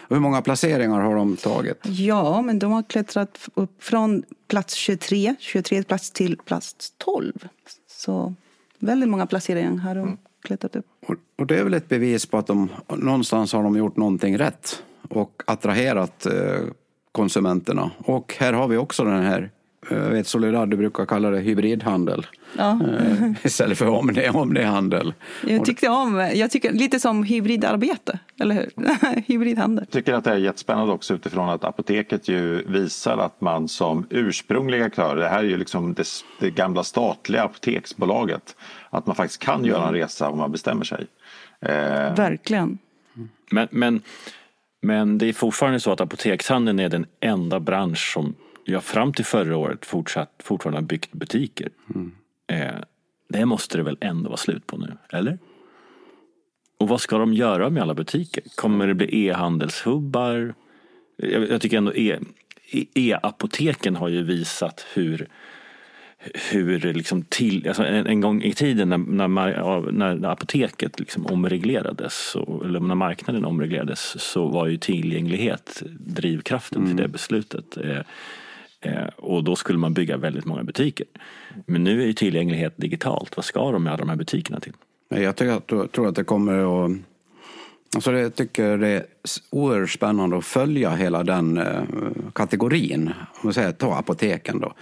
hur 0.08 0.20
många 0.20 0.42
placeringar 0.42 1.00
har 1.00 1.16
de 1.16 1.36
tagit? 1.36 1.80
Ja, 1.82 2.42
men 2.42 2.58
de 2.58 2.72
har 2.72 2.82
klättrat 2.82 3.48
upp 3.54 3.84
från 3.84 4.22
plats 4.48 4.74
23, 4.74 5.34
23 5.38 5.82
plats 5.82 6.10
till 6.10 6.36
plats 6.36 6.92
12. 6.98 7.32
Så 7.90 8.34
väldigt 8.78 9.08
många 9.08 9.26
placeringar 9.26 9.76
har 9.76 9.94
de 9.94 10.18
klättrat 10.42 10.76
upp. 10.76 10.86
Och, 11.06 11.14
och 11.38 11.46
det 11.46 11.58
är 11.58 11.64
väl 11.64 11.74
ett 11.74 11.88
bevis 11.88 12.26
på 12.26 12.38
att 12.38 12.46
de 12.46 12.68
någonstans 12.88 13.52
har 13.52 13.62
de 13.62 13.76
gjort 13.76 13.96
någonting 13.96 14.38
rätt 14.38 14.82
och 15.08 15.42
attraherat 15.46 16.26
eh, 16.26 16.60
konsumenterna. 17.12 17.90
Och 17.98 18.36
här 18.38 18.52
har 18.52 18.68
vi 18.68 18.76
också 18.76 19.04
den 19.04 19.22
här, 19.22 19.50
jag 19.90 19.98
eh, 19.98 20.08
vet 20.08 20.26
Soledad, 20.26 20.70
du 20.70 20.76
brukar 20.76 21.06
kalla 21.06 21.30
det 21.30 21.38
hybridhandel. 21.38 22.26
Ja. 22.58 22.70
Eh, 22.70 23.30
istället 23.46 23.78
för 23.78 23.88
omnihandel. 24.36 25.14
Jag 25.46 25.64
tyckte 25.64 25.88
om, 25.88 26.30
jag 26.34 26.50
tycker 26.50 26.72
lite 26.72 27.00
som 27.00 27.24
hybridarbete, 27.24 28.18
eller 28.40 28.54
hur? 28.54 28.70
Hybridhandel. 29.26 29.84
Jag 29.88 29.92
tycker 29.92 30.14
att 30.14 30.24
det 30.24 30.30
är 30.30 30.36
jättespännande 30.36 30.92
också 30.92 31.14
utifrån 31.14 31.48
att 31.48 31.64
apoteket 31.64 32.28
ju 32.28 32.64
visar 32.66 33.18
att 33.18 33.40
man 33.40 33.68
som 33.68 34.06
ursprungliga 34.10 34.84
aktörer, 34.84 35.16
det 35.16 35.28
här 35.28 35.38
är 35.38 35.48
ju 35.48 35.56
liksom 35.56 35.94
det, 35.94 36.06
det 36.40 36.50
gamla 36.50 36.84
statliga 36.84 37.42
apoteksbolaget, 37.42 38.56
att 38.90 39.06
man 39.06 39.16
faktiskt 39.16 39.42
kan 39.42 39.64
göra 39.64 39.88
en 39.88 39.94
resa 39.94 40.28
om 40.28 40.38
man 40.38 40.52
bestämmer 40.52 40.84
sig. 40.84 41.06
Verkligen. 42.16 42.78
Men, 43.50 43.68
men 43.70 44.02
men 44.82 45.18
det 45.18 45.26
är 45.26 45.32
fortfarande 45.32 45.80
så 45.80 45.92
att 45.92 46.00
apotekshandeln 46.00 46.78
är 46.78 46.88
den 46.88 47.06
enda 47.20 47.60
bransch 47.60 48.12
som 48.12 48.34
jag 48.64 48.84
fram 48.84 49.12
till 49.12 49.24
förra 49.24 49.56
året 49.56 49.86
fortsatt, 49.86 50.34
fortfarande 50.38 50.78
har 50.78 50.86
byggt 50.86 51.12
butiker. 51.12 51.68
Mm. 51.94 52.12
Eh, 52.46 52.82
det 53.28 53.46
måste 53.46 53.76
det 53.76 53.82
väl 53.82 53.98
ändå 54.00 54.28
vara 54.28 54.36
slut 54.36 54.66
på 54.66 54.76
nu, 54.76 54.96
eller? 55.10 55.38
Och 56.78 56.88
vad 56.88 57.00
ska 57.00 57.18
de 57.18 57.34
göra 57.34 57.70
med 57.70 57.82
alla 57.82 57.94
butiker? 57.94 58.42
Kommer 58.56 58.86
det 58.86 58.94
bli 58.94 59.26
e-handelshubbar? 59.26 60.54
Jag, 61.16 61.50
jag 61.50 61.60
tycker 61.60 61.76
ändå 61.76 61.94
e, 61.94 62.18
e-apoteken 62.94 63.96
har 63.96 64.08
ju 64.08 64.22
visat 64.22 64.86
hur 64.94 65.28
hur 66.50 66.92
liksom 66.92 67.22
till, 67.22 67.68
alltså 67.68 67.84
en, 67.84 68.06
en, 68.06 68.20
gång 68.20 68.42
i 68.42 68.52
tiden 68.52 68.88
när, 68.88 68.98
när, 68.98 70.14
när 70.14 70.28
apoteket 70.28 71.00
liksom 71.00 71.26
omreglerades, 71.26 72.34
och, 72.34 72.64
eller 72.64 72.80
när 72.80 72.94
marknaden 72.94 73.44
omreglerades, 73.44 74.22
så 74.22 74.48
var 74.48 74.66
ju 74.66 74.76
tillgänglighet 74.76 75.82
drivkraften 75.98 76.78
mm. 76.78 76.88
till 76.88 77.02
det 77.04 77.08
beslutet. 77.08 77.76
Eh, 77.76 77.98
eh, 78.80 79.08
och 79.16 79.44
då 79.44 79.56
skulle 79.56 79.78
man 79.78 79.94
bygga 79.94 80.16
väldigt 80.16 80.44
många 80.44 80.64
butiker. 80.64 81.06
Men 81.66 81.84
nu 81.84 82.02
är 82.02 82.06
ju 82.06 82.12
tillgänglighet 82.12 82.74
digitalt. 82.76 83.36
Vad 83.36 83.44
ska 83.44 83.70
de 83.70 83.82
med 83.82 83.92
alla 83.92 84.00
de 84.00 84.08
här 84.08 84.16
butikerna 84.16 84.60
till? 84.60 84.72
Jag 85.08 85.36
tycker, 85.36 85.86
tror 85.86 86.08
att 86.08 86.14
det 86.14 86.24
kommer 86.24 86.84
att 86.84 86.92
Alltså 87.94 88.12
jag 88.12 88.34
tycker 88.34 88.78
det 88.78 88.88
är 88.88 89.04
oerhört 89.50 89.90
spännande 89.90 90.38
att 90.38 90.44
följa 90.44 90.90
hela 90.90 91.24
den 91.24 91.58
eh, 91.58 91.82
kategorin. 92.32 93.08
Om 93.08 93.40
man 93.42 93.54
säger, 93.54 93.72
ta 93.72 93.94
apoteken 93.94 94.60
då. 94.60 94.72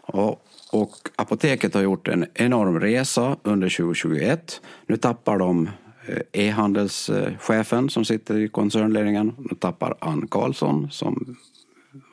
Och 0.00 0.45
och 0.72 1.10
apoteket 1.16 1.74
har 1.74 1.82
gjort 1.82 2.08
en 2.08 2.26
enorm 2.34 2.80
resa 2.80 3.36
under 3.42 3.68
2021. 3.76 4.60
Nu 4.86 4.96
tappar 4.96 5.38
de 5.38 5.70
eh, 6.06 6.46
e-handelschefen 6.46 7.90
som 7.90 8.04
sitter 8.04 8.38
i 8.38 8.48
koncernledningen. 8.48 9.34
Nu 9.38 9.56
tappar 9.56 9.94
Ann 9.98 10.28
Karlsson 10.28 10.90
som 10.90 11.36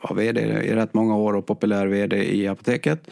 var 0.01 0.15
vd 0.15 0.41
i 0.41 0.75
rätt 0.75 0.93
många 0.93 1.15
år 1.15 1.33
och 1.33 1.45
populär 1.45 1.87
vd 1.87 2.35
i 2.35 2.47
apoteket. 2.47 3.07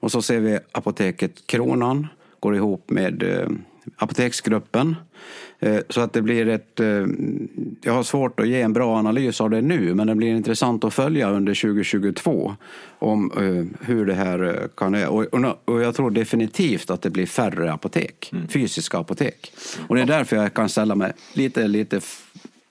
Och 0.00 0.12
så 0.12 0.22
ser 0.22 0.40
vi 0.40 0.58
apoteket 0.72 1.46
Kronan 1.46 2.06
går 2.40 2.56
ihop 2.56 2.90
med 2.90 3.22
eh, 3.22 3.48
Apoteksgruppen. 3.96 4.96
Eh, 5.58 5.78
så 5.88 6.00
att 6.00 6.12
det 6.12 6.22
blir 6.22 6.48
ett... 6.48 6.80
Eh, 6.80 7.06
jag 7.82 7.92
har 7.92 8.02
svårt 8.02 8.40
att 8.40 8.48
ge 8.48 8.60
en 8.60 8.72
bra 8.72 8.96
analys 8.96 9.40
av 9.40 9.50
det 9.50 9.60
nu 9.60 9.94
men 9.94 10.06
det 10.06 10.14
blir 10.14 10.28
intressant 10.28 10.84
att 10.84 10.94
följa 10.94 11.30
under 11.30 11.54
2022 11.54 12.54
om 12.98 13.32
eh, 13.36 13.86
hur 13.86 14.06
det 14.06 14.14
här 14.14 14.68
kan... 14.76 14.94
Och 15.64 15.82
jag 15.82 15.94
tror 15.94 16.10
definitivt 16.10 16.90
att 16.90 17.02
det 17.02 17.10
blir 17.10 17.26
färre 17.26 17.72
apotek, 17.72 18.30
mm. 18.32 18.48
fysiska 18.48 18.98
apotek. 18.98 19.52
Och 19.88 19.94
det 19.94 20.02
är 20.02 20.06
därför 20.06 20.36
jag 20.36 20.54
kan 20.54 20.68
ställa 20.68 20.94
mig 20.94 21.12
lite, 21.32 21.68
lite 21.68 22.00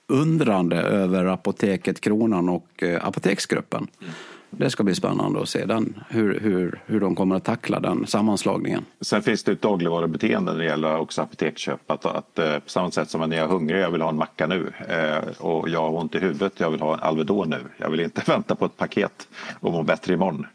undrande 0.08 0.76
över 0.76 1.24
Apoteket 1.24 2.00
Kronan 2.00 2.48
och 2.48 2.82
Apoteksgruppen. 3.00 3.86
Mm. 4.00 4.12
Det 4.50 4.70
ska 4.70 4.84
bli 4.84 4.94
spännande 4.94 5.42
att 5.42 5.48
se 5.48 5.64
den, 5.64 6.02
hur, 6.08 6.40
hur, 6.40 6.80
hur 6.86 7.00
de 7.00 7.14
kommer 7.14 7.36
att 7.36 7.44
tackla 7.44 7.80
den 7.80 8.06
sammanslagningen. 8.06 8.84
Sen 9.00 9.22
finns 9.22 9.44
det 9.44 9.52
ett 9.52 9.62
dagligvarubeteende 9.62 10.52
när 10.52 10.58
det 10.58 10.64
gäller 10.64 10.96
också 10.96 11.22
apoteksköp. 11.22 11.90
Att, 11.90 12.06
att, 12.06 12.38
eh, 12.38 12.58
på 12.58 12.70
samma 12.70 12.90
sätt 12.90 13.10
som 13.10 13.30
när 13.30 13.36
jag 13.36 13.44
är 13.44 13.48
hungrig, 13.48 13.80
jag 13.80 13.90
vill 13.90 14.02
ha 14.02 14.08
en 14.08 14.16
macka 14.16 14.46
nu 14.46 14.72
eh, 14.88 15.42
och 15.42 15.68
jag 15.68 15.80
har 15.80 15.98
ont 15.98 16.14
i 16.14 16.18
huvudet, 16.18 16.60
jag 16.60 16.70
vill 16.70 16.80
ha 16.80 16.94
en 16.94 17.00
Alvedon 17.00 17.50
nu. 17.50 17.60
Jag 17.76 17.90
vill 17.90 18.00
inte 18.00 18.22
vänta 18.26 18.54
på 18.54 18.64
ett 18.64 18.76
paket 18.76 19.28
och 19.60 19.72
må 19.72 19.82
bättre 19.82 20.14
imorgon. 20.14 20.46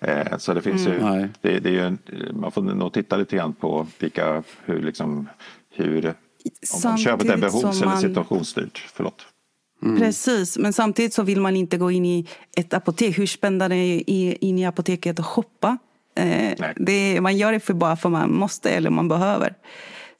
Eh, 0.00 0.36
så 0.38 0.54
det 0.54 0.62
finns 0.62 0.86
mm. 0.86 1.20
ju, 1.20 1.28
det, 1.40 1.58
det, 1.58 1.68
är 1.68 1.72
ju, 1.72 1.96
man 2.32 2.52
får 2.52 2.62
nog 2.62 2.92
titta 2.92 3.16
lite 3.16 3.36
grann 3.36 3.52
på 3.52 3.86
vilka, 3.98 4.42
hur 4.64 4.82
liksom, 4.82 5.28
hur, 5.70 6.14
om 6.84 6.98
köpet 6.98 7.30
är 7.30 7.36
behovs 7.36 7.82
eller 7.82 7.96
situationsstyrt. 7.96 8.84
Förlåt. 8.94 9.26
Mm. 9.82 9.98
Precis, 9.98 10.58
men 10.58 10.72
samtidigt 10.72 11.14
så 11.14 11.22
vill 11.22 11.40
man 11.40 11.56
inte 11.56 11.76
gå 11.76 11.90
in 11.90 12.04
i 12.04 12.26
ett 12.56 12.74
apotek. 12.74 13.18
Hur 13.18 13.26
spännande 13.26 13.76
är 13.76 13.96
det 13.96 14.44
in 14.44 14.58
i 14.58 14.66
apoteket 14.66 15.18
och 15.18 15.26
shoppa? 15.26 15.78
Eh, 16.16 16.72
det, 16.76 17.20
man 17.20 17.36
gör 17.36 17.52
det 17.52 17.60
för 17.60 17.74
bara 17.74 17.96
för 17.96 18.08
man 18.08 18.32
måste 18.32 18.70
eller 18.70 18.90
man 18.90 19.08
behöver. 19.08 19.54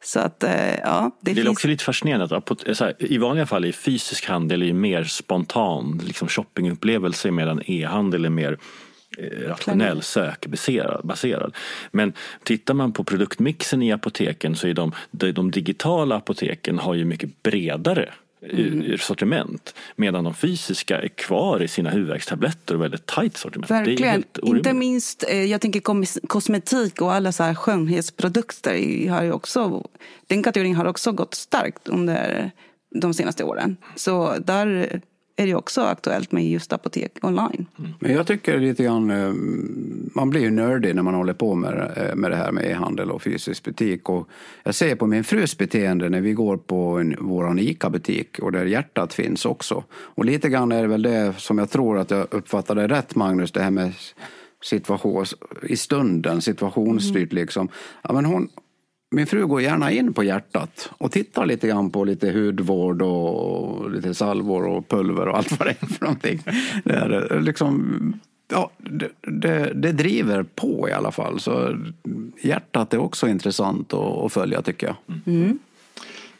Så 0.05 0.21
att, 0.21 0.43
eh, 0.43 0.75
ja, 0.75 1.11
det, 1.21 1.33
det 1.33 1.41
är 1.41 1.45
finns... 1.45 1.49
också 1.49 1.69
lite 1.69 1.85
fascinerande 1.85 2.37
att 2.37 2.81
här, 2.81 2.95
i 2.99 3.19
vanliga 3.19 3.47
fall 3.47 3.65
är 3.65 3.73
fysisk 3.73 4.27
handel 4.27 4.63
är 4.63 4.73
mer 4.73 5.05
spontan 5.05 6.01
liksom 6.05 6.29
shoppingupplevelse 6.29 7.31
medan 7.31 7.63
e-handel 7.67 8.25
är 8.25 8.31
mer 8.31 8.59
eh, 9.19 9.49
rationell 9.49 10.03
sökbaserad. 10.03 11.55
Men 11.91 12.13
tittar 12.43 12.75
man 12.75 12.93
på 12.93 13.05
produktmixen 13.05 13.83
i 13.83 13.93
apoteken 13.93 14.57
så 14.57 14.69
är 14.69 14.75
de, 14.75 14.93
de 15.11 15.51
digitala 15.51 16.17
apoteken 16.17 16.79
har 16.79 16.95
ju 16.95 17.05
mycket 17.05 17.43
bredare 17.43 18.13
mm. 18.43 18.99
sortiment. 18.99 19.75
Medan 19.97 20.25
de 20.25 20.35
fysiska 20.35 21.01
är 21.01 21.09
kvar 21.09 21.63
i 21.63 21.69
sina 21.69 21.91
huvudvärkstabletter 21.91 22.75
och 22.75 22.83
väldigt 22.83 23.07
tajt 23.07 23.37
sortiment. 23.37 23.71
Verkligen. 23.71 24.25
Inte 24.43 24.73
minst, 24.73 25.25
eh, 25.29 25.45
jag 25.45 25.61
tänker 25.61 25.81
kosmetik 26.27 27.03
och 27.03 27.13
alla 27.13 27.33
så 27.33 27.43
här 27.43 27.55
skönhetsprodukter. 27.55 29.09
Har 29.11 29.23
ju 29.23 29.33
också, 29.33 29.89
den 30.27 30.43
kategorin 30.43 30.75
har 30.75 30.85
också 30.85 31.13
gått 31.13 31.35
starkt 31.35 31.89
under 31.89 32.51
de 32.95 33.15
senaste 33.15 33.45
åren. 33.45 33.77
Så 33.97 34.35
där 34.39 35.01
är 35.37 35.47
det 35.47 35.55
också 35.55 35.81
aktuellt 35.81 36.33
med 36.33 36.49
just 36.49 36.73
apotek 36.73 37.13
online. 37.23 37.67
Mm. 37.79 37.91
Men 38.01 38.13
jag 38.13 38.27
tycker 38.27 38.59
lite 38.59 38.85
grann, 38.85 39.11
eh, 39.11 39.33
man 40.15 40.31
blir 40.31 40.41
ju 40.41 40.51
nördig 40.51 40.95
när 40.95 41.03
man 41.03 41.15
håller 41.15 41.33
på 41.33 41.55
med, 41.55 41.93
eh, 41.97 42.15
med 42.15 42.31
det 42.31 42.37
här 42.37 42.53
med 42.53 42.65
e-handel 42.65 43.11
och 43.11 43.23
fysisk 43.23 43.65
butik. 43.65 44.09
Och 44.09 44.29
jag 44.65 44.75
ser 44.75 44.97
på 44.97 45.07
min 45.07 45.25
frus 45.25 45.59
beteende 45.59 46.09
när 46.09 46.21
vi 46.21 46.33
går 46.33 46.57
på 46.57 46.99
en, 46.99 47.17
vår 47.21 47.61
ICA-butik 47.61 48.39
och 48.39 48.53
där 48.53 48.65
hjärtat 48.65 49.15
finns 49.15 49.45
också. 49.45 49.85
Och 49.93 50.25
lite 50.25 50.49
grann 50.49 50.73
är 50.73 50.83
det 50.83 50.89
väl 50.89 51.03
det 51.03 51.35
som 51.39 51.59
jag 51.59 51.71
tror 51.71 51.99
att 51.99 52.11
jag 52.11 52.27
uppfattade 52.31 52.89
rätt 52.89 53.15
Magnus, 53.15 53.53
det 53.53 53.63
här 53.63 53.71
med 53.71 53.93
situation 54.63 55.27
i 55.63 55.77
stunden, 55.77 56.43
situationsstyrt 56.43 57.33
mm. 57.33 57.43
liksom. 57.43 57.69
Ja, 58.03 58.13
men 58.13 58.25
hon, 58.25 58.49
min 59.11 59.27
fru 59.27 59.47
går 59.47 59.63
gärna 59.63 59.91
in 59.91 60.15
på 60.15 60.25
hjärtat 60.25 60.91
och 60.99 61.13
tittar 61.13 61.47
lite 61.47 61.69
grann 61.69 61.91
på 61.91 62.05
lite 62.05 62.31
hudvård 62.31 63.03
och 63.03 63.91
lite 63.91 64.15
salvor 64.15 64.67
och 64.67 64.89
pulver 64.89 65.29
och 65.29 65.37
allt 65.37 65.59
vad 65.59 65.69
det 65.69 65.77
är 65.81 65.87
för 65.87 66.05
någonting. 66.05 66.43
Det, 66.85 66.95
är 66.95 67.41
liksom, 67.41 68.21
ja, 68.49 68.71
det, 68.79 69.09
det, 69.21 69.73
det, 69.75 69.93
driver 69.93 70.43
på 70.43 70.89
i 70.89 70.93
alla 70.93 71.13
fall. 71.13 71.41
Så 71.41 71.77
hjärtat 72.41 72.95
är 72.95 72.99
också 72.99 73.29
intressant 73.29 73.95
att, 73.95 74.25
att 74.25 74.33
följa 74.33 74.63
tycker 74.63 74.87
jag. 74.87 74.97
Mm. 75.27 75.59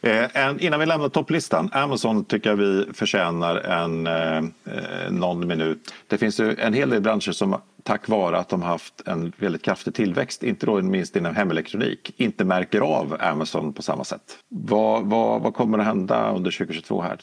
Eh, 0.01 0.55
innan 0.59 0.79
vi 0.79 0.85
lämnar 0.85 1.09
topplistan, 1.09 1.69
Amazon 1.73 2.25
tycker 2.25 2.49
jag 2.49 2.57
vi 2.57 2.85
förtjänar 2.93 3.55
en 3.55 4.07
eh, 4.07 4.37
eh, 4.37 5.11
någon 5.11 5.47
minut. 5.47 5.93
Det 6.07 6.17
finns 6.17 6.39
ju 6.39 6.55
en 6.55 6.73
hel 6.73 6.89
del 6.89 7.01
branscher 7.01 7.31
som 7.31 7.55
tack 7.87 8.07
vare 8.07 8.37
att 8.37 8.49
de 8.49 8.61
haft 8.61 9.01
en 9.07 9.33
väldigt 9.37 9.61
kraftig 9.61 9.93
tillväxt, 9.93 10.43
inte 10.43 10.65
då 10.65 10.81
minst 10.81 11.15
inom 11.15 11.35
hemelektronik, 11.35 12.13
inte 12.17 12.45
märker 12.45 12.81
av 12.81 13.17
Amazon 13.19 13.73
på 13.73 13.81
samma 13.81 14.03
sätt. 14.03 14.37
Vad, 14.47 15.05
vad, 15.05 15.41
vad 15.41 15.53
kommer 15.53 15.77
att 15.77 15.85
hända 15.85 16.31
under 16.31 16.51
2022 16.51 17.01
här? 17.01 17.19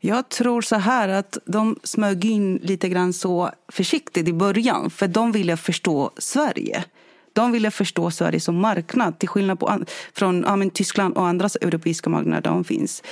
Jag 0.00 0.28
tror 0.28 0.62
så 0.62 0.76
här 0.76 1.08
att 1.08 1.38
de 1.46 1.76
smög 1.82 2.24
in 2.24 2.56
lite 2.56 2.88
grann 2.88 3.12
så 3.12 3.50
försiktigt 3.68 4.28
i 4.28 4.32
början 4.32 4.90
för 4.90 5.08
de 5.08 5.32
ville 5.32 5.56
förstå 5.56 6.10
Sverige. 6.16 6.84
De 7.32 7.52
ville 7.52 7.70
förstå 7.70 8.10
Sverige 8.10 8.40
som 8.40 8.56
marknad 8.56 9.18
till 9.18 9.28
skillnad 9.28 9.60
på, 9.60 9.78
från 10.14 10.44
ja, 10.46 10.70
Tyskland 10.74 11.16
och 11.16 11.26
andra 11.26 11.48
europeiska 11.60 12.10
marknader 12.10 12.42
där 12.42 12.50
de 12.50 12.64
finns. 12.64 13.02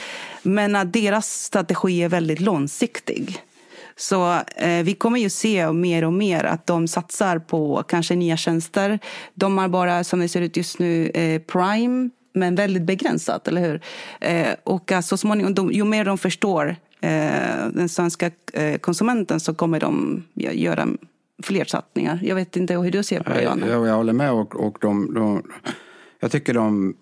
Men 0.43 0.77
att 0.77 0.93
deras 0.93 1.43
strategi 1.43 2.03
är 2.03 2.09
väldigt 2.09 2.41
långsiktig. 2.41 3.41
Så 4.01 4.41
eh, 4.57 4.83
vi 4.85 4.95
kommer 4.95 5.19
ju 5.19 5.31
se 5.31 5.73
mer 5.73 6.05
och 6.05 6.13
mer 6.13 6.45
att 6.45 6.67
de 6.67 6.89
satsar 6.89 7.39
på 7.39 7.83
kanske 7.89 8.15
nya 8.15 8.37
tjänster. 8.37 8.99
De 9.35 9.59
har 9.59 9.69
bara, 9.69 10.05
som 10.05 10.21
det 10.21 10.29
ser 10.29 10.41
ut 10.41 10.57
just 10.57 10.79
nu, 10.79 11.07
eh, 11.07 11.43
Prime 11.43 12.11
men 12.33 12.55
väldigt 12.55 12.83
begränsat, 12.83 13.49
eller 13.49 13.61
hur? 13.61 13.81
Eh, 14.21 14.55
och 14.65 14.93
så 15.03 15.17
småningom, 15.17 15.55
de, 15.55 15.73
ju 15.73 15.85
mer 15.85 16.05
de 16.05 16.19
förstår 16.19 16.77
eh, 17.01 17.69
den 17.73 17.89
svenska 17.89 18.31
eh, 18.53 18.79
konsumenten 18.79 19.41
så 19.41 19.55
kommer 19.55 19.81
de 19.81 20.23
göra 20.35 20.89
fler 21.43 21.65
satsningar. 21.65 22.21
Jag 22.23 22.35
vet 22.35 22.57
inte 22.57 22.75
hur 22.75 22.91
du 22.91 23.03
ser 23.03 23.21
på 23.21 23.33
det, 23.33 23.43
Johanna? 23.43 23.69
Jag, 23.69 23.87
jag 23.87 23.95
håller 23.95 24.13
med. 24.13 24.33
Och, 24.33 24.67
och 24.67 24.79
de, 24.81 25.15
de, 25.15 25.43
jag 26.21 26.31
tycker 26.31 26.55
de 26.55 26.95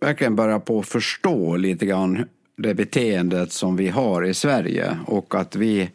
verkligen 0.00 0.36
börjar 0.36 0.58
på 0.58 0.78
att 0.78 0.88
förstå 0.88 1.56
lite 1.56 1.86
grann 1.86 2.24
det 2.62 2.74
beteendet 2.74 3.52
som 3.52 3.76
vi 3.76 3.88
har 3.88 4.24
i 4.24 4.34
Sverige 4.34 4.98
och 5.06 5.34
att 5.34 5.56
vi 5.56 5.90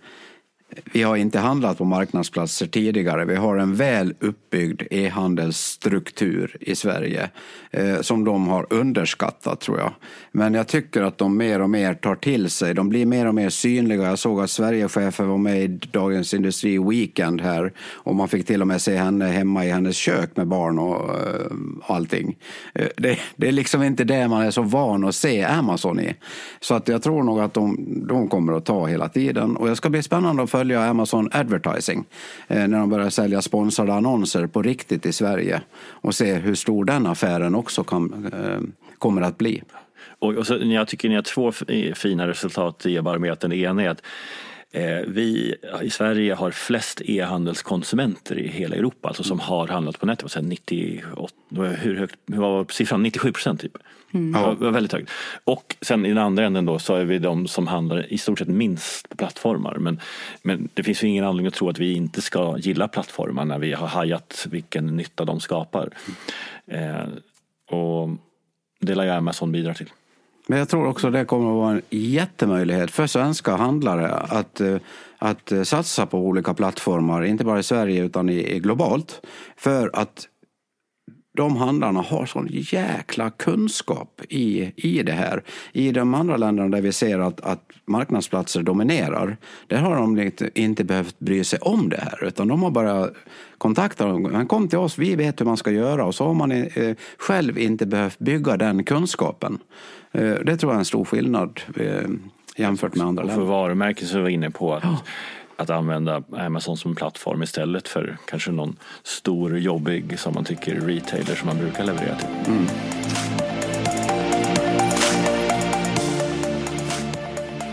vi 0.94 1.04
har 1.04 1.16
inte 1.16 1.40
handlat 1.40 1.78
på 1.78 1.86
marknadsplatser 1.86 2.68
tidigare. 2.68 3.26
Vi 3.26 3.36
har 3.36 3.58
en 3.58 3.76
väl 3.76 4.14
uppbyggd 4.20 4.82
e-handelsstruktur 4.92 6.58
i 6.60 6.76
Sverige 6.76 7.30
eh, 7.72 8.02
som 8.02 8.24
de 8.24 8.48
har 8.48 8.68
underskattat 8.70 9.60
tror 9.60 9.78
jag. 9.80 9.94
Men 10.32 10.54
jag 10.54 10.68
tycker 10.68 11.04
att 11.04 11.18
de 11.18 11.38
mer 11.38 11.62
och 11.62 11.70
mer 11.70 11.94
tar 11.94 12.16
till 12.16 12.50
sig. 12.50 12.74
De 12.74 12.90
blir 12.90 13.06
mer 13.06 13.26
och 13.26 13.36
mer 13.36 13.50
synliga. 13.50 14.04
Jag 14.04 14.20
såg 14.20 14.42
att 14.42 14.50
Sverigechefen 14.50 15.30
var 15.30 15.38
med 15.38 15.64
i 15.64 15.68
Dagens 15.68 16.34
Industri 16.34 16.78
Weekend 16.78 17.42
här 17.42 17.74
och 17.80 18.16
man 18.16 18.28
fick 18.28 18.48
till 18.48 18.62
och 18.62 18.68
med 18.68 18.82
se 18.82 18.96
henne 18.96 19.26
hemma 19.26 19.66
i 19.66 19.70
hennes 19.70 19.96
kök 19.96 20.38
med 20.38 20.48
barn 20.48 20.80
och 20.80 21.10
eh, 21.10 21.46
allting. 21.88 22.38
Eh, 22.74 22.88
det, 22.98 23.20
det, 23.36 23.48
är 23.48 23.52
liksom 23.52 23.84
inte 23.84 24.04
det 24.04 24.28
man 24.28 24.42
är 24.42 24.52
så 24.52 24.62
van 24.62 25.04
att 25.04 25.16
se 25.16 25.44
Amazon 25.44 26.00
i. 26.00 26.16
Så 26.60 26.74
att 26.74 26.88
jag 26.88 27.04
tror 27.04 27.24
nog 27.24 27.40
att 27.40 27.54
de, 27.54 27.78
de 28.08 28.28
kommer 28.28 28.54
att 28.54 28.66
ta 28.66 28.86
hela 28.86 29.10
tiden 29.10 29.58
och 29.58 29.68
det 29.68 29.76
ska 29.76 29.90
bli 29.90 30.04
spännande 30.04 30.44
att 30.44 30.50
följa 30.56 30.84
Amazon 30.84 31.30
Advertising 31.32 32.06
eh, 32.48 32.68
när 32.68 32.80
de 32.80 32.90
börjar 32.90 33.10
sälja 33.10 33.42
sponsrade 33.42 33.94
annonser 33.94 34.48
på 34.48 34.62
riktigt 34.62 35.06
i 35.06 35.14
Sverige 35.14 35.62
och 35.88 36.16
se 36.16 36.34
hur 36.34 36.56
stor 36.56 36.86
den 36.86 37.08
affären 37.08 37.56
också 37.56 37.84
kan, 37.84 38.32
eh, 38.34 38.60
kommer 38.98 39.22
att 39.22 39.38
bli. 39.38 39.64
Och, 40.20 40.48
så, 40.48 40.58
jag 40.62 40.88
tycker 40.88 41.10
ni 41.10 41.16
har 41.16 41.22
två 41.22 41.52
fina 41.96 42.28
resultat 42.28 42.86
i 42.86 42.96
e-barometern. 42.96 43.50
Det 43.50 43.58
ena 43.58 43.84
är 43.84 43.90
att 43.90 44.02
eh, 44.72 45.00
vi 45.08 45.56
i 45.82 45.90
Sverige 45.90 46.34
har 46.34 46.52
flest 46.52 47.02
e-handelskonsumenter 47.06 48.40
i 48.40 48.48
hela 48.48 48.76
Europa, 48.76 49.08
alltså 49.08 49.24
som 49.24 49.40
har 49.40 49.68
handlat 49.68 50.00
på 50.00 50.06
nätet. 50.06 50.36
98, 50.42 51.34
hur 51.82 51.96
högt, 51.96 52.20
hur 52.28 52.38
var 52.38 52.66
siffran? 52.70 53.04
97 53.04 53.32
procent 53.32 53.62
typ. 53.62 53.78
Mm. 54.14 54.42
Ja. 54.42 54.56
Det 54.60 54.66
var 54.66 54.72
väldigt 54.72 54.94
högt. 54.94 55.12
Och 55.44 55.76
sen 55.82 56.06
i 56.06 56.10
den 56.10 56.18
andra 56.18 56.46
änden 56.46 56.66
då 56.66 56.80
så 56.80 56.96
är 56.96 57.06
vi 57.06 57.20
de 57.20 57.48
som 57.48 57.68
handlar 57.68 58.14
i 58.14 58.18
stort 58.18 58.40
sett 58.40 58.48
minst 58.48 59.10
på 59.10 59.18
plattformar. 59.18 59.78
Men, 59.80 60.00
men 60.42 60.70
det 60.74 60.84
finns 60.84 61.04
ju 61.04 61.08
ingen 61.08 61.26
anledning 61.26 61.48
att 61.48 61.54
tro 61.54 61.70
att 61.70 61.80
vi 61.80 61.94
inte 61.94 62.22
ska 62.22 62.58
gilla 62.58 62.88
plattformar 62.88 63.46
när 63.46 63.60
vi 63.60 63.74
har 63.74 63.88
hajat 63.88 64.48
vilken 64.50 64.88
nytta 64.88 65.26
de 65.26 65.40
skapar. 65.40 65.90
Eh, 66.68 67.06
och 67.78 68.10
det 68.80 68.96
lär 68.96 69.04
ju 69.04 69.10
Amazon 69.10 69.52
bidra 69.52 69.74
till. 69.74 69.90
Men 70.48 70.60
jag 70.60 70.70
tror 70.70 70.88
också 70.88 71.10
det 71.10 71.26
kommer 71.26 71.50
att 71.50 71.56
vara 71.56 71.72
en 71.72 71.82
jättemöjlighet 71.90 72.92
för 72.92 73.08
svenska 73.08 73.56
handlare 73.56 74.10
att, 74.14 74.62
eh, 74.62 74.78
att 75.18 75.52
satsa 75.64 76.06
på 76.06 76.18
olika 76.18 76.54
plattformar, 76.54 77.24
inte 77.24 77.44
bara 77.44 77.60
i 77.60 77.64
Sverige 77.64 78.04
utan 78.04 78.30
i, 78.30 78.60
globalt. 78.60 79.22
För 79.58 79.90
att 79.94 80.28
de 81.36 81.58
handlarna 81.58 82.02
har 82.02 82.26
sån 82.26 82.48
jäkla 82.52 83.30
kunskap 83.30 84.22
i, 84.30 84.72
i 84.76 85.04
det 85.04 85.12
här. 85.12 85.44
I 85.74 85.92
de 85.92 86.14
andra 86.14 86.38
länderna 86.38 86.70
där 86.70 86.82
vi 86.82 86.92
ser 86.92 87.20
att, 87.20 87.42
att 87.42 87.72
marknadsplatser 87.86 88.64
dominerar, 88.64 89.38
där 89.68 89.78
har 89.78 89.96
de 89.96 90.20
inte, 90.20 90.50
inte 90.54 90.84
behövt 90.84 91.20
bry 91.20 91.44
sig 91.44 91.60
om 91.60 91.90
det 91.90 91.98
här, 92.02 92.24
utan 92.24 92.48
de 92.48 92.64
har 92.64 92.72
bara 92.72 93.10
kontaktat 93.58 94.08
dem. 94.08 94.48
Kom 94.48 94.68
till 94.68 94.80
oss, 94.80 94.98
vi 94.98 95.16
vet 95.16 95.42
hur 95.42 95.46
man 95.46 95.58
ska 95.58 95.72
göra 95.72 96.06
och 96.06 96.16
så 96.16 96.26
har 96.26 96.34
man 96.34 96.52
eh, 96.52 96.96
själv 97.18 97.58
inte 97.58 97.86
behövt 97.86 98.20
bygga 98.20 98.58
den 98.58 98.84
kunskapen. 98.84 99.58
Eh, 100.12 100.22
det 100.22 100.58
tror 100.58 100.72
jag 100.72 100.76
är 100.76 100.80
en 100.80 100.86
stor 100.86 101.06
skillnad 101.06 101.62
eh, 101.76 102.10
jämfört 102.58 102.96
med 102.96 103.08
andra 103.08 103.24
länder. 103.24 103.42
För 103.42 103.52
varumärken 103.52 104.08
vi 104.14 104.22
var 104.22 104.30
inne 104.30 104.52
på, 104.52 104.74
att 104.74 104.84
ja 104.84 105.00
att 105.58 105.70
använda 105.70 106.24
Amazon 106.32 106.78
som 106.78 106.96
plattform 106.96 107.44
istället 107.44 107.88
för 107.88 108.18
kanske 108.26 108.52
någon 108.52 108.76
stor 109.04 109.58
jobbig 109.58 110.20
som 110.20 110.34
man 110.34 110.44
tycker 110.44 110.76
retailer 110.76 111.36
som 111.36 111.48
man 111.48 111.58
brukar 111.58 111.84
leverera 111.84 112.16
till. 112.16 112.28
Mm. 112.48 112.66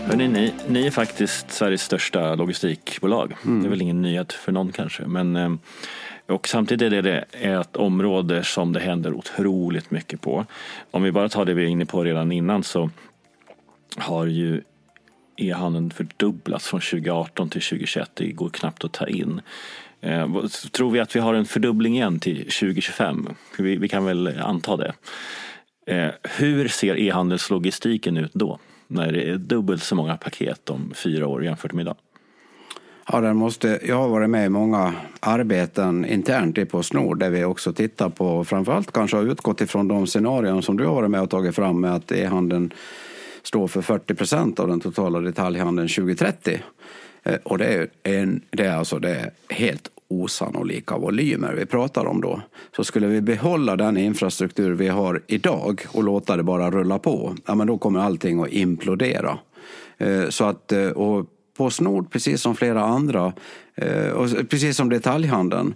Hörrni, 0.05 0.27
ni, 0.27 0.53
ni 0.67 0.87
är 0.87 0.91
faktiskt 0.91 1.51
Sveriges 1.51 1.81
största 1.81 2.35
logistikbolag. 2.35 3.35
Mm. 3.45 3.61
Det 3.61 3.67
är 3.67 3.69
väl 3.69 3.81
ingen 3.81 4.01
nyhet 4.01 4.33
för 4.33 4.51
någon 4.51 4.71
kanske. 4.71 5.03
Men, 5.07 5.35
eh, 5.35 5.53
och 6.25 6.47
samtidigt 6.47 6.93
är 6.93 7.01
det 7.01 7.25
ett 7.31 7.75
område 7.75 8.43
som 8.43 8.73
det 8.73 8.79
händer 8.79 9.13
otroligt 9.13 9.91
mycket 9.91 10.21
på. 10.21 10.45
Om 10.91 11.03
vi 11.03 11.11
bara 11.11 11.29
tar 11.29 11.45
det 11.45 11.53
vi 11.53 11.63
är 11.63 11.67
inne 11.67 11.85
på 11.85 12.03
redan 12.03 12.31
innan 12.31 12.63
så 12.63 12.89
har 13.97 14.25
ju 14.25 14.61
e-handeln 15.49 15.91
fördubblats 15.91 16.67
från 16.67 16.81
2018 16.81 17.49
till 17.49 17.61
2021. 17.61 18.11
Det 18.13 18.31
går 18.31 18.49
knappt 18.49 18.83
att 18.83 18.93
ta 18.93 19.07
in. 19.07 19.41
Eh, 20.01 20.45
tror 20.71 20.91
vi 20.91 20.99
att 20.99 21.15
vi 21.15 21.19
har 21.19 21.33
en 21.33 21.45
fördubbling 21.45 21.95
igen 21.95 22.19
till 22.19 22.37
2025? 22.37 23.29
Vi, 23.57 23.75
vi 23.75 23.87
kan 23.87 24.05
väl 24.05 24.39
anta 24.39 24.77
det. 24.77 24.93
Eh, 25.87 26.11
hur 26.37 26.67
ser 26.67 26.99
e-handelslogistiken 26.99 28.17
ut 28.17 28.33
då? 28.33 28.59
När 28.87 29.11
det 29.11 29.29
är 29.29 29.37
dubbelt 29.37 29.83
så 29.83 29.95
många 29.95 30.17
paket 30.17 30.69
om 30.69 30.91
fyra 30.95 31.27
år 31.27 31.43
jämfört 31.43 31.73
med 31.73 31.83
idag? 31.83 31.95
Ja, 33.11 33.21
den 33.21 33.37
måste, 33.37 33.79
jag 33.87 33.95
har 33.95 34.09
varit 34.09 34.29
med 34.29 34.45
i 34.45 34.49
många 34.49 34.93
arbeten 35.19 36.05
internt 36.05 36.57
i 36.57 36.65
Postnord 36.65 37.19
där 37.19 37.29
vi 37.29 37.43
också 37.43 37.73
tittar 37.73 38.09
på, 38.09 38.43
framförallt 38.43 38.91
kanske 38.91 39.17
har 39.17 39.23
utgått 39.23 39.61
ifrån 39.61 39.87
de 39.87 40.07
scenarion 40.07 40.63
som 40.63 40.77
du 40.77 40.85
har 40.85 40.93
varit 40.93 41.11
med 41.11 41.21
och 41.21 41.29
tagit 41.29 41.55
fram 41.55 41.81
med 41.81 41.95
att 41.95 42.11
e-handeln 42.11 42.73
står 43.43 43.67
för 43.67 43.81
40 43.81 44.13
procent 44.13 44.59
av 44.59 44.67
den 44.67 44.79
totala 44.79 45.19
detaljhandeln 45.19 45.87
2030. 45.87 46.59
Eh, 47.23 47.35
och 47.43 47.57
det 47.57 47.65
är, 47.65 47.87
en, 48.03 48.41
det 48.49 48.65
är 48.65 48.75
alltså 48.75 48.99
det 48.99 49.15
är 49.15 49.31
helt 49.49 49.89
osannolika 50.07 50.97
volymer 50.97 51.53
vi 51.53 51.65
pratar 51.65 52.05
om 52.05 52.21
då. 52.21 52.41
Så 52.75 52.83
skulle 52.83 53.07
vi 53.07 53.21
behålla 53.21 53.75
den 53.75 53.97
infrastruktur 53.97 54.71
vi 54.71 54.87
har 54.87 55.21
idag 55.27 55.85
och 55.87 56.03
låta 56.03 56.37
det 56.37 56.43
bara 56.43 56.71
rulla 56.71 56.99
på, 56.99 57.35
ja 57.45 57.55
men 57.55 57.67
då 57.67 57.77
kommer 57.77 57.99
allting 57.99 58.43
att 58.43 58.49
implodera. 58.49 59.37
Eh, 59.97 60.29
så 60.29 60.45
att, 60.45 60.71
eh, 60.71 60.87
och 60.87 61.29
Postnord, 61.57 62.11
precis 62.11 62.41
som 62.41 62.55
flera 62.55 62.83
andra, 62.83 63.33
eh, 63.75 64.09
och 64.09 64.29
precis 64.49 64.77
som 64.77 64.89
detaljhandeln, 64.89 65.73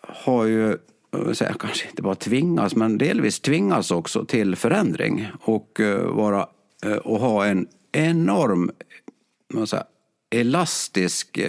har 0.00 0.44
ju 0.44 0.78
Eh, 1.14 1.32
säga, 1.32 1.54
kanske 1.58 1.88
inte 1.88 2.02
bara 2.02 2.14
tvingas, 2.14 2.76
men 2.76 2.98
delvis 2.98 3.40
tvingas 3.40 3.90
också 3.90 4.24
till 4.24 4.56
förändring 4.56 5.26
och, 5.40 5.80
eh, 5.80 6.00
vara, 6.00 6.46
eh, 6.84 6.96
och 6.96 7.20
ha 7.20 7.46
en 7.46 7.66
enorm 7.92 8.70
säga, 9.66 9.84
elastisk 10.34 11.40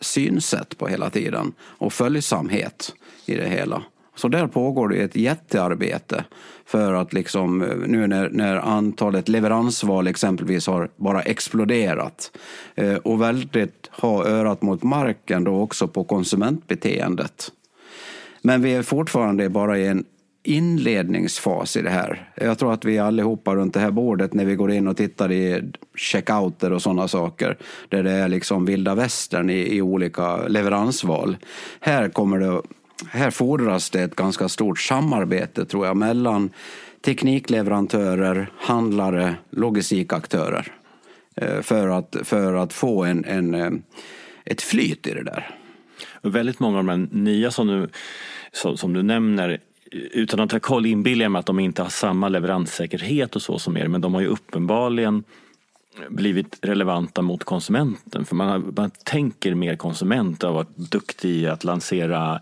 synsätt 0.00 0.78
på 0.78 0.86
hela 0.86 1.10
tiden 1.10 1.52
och 1.60 1.92
följsamhet 1.92 2.94
i 3.26 3.34
det 3.34 3.48
hela. 3.48 3.82
Så 4.16 4.28
där 4.28 4.46
pågår 4.46 4.88
det 4.88 4.96
ett 4.96 5.16
jättearbete 5.16 6.24
för 6.66 6.92
att 6.92 7.12
liksom, 7.12 7.58
nu 7.86 8.06
när, 8.06 8.28
när 8.30 8.56
antalet 8.56 9.28
leveransval 9.28 10.06
exempelvis 10.06 10.66
har 10.66 10.90
bara 10.96 11.22
exploderat 11.22 12.32
och 13.02 13.22
väldigt 13.22 13.90
ha 13.92 14.26
örat 14.26 14.62
mot 14.62 14.82
marken 14.82 15.44
då 15.44 15.60
också 15.60 15.88
på 15.88 16.04
konsumentbeteendet. 16.04 17.52
Men 18.42 18.62
vi 18.62 18.74
är 18.74 18.82
fortfarande 18.82 19.48
bara 19.48 19.78
i 19.78 19.86
en 19.86 20.04
inledningsfas 20.42 21.76
i 21.76 21.82
det 21.82 21.90
här. 21.90 22.32
Jag 22.34 22.58
tror 22.58 22.72
att 22.72 22.84
vi 22.84 22.98
allihopa 22.98 23.54
runt 23.54 23.74
det 23.74 23.80
här 23.80 23.90
bordet 23.90 24.34
när 24.34 24.44
vi 24.44 24.54
går 24.54 24.70
in 24.70 24.88
och 24.88 24.96
tittar 24.96 25.32
i 25.32 25.62
checkouter 25.94 26.72
och 26.72 26.82
sådana 26.82 27.08
saker 27.08 27.56
där 27.88 28.02
det 28.02 28.10
är 28.10 28.28
liksom 28.28 28.64
vilda 28.64 28.94
västern 28.94 29.50
i, 29.50 29.76
i 29.76 29.82
olika 29.82 30.36
leveransval. 30.36 31.36
Här 31.80 32.08
kommer 32.08 32.38
det 32.38 32.62
här 33.08 33.30
fordras 33.30 33.90
det 33.90 34.02
ett 34.02 34.16
ganska 34.16 34.48
stort 34.48 34.80
samarbete 34.80 35.64
tror 35.64 35.86
jag 35.86 35.96
mellan 35.96 36.50
teknikleverantörer, 37.04 38.50
handlare, 38.58 39.34
logistikaktörer 39.50 40.72
eh, 41.36 41.60
för 41.60 41.88
att, 41.88 42.16
för 42.24 42.54
att 42.54 42.72
få 42.72 43.04
en, 43.04 43.24
en, 43.24 43.54
eh, 43.54 43.70
ett 44.44 44.62
flyt 44.62 45.06
i 45.06 45.14
det 45.14 45.22
där. 45.22 45.59
Väldigt 46.22 46.60
många 46.60 46.78
av 46.78 46.84
de 46.84 47.04
nya 47.04 47.50
som 47.50 47.66
du, 47.66 47.88
som 48.76 48.92
du 48.92 49.02
nämner 49.02 49.58
utan 49.92 50.40
att 50.40 50.52
ha 50.52 50.60
koll 50.60 50.86
inbillar 50.86 51.24
jag 51.24 51.32
mig 51.32 51.40
att 51.40 51.46
de 51.46 51.60
inte 51.60 51.82
har 51.82 51.88
samma 51.88 52.28
leveranssäkerhet 52.28 53.36
och 53.36 53.42
så 53.42 53.58
som 53.58 53.76
er 53.76 53.88
men 53.88 54.00
de 54.00 54.14
har 54.14 54.20
ju 54.20 54.26
uppenbarligen 54.26 55.24
blivit 56.08 56.58
relevanta 56.62 57.22
mot 57.22 57.44
konsumenten. 57.44 58.24
För 58.24 58.36
man, 58.36 58.72
man 58.76 58.90
tänker 58.90 59.54
mer 59.54 59.76
konsument 59.76 60.44
av 60.44 60.58
att 60.58 60.66
vara 60.66 60.86
duktig 60.90 61.30
i 61.30 61.46
att 61.46 61.64
lansera 61.64 62.40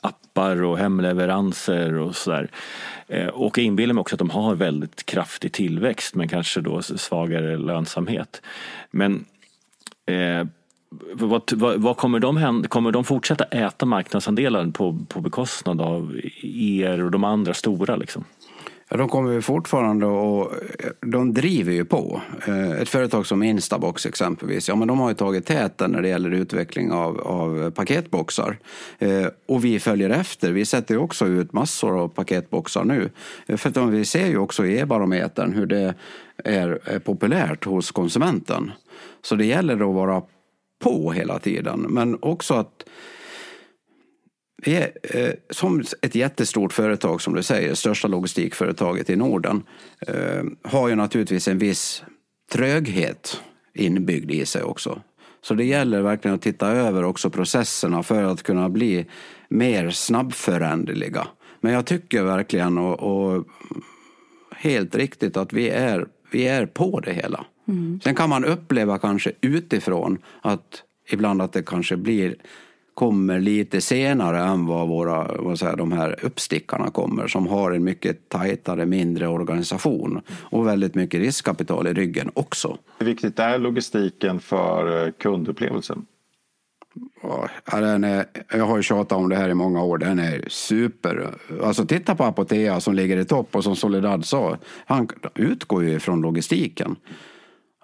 appar 0.00 0.62
och 0.62 0.78
hemleveranser 0.78 1.94
och 1.94 2.16
sådär. 2.16 2.48
Eh, 3.08 3.26
och 3.26 3.58
jag 3.58 3.64
inbillar 3.64 3.94
mig 3.94 4.00
också 4.00 4.14
att 4.14 4.18
de 4.18 4.30
har 4.30 4.54
väldigt 4.54 5.06
kraftig 5.06 5.52
tillväxt 5.52 6.14
men 6.14 6.28
kanske 6.28 6.60
då 6.60 6.82
svagare 6.82 7.56
lönsamhet. 7.56 8.42
Men 8.90 9.24
eh, 10.06 10.46
vad, 11.12 11.52
vad, 11.52 11.80
vad, 11.80 11.96
kommer 11.96 12.20
de 12.20 12.36
hända? 12.36 12.68
Kommer 12.68 12.92
de 12.92 13.04
fortsätta 13.04 13.44
äta 13.44 13.86
marknadsandelar 13.86 14.70
på, 14.70 14.98
på 15.08 15.20
bekostnad 15.20 15.80
av 15.80 16.20
er 16.42 17.04
och 17.04 17.10
de 17.10 17.24
andra 17.24 17.54
stora? 17.54 17.96
Liksom? 17.96 18.24
Ja, 18.90 18.96
de 18.96 19.08
kommer 19.08 19.32
ju 19.32 19.42
fortfarande 19.42 20.06
och 20.06 20.52
eh, 20.52 20.90
de 21.00 21.34
driver 21.34 21.72
ju 21.72 21.84
på. 21.84 22.20
Eh, 22.46 22.70
ett 22.70 22.88
företag 22.88 23.26
som 23.26 23.42
Instabox 23.42 24.06
exempelvis, 24.06 24.68
ja 24.68 24.76
men 24.76 24.88
de 24.88 24.98
har 24.98 25.08
ju 25.08 25.14
tagit 25.14 25.46
täten 25.46 25.90
när 25.90 26.02
det 26.02 26.08
gäller 26.08 26.30
utveckling 26.30 26.92
av, 26.92 27.20
av 27.20 27.70
paketboxar. 27.70 28.58
Eh, 28.98 29.26
och 29.48 29.64
vi 29.64 29.80
följer 29.80 30.10
efter. 30.10 30.52
Vi 30.52 30.64
sätter 30.64 30.94
ju 30.94 31.00
också 31.00 31.26
ut 31.26 31.52
massor 31.52 32.00
av 32.00 32.08
paketboxar 32.08 32.84
nu. 32.84 33.10
För 33.56 33.68
att 33.68 33.92
vi 33.92 34.04
ser 34.04 34.26
ju 34.26 34.38
också 34.38 34.66
i 34.66 34.78
e-barometern 34.78 35.52
hur 35.52 35.66
det 35.66 35.94
är 36.44 36.98
populärt 36.98 37.64
hos 37.64 37.90
konsumenten. 37.90 38.72
Så 39.22 39.34
det 39.34 39.44
gäller 39.44 39.74
att 39.74 39.94
vara 39.94 40.22
på 40.78 41.12
hela 41.12 41.38
tiden, 41.38 41.80
men 41.80 42.18
också 42.20 42.54
att 42.54 42.84
vi 44.62 44.76
är, 44.76 44.92
eh, 45.02 45.32
som 45.50 45.84
ett 46.02 46.14
jättestort 46.14 46.72
företag, 46.72 47.22
som 47.22 47.34
du 47.34 47.42
säger, 47.42 47.74
största 47.74 48.08
logistikföretaget 48.08 49.10
i 49.10 49.16
Norden, 49.16 49.62
eh, 50.06 50.44
har 50.62 50.88
ju 50.88 50.94
naturligtvis 50.94 51.48
en 51.48 51.58
viss 51.58 52.04
tröghet 52.52 53.40
inbyggd 53.74 54.30
i 54.30 54.46
sig 54.46 54.62
också. 54.62 55.02
Så 55.40 55.54
det 55.54 55.64
gäller 55.64 56.02
verkligen 56.02 56.34
att 56.34 56.42
titta 56.42 56.68
över 56.68 57.04
också 57.04 57.30
processerna 57.30 58.02
för 58.02 58.22
att 58.22 58.42
kunna 58.42 58.68
bli 58.68 59.06
mer 59.48 59.90
snabbföränderliga. 59.90 61.28
Men 61.60 61.72
jag 61.72 61.86
tycker 61.86 62.22
verkligen, 62.22 62.78
och, 62.78 63.00
och 63.00 63.44
helt 64.56 64.94
riktigt, 64.94 65.36
att 65.36 65.52
vi 65.52 65.68
är, 65.68 66.06
vi 66.30 66.48
är 66.48 66.66
på 66.66 67.00
det 67.00 67.12
hela. 67.12 67.46
Mm. 67.68 68.00
Sen 68.04 68.14
kan 68.14 68.28
man 68.28 68.44
uppleva 68.44 68.98
kanske 68.98 69.32
utifrån 69.40 70.18
att 70.40 70.82
ibland 71.10 71.42
att 71.42 71.52
det 71.52 71.62
kanske 71.62 71.96
blir 71.96 72.34
kommer 72.98 73.40
lite 73.40 73.80
senare 73.80 74.38
än 74.38 74.66
vad 74.66 74.88
våra, 74.88 75.36
vad 75.38 75.58
säger, 75.58 75.76
de 75.76 75.92
här 75.92 76.24
uppstickarna 76.24 76.90
kommer 76.90 77.26
som 77.26 77.46
har 77.46 77.72
en 77.72 77.84
mycket 77.84 78.28
tajtare, 78.28 78.86
mindre 78.86 79.28
organisation 79.28 80.20
och 80.30 80.66
väldigt 80.66 80.94
mycket 80.94 81.20
riskkapital 81.20 81.86
i 81.86 81.92
ryggen 81.92 82.30
också. 82.34 82.78
Hur 82.98 83.06
viktigt 83.06 83.38
är 83.38 83.58
logistiken 83.58 84.40
för 84.40 85.06
eh, 85.06 85.12
kundupplevelsen? 85.12 86.06
Ja, 87.22 87.80
den 87.80 88.04
är, 88.04 88.24
jag 88.52 88.66
har 88.66 88.76
ju 88.76 88.82
tjatat 88.82 89.18
om 89.18 89.28
det 89.28 89.36
här 89.36 89.48
i 89.48 89.54
många 89.54 89.82
år. 89.82 89.98
Den 89.98 90.18
är 90.18 90.44
super. 90.48 91.30
Alltså 91.62 91.86
titta 91.86 92.14
på 92.14 92.24
Apotea 92.24 92.80
som 92.80 92.94
ligger 92.94 93.16
i 93.16 93.24
topp 93.24 93.56
och 93.56 93.64
som 93.64 93.76
Soledad 93.76 94.24
sa, 94.24 94.58
han 94.86 95.08
utgår 95.34 95.84
ju 95.84 95.98
från 95.98 96.20
logistiken. 96.20 96.96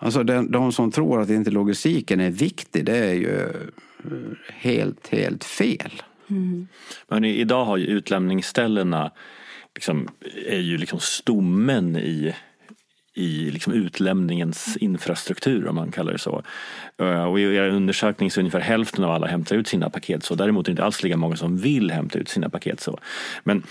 Alltså 0.04 0.22
de, 0.22 0.50
de 0.50 0.72
som 0.72 0.90
tror 0.90 1.20
att 1.20 1.30
inte 1.30 1.50
logistiken 1.50 2.20
är 2.20 2.30
viktig, 2.30 2.84
det 2.84 2.96
är 2.96 3.12
ju 3.12 3.40
eh, 3.40 4.54
helt, 4.54 5.08
helt 5.08 5.44
fel. 5.44 6.02
Mm. 6.30 6.68
Men 7.08 7.24
idag 7.24 7.64
har 7.64 7.76
ju 7.76 7.86
utlämningsställena 7.86 9.10
liksom, 9.74 10.08
är 10.48 10.60
ju 10.60 10.78
liksom 10.78 10.98
stommen 11.00 11.96
i 11.96 12.34
i 13.16 13.50
liksom 13.50 13.72
utlämningens 13.72 14.76
infrastruktur 14.76 15.68
om 15.68 15.74
man 15.74 15.92
kallar 15.92 16.12
det 16.12 16.18
så. 16.18 16.42
Eh, 16.98 17.24
och 17.24 17.40
i 17.40 17.42
er 17.42 17.68
undersökning 17.68 18.30
så 18.30 18.40
är 18.40 18.42
ungefär 18.42 18.60
hälften 18.60 19.04
av 19.04 19.10
alla 19.10 19.26
hämtar 19.26 19.56
ut 19.56 19.68
sina 19.68 19.90
paket 19.90 20.24
så. 20.24 20.34
Däremot 20.34 20.66
är 20.66 20.70
det 20.70 20.72
inte 20.72 20.84
alls 20.84 21.02
lika 21.02 21.16
många 21.16 21.36
som 21.36 21.56
vill 21.56 21.90
hämta 21.90 22.18
ut 22.18 22.28
sina 22.28 22.48
paket 22.48 22.80
så. 22.80 22.98
Men, 23.44 23.62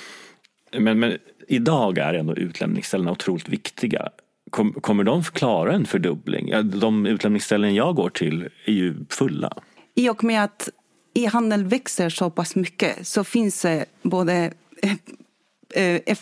men, 0.77 0.99
men 0.99 1.17
idag 1.47 1.97
är 1.97 2.13
ändå 2.13 2.35
utlämningsställena 2.35 3.11
otroligt 3.11 3.49
viktiga. 3.49 4.09
Kom, 4.53 4.73
kommer 4.73 5.03
de 5.03 5.23
klara 5.23 5.73
en 5.73 5.85
fördubbling? 5.85 6.51
De 6.63 7.05
utlämningsställen 7.05 7.75
jag 7.75 7.95
går 7.95 8.09
till 8.09 8.49
är 8.65 8.73
ju 8.73 9.05
fulla 9.09 9.53
i 9.95 10.09
och 10.09 10.23
med 10.23 10.43
att 10.43 10.69
e-handeln 11.13 11.67
växer 11.67 12.09
så 12.09 12.29
pass 12.29 12.55
mycket 12.55 13.07
så 13.07 13.23
finns 13.23 13.61
det 13.61 13.85
både 14.01 14.53
eh, 14.81 15.95
eh 16.05 16.17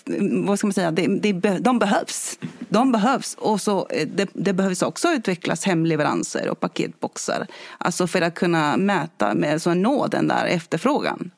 vad 0.46 0.58
ska 0.58 0.68
man 0.68 0.74
säga, 0.74 0.92
det, 0.92 1.08
det, 1.08 1.58
de 1.60 1.80
behövs. 1.80 2.40
De 2.70 2.92
behövs. 2.92 3.36
Och 3.40 3.62
så, 3.62 3.88
eh, 3.90 4.08
det, 4.16 4.30
det, 4.34 4.54
behövs 4.54 4.82
också 4.82 5.08
utvecklas 5.08 5.66
hemleveranser 5.66 6.50
och 6.50 6.60
paketboxar. 6.60 7.48
Alltså 7.78 8.08
för 8.08 8.22
att 8.22 8.36
kunna 8.36 8.78
mäta, 8.78 9.34
med, 9.34 9.54
alltså 9.54 9.74
nå 9.74 10.08
den 10.08 10.28
där 10.28 10.46
efterfrågan 10.46 11.32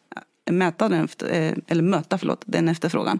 mäta 0.51 0.89
den 0.89 1.03
efter, 1.03 1.29
eh, 1.29 1.53
eller 1.67 1.83
möta 1.83 2.17
förlåt, 2.17 2.43
den 2.45 2.69
efterfrågan. 2.69 3.19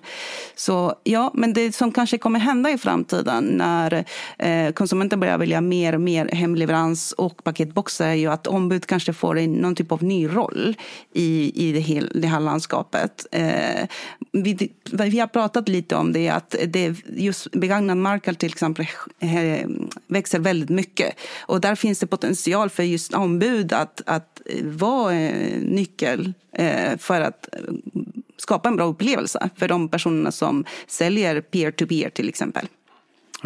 Så 0.56 0.96
ja, 1.04 1.32
men 1.34 1.54
det 1.54 1.76
som 1.76 1.92
kanske 1.92 2.18
kommer 2.18 2.40
hända 2.40 2.70
i 2.70 2.78
framtiden 2.78 3.44
när 3.44 4.06
eh, 4.38 4.72
konsumenten 4.72 5.20
börjar 5.20 5.38
välja 5.38 5.62
mer 5.62 5.96
och 5.96 6.02
mer 6.02 6.28
hemleverans 6.28 7.12
och 7.12 7.44
paketboxar 7.44 8.08
är 8.08 8.14
ju 8.14 8.28
att 8.28 8.48
ombud 8.48 8.86
kanske 8.86 9.14
får 9.14 9.36
någon 9.36 9.76
typ 9.76 9.92
av 9.92 10.04
ny 10.04 10.28
roll 10.28 10.76
i, 11.14 11.52
i 11.68 11.72
det, 11.72 11.80
hel, 11.80 12.12
det 12.16 12.28
här 12.28 12.40
landskapet. 12.40 13.26
Eh, 13.32 13.88
vi, 14.32 14.72
vi 14.92 15.20
har 15.20 15.28
pratat 15.28 15.70
lite 15.70 15.96
om 15.96 16.14
det, 16.14 16.30
att 16.30 16.56
det, 16.68 16.96
just 17.08 17.52
begagnad 17.52 17.98
marknad 17.98 18.38
till 18.38 18.52
exempel 18.52 18.88
eh, 19.20 19.68
växer 20.08 20.40
väldigt 20.40 20.70
mycket. 20.70 21.16
Och 21.42 21.62
där 21.62 21.76
finns 21.76 22.00
det 22.00 22.08
potential 22.08 22.70
för 22.70 22.84
just 22.84 23.14
ombud 23.14 23.74
att, 23.74 24.02
att 24.06 24.33
vara 24.64 25.12
nyckel 25.60 26.34
eh, 26.52 26.98
för 26.98 27.22
att 27.22 27.50
skapa 28.38 28.70
en 28.70 28.76
bra 28.76 28.86
upplevelse 28.86 29.50
för 29.56 29.68
de 29.68 29.90
personerna 29.90 30.32
som 30.32 30.66
säljer 30.88 31.42
peer-to-peer 31.42 32.10
till 32.10 32.30
exempel. 32.30 32.68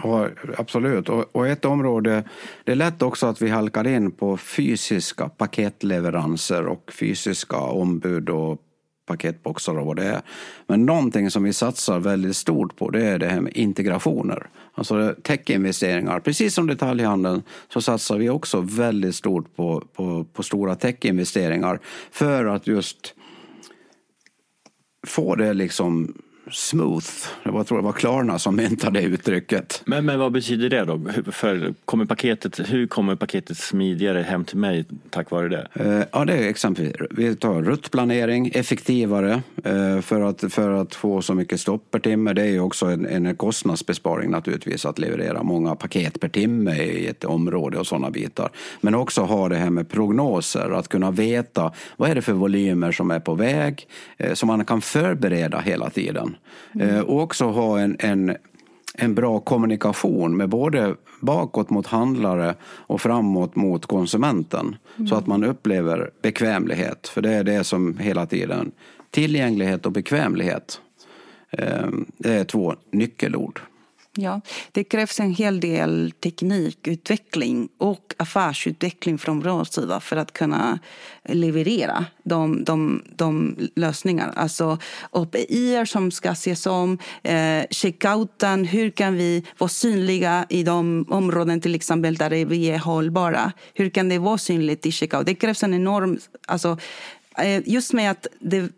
Ja, 0.04 0.28
absolut. 0.58 1.10
Och, 1.10 1.36
och, 1.36 1.48
ett 1.48 1.66
område, 1.66 2.24
det 2.64 2.72
är 2.72 2.76
lätt 2.76 3.02
också 3.02 3.28
att 3.28 3.41
vi 3.41 3.50
halkar 3.50 3.88
in 3.88 4.12
på 4.12 4.38
fysiska 4.38 5.30
paketleveranser 5.30 6.66
och 6.66 6.91
fysiska 6.91 7.58
ombud 7.58 8.30
och 8.30 8.62
paketboxar 9.06 9.78
och 9.78 9.86
vad 9.86 9.95
det 9.95 10.04
är. 10.04 10.22
Men 10.68 10.86
någonting 10.86 11.32
som 11.32 11.43
vi 11.43 11.54
satsar 11.54 12.00
väldigt 12.00 12.36
stort 12.36 12.76
på 12.76 12.89
det 12.89 13.06
är 13.06 13.20
det 13.20 13.28
här 13.28 13.41
med 13.41 13.58
integrationer. 13.58 14.48
Alltså 14.78 15.16
techinvesteringar. 15.24 16.20
Precis 16.20 16.54
som 16.54 16.68
detaljhandeln 16.68 17.44
så 17.74 17.82
satsar 17.82 18.18
vi 18.18 18.30
också 18.30 18.62
väldigt 18.62 19.16
stort 19.16 19.56
på, 19.56 19.84
på, 19.94 20.26
på 20.34 20.44
stora 20.44 20.76
techinvesteringar 20.76 21.80
för 22.12 22.46
att 22.46 22.68
just 22.68 23.14
få 25.08 25.36
det 25.36 25.54
liksom 25.54 26.14
smooth. 26.52 27.06
Det 27.43 27.52
var, 27.52 27.64
tror 27.64 27.78
jag 27.78 27.84
var 27.84 27.91
Klarna 27.91 28.39
som 28.39 28.56
myntade 28.56 29.00
det 29.00 29.06
uttrycket. 29.06 29.82
Men, 29.86 30.06
men 30.06 30.20
vad 30.20 30.32
betyder 30.32 30.70
det 30.70 30.86
då? 30.86 31.02
För 31.32 31.74
kommer 31.86 32.06
paketet, 32.06 32.60
hur 32.70 32.88
kommer 32.88 33.16
paketet 33.16 33.58
smidigare 33.58 34.22
hem 34.22 34.45
till 34.45 34.58
mig 34.58 34.86
tack 35.10 35.32
vare 35.32 35.50
det? 35.50 35.68
Eh, 35.74 36.04
ja, 36.12 36.26
det 36.26 36.34
är 36.34 36.50
exempelvis, 36.50 36.95
vi 37.12 37.36
tar 37.36 37.62
ruttplanering, 37.62 38.52
effektivare 38.54 39.41
eh, 39.64 40.02
för, 40.02 40.22
att, 40.22 40.54
för 40.54 40.72
att 40.72 40.95
få 40.95 41.22
så 41.22 41.34
mycket 41.34 41.60
stopp 41.60 41.91
per 41.91 42.00
timme. 42.00 42.34
Det 42.34 42.41
är 42.41 42.52
ju 42.52 42.60
också 42.60 42.86
en, 42.86 43.06
en 43.06 43.36
kostnadsbesparing 43.36 44.32
naturligtvis 44.32 44.86
att 44.86 45.00
leverera 45.00 45.43
många 45.43 45.76
paket 45.76 46.20
per 46.20 46.30
timme 46.30 46.76
i 46.76 47.08
ett 47.08 47.24
område 47.24 47.80
och 47.80 47.88
sådana 47.88 48.12
bitar. 48.12 48.50
Men 48.82 48.95
också 48.95 49.22
ha 49.22 49.50
det 49.50 49.56
här 49.56 49.70
med 49.70 49.89
prognoser, 49.89 50.80
att 50.80 50.88
kunna 50.88 51.12
veta 51.12 51.72
vad 51.98 52.10
är 52.10 52.16
det 52.16 52.22
för 52.22 52.34
volymer 52.34 52.91
som 52.91 53.12
är 53.12 53.20
på 53.20 53.36
väg, 53.36 53.88
eh, 54.18 54.34
så 54.34 54.45
man 54.45 54.66
kan 54.66 54.82
förbereda 54.82 55.60
hela 55.60 55.89
tiden. 55.89 56.37
Mm. 56.74 57.06
Och 57.06 57.22
också 57.22 57.46
ha 57.46 57.80
en, 57.80 57.96
en, 58.00 58.36
en 58.94 59.16
bra 59.16 59.40
kommunikation 59.40 60.38
med 60.38 60.50
både 60.50 60.96
bakåt 61.20 61.70
mot 61.70 61.88
handlare 61.88 62.56
och 62.64 63.02
framåt 63.02 63.56
mot 63.56 63.86
konsumenten. 63.86 64.76
Mm. 64.96 65.08
Så 65.08 65.16
att 65.16 65.28
man 65.28 65.44
upplever 65.44 66.12
bekvämlighet. 66.22 67.08
För 67.08 67.22
det 67.22 67.34
är 67.34 67.44
det 67.44 67.64
som 67.64 67.98
hela 67.98 68.26
tiden, 68.26 68.72
tillgänglighet 69.12 69.86
och 69.86 69.92
bekvämlighet. 69.92 70.82
Eh, 71.52 71.88
det 72.18 72.34
är 72.34 72.44
två 72.44 72.76
nyckelord. 72.92 73.62
Ja, 74.20 74.41
det 74.72 74.84
krävs 74.84 75.20
en 75.20 75.34
hel 75.34 75.59
del 75.59 76.13
teknikutveckling 76.20 77.70
och 77.78 78.15
affärsutveckling 78.18 79.18
från 79.18 79.39
vår 79.39 79.63
sida 79.63 79.99
för 79.99 80.18
att 80.18 80.34
kunna 80.34 80.80
leverera 81.24 82.05
de, 82.24 82.63
de, 82.63 83.03
de 83.15 83.55
lösningar. 83.76 84.34
Alltså 84.36 84.78
API 85.11 85.86
som 85.88 86.11
ska 86.11 86.32
ses 86.32 86.65
om, 86.65 86.97
eh, 87.24 87.63
checkouten, 87.72 88.65
hur 88.65 88.89
kan 88.89 89.15
vi 89.15 89.45
vara 89.57 89.70
synliga 89.70 90.45
i 90.49 90.63
de 90.63 91.05
områden 91.09 91.61
till 91.61 91.76
exempel 91.76 92.15
där 92.15 92.45
vi 92.45 92.65
är 92.65 92.80
hållbara? 92.80 93.51
Hur 93.74 93.89
kan 93.89 94.09
det 94.09 94.20
vara 94.20 94.38
synligt 94.38 94.86
i 94.86 94.91
checkout? 94.91 95.26
Det 95.26 95.36
krävs 95.36 95.63
en 95.63 95.74
enorm... 95.74 96.20
Alltså, 96.47 96.78
eh, 97.38 97.61
just 97.65 97.93
med 97.93 98.11
att 98.11 98.28
det 98.39 98.70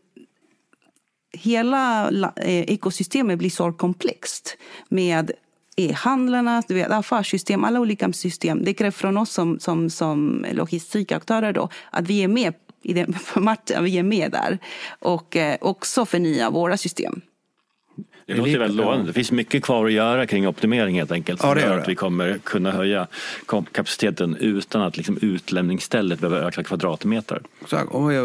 hela 1.32 2.10
eh, 2.36 2.64
ekosystemet 2.74 3.40
blir 3.40 3.50
så 3.50 3.74
komplext 3.74 4.58
med 4.90 5.32
e-handlarna, 5.76 6.64
affärssystem, 6.90 7.64
alla 7.64 7.80
olika 7.80 8.14
system. 8.14 8.64
Det 8.64 8.74
kräver 8.74 8.92
från 8.92 9.18
oss 9.18 9.32
som, 9.32 9.60
som, 9.60 9.90
som 9.90 10.46
logistikaktörer 10.52 11.54
då, 11.54 11.70
att 11.92 12.08
vi 12.08 12.24
är 12.24 12.28
med 12.28 12.54
i 12.84 12.94
den, 12.94 13.16
vi 13.82 13.98
är 13.98 14.04
med 14.04 14.32
där 14.32 14.60
och 15.00 15.36
eh, 15.36 15.58
också 15.62 16.06
förnya 16.06 16.50
våra 16.50 16.78
system. 16.78 17.22
Det 18.30 18.36
låter 18.36 18.60
väldigt 18.60 18.78
lovande. 18.78 19.06
Det 19.06 19.14
finns 19.14 19.32
mycket 19.32 19.64
kvar 19.64 19.86
att 19.86 19.92
göra 19.92 20.26
kring 20.26 20.48
optimering 20.48 20.96
helt 20.96 21.12
enkelt. 21.12 21.42
Som 21.42 21.50
ja, 21.50 21.60
gör 21.60 21.78
att 21.78 21.90
vi 21.90 21.96
kommer 21.96 22.38
kunna 22.44 22.72
höja 22.72 23.08
kapaciteten 23.72 24.36
utan 24.40 24.82
att 24.82 24.98
liksom 24.98 25.18
utlämningsstället 25.22 26.20
behöver 26.20 26.48
öka 26.48 26.64
kvadratmeter. 26.64 27.42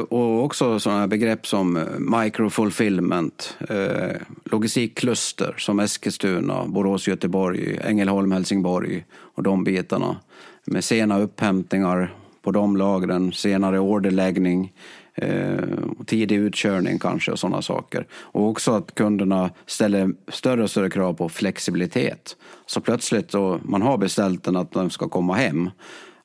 Och 0.08 0.44
också 0.44 0.80
sådana 0.80 1.06
begrepp 1.06 1.46
som 1.46 1.76
eh, 1.76 1.82
microfulfillment, 1.98 3.56
eh, 3.68 4.16
logistikkluster 4.44 5.54
som 5.58 5.80
Eskilstuna, 5.80 6.64
Borås, 6.66 7.08
Göteborg, 7.08 7.78
Ängelholm, 7.84 8.32
Helsingborg 8.32 9.04
och 9.12 9.42
de 9.42 9.64
bitarna. 9.64 10.16
Med 10.64 10.84
sena 10.84 11.18
upphämtningar 11.18 12.14
på 12.42 12.50
de 12.50 12.76
lagren, 12.76 13.32
senare 13.32 13.78
orderläggning 13.78 14.72
eh, 15.14 15.58
tidig 16.06 16.36
utkörning 16.36 16.98
kanske 16.98 17.32
och 17.32 17.38
sådana 17.38 17.62
saker. 17.62 18.06
Och 18.12 18.48
också 18.48 18.72
att 18.72 18.94
kunderna 18.94 19.50
ställer 19.66 20.14
större 20.28 20.62
och 20.62 20.70
större 20.70 20.90
krav 20.90 21.14
på 21.14 21.28
flexibilitet. 21.28 22.36
Så 22.66 22.80
plötsligt 22.80 23.28
då 23.28 23.60
man 23.62 23.82
har 23.82 23.98
beställt 23.98 24.44
den 24.44 24.56
att 24.56 24.72
den 24.72 24.90
ska 24.90 25.08
komma 25.08 25.34
hem 25.34 25.70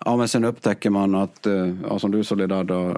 Ja, 0.06 0.18
men 0.18 0.28
sen 0.28 0.46
upptäcker 0.46 0.90
man 0.90 1.16
att, 1.16 1.46
eh, 1.46 1.76
ja, 1.90 2.00
som 2.00 2.12
du 2.12 2.24
Soledad 2.24 2.72
eh, 2.72 2.94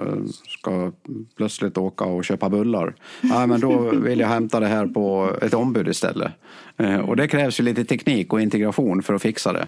ska 0.48 0.92
plötsligt 1.36 1.78
åka 1.78 2.04
och 2.04 2.24
köpa 2.24 2.48
bullar. 2.48 2.94
Ja, 3.20 3.46
men 3.46 3.60
då 3.60 3.90
vill 3.90 4.20
jag 4.20 4.28
hämta 4.28 4.60
det 4.60 4.66
här 4.66 4.86
på 4.86 5.36
ett 5.42 5.54
ombud 5.54 5.88
istället. 5.88 6.32
Eh, 6.76 6.98
och 6.98 7.16
det 7.16 7.28
krävs 7.28 7.60
ju 7.60 7.64
lite 7.64 7.84
teknik 7.84 8.32
och 8.32 8.40
integration 8.40 9.02
för 9.02 9.14
att 9.14 9.22
fixa 9.22 9.52
det. 9.52 9.66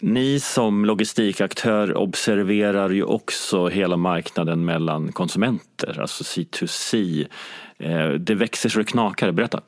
Ni 0.00 0.40
som 0.40 0.84
logistikaktör 0.84 1.96
observerar 1.96 2.90
ju 2.90 3.02
också 3.02 3.68
hela 3.68 3.96
marknaden 3.96 4.64
mellan 4.64 5.12
konsumenter, 5.12 6.00
alltså 6.00 6.24
C2C. 6.24 7.26
Eh, 7.78 8.08
det 8.08 8.34
växer 8.34 8.68
så 8.68 8.78
det 8.78 8.84
knakar. 8.84 9.32
Berätta. 9.32 9.60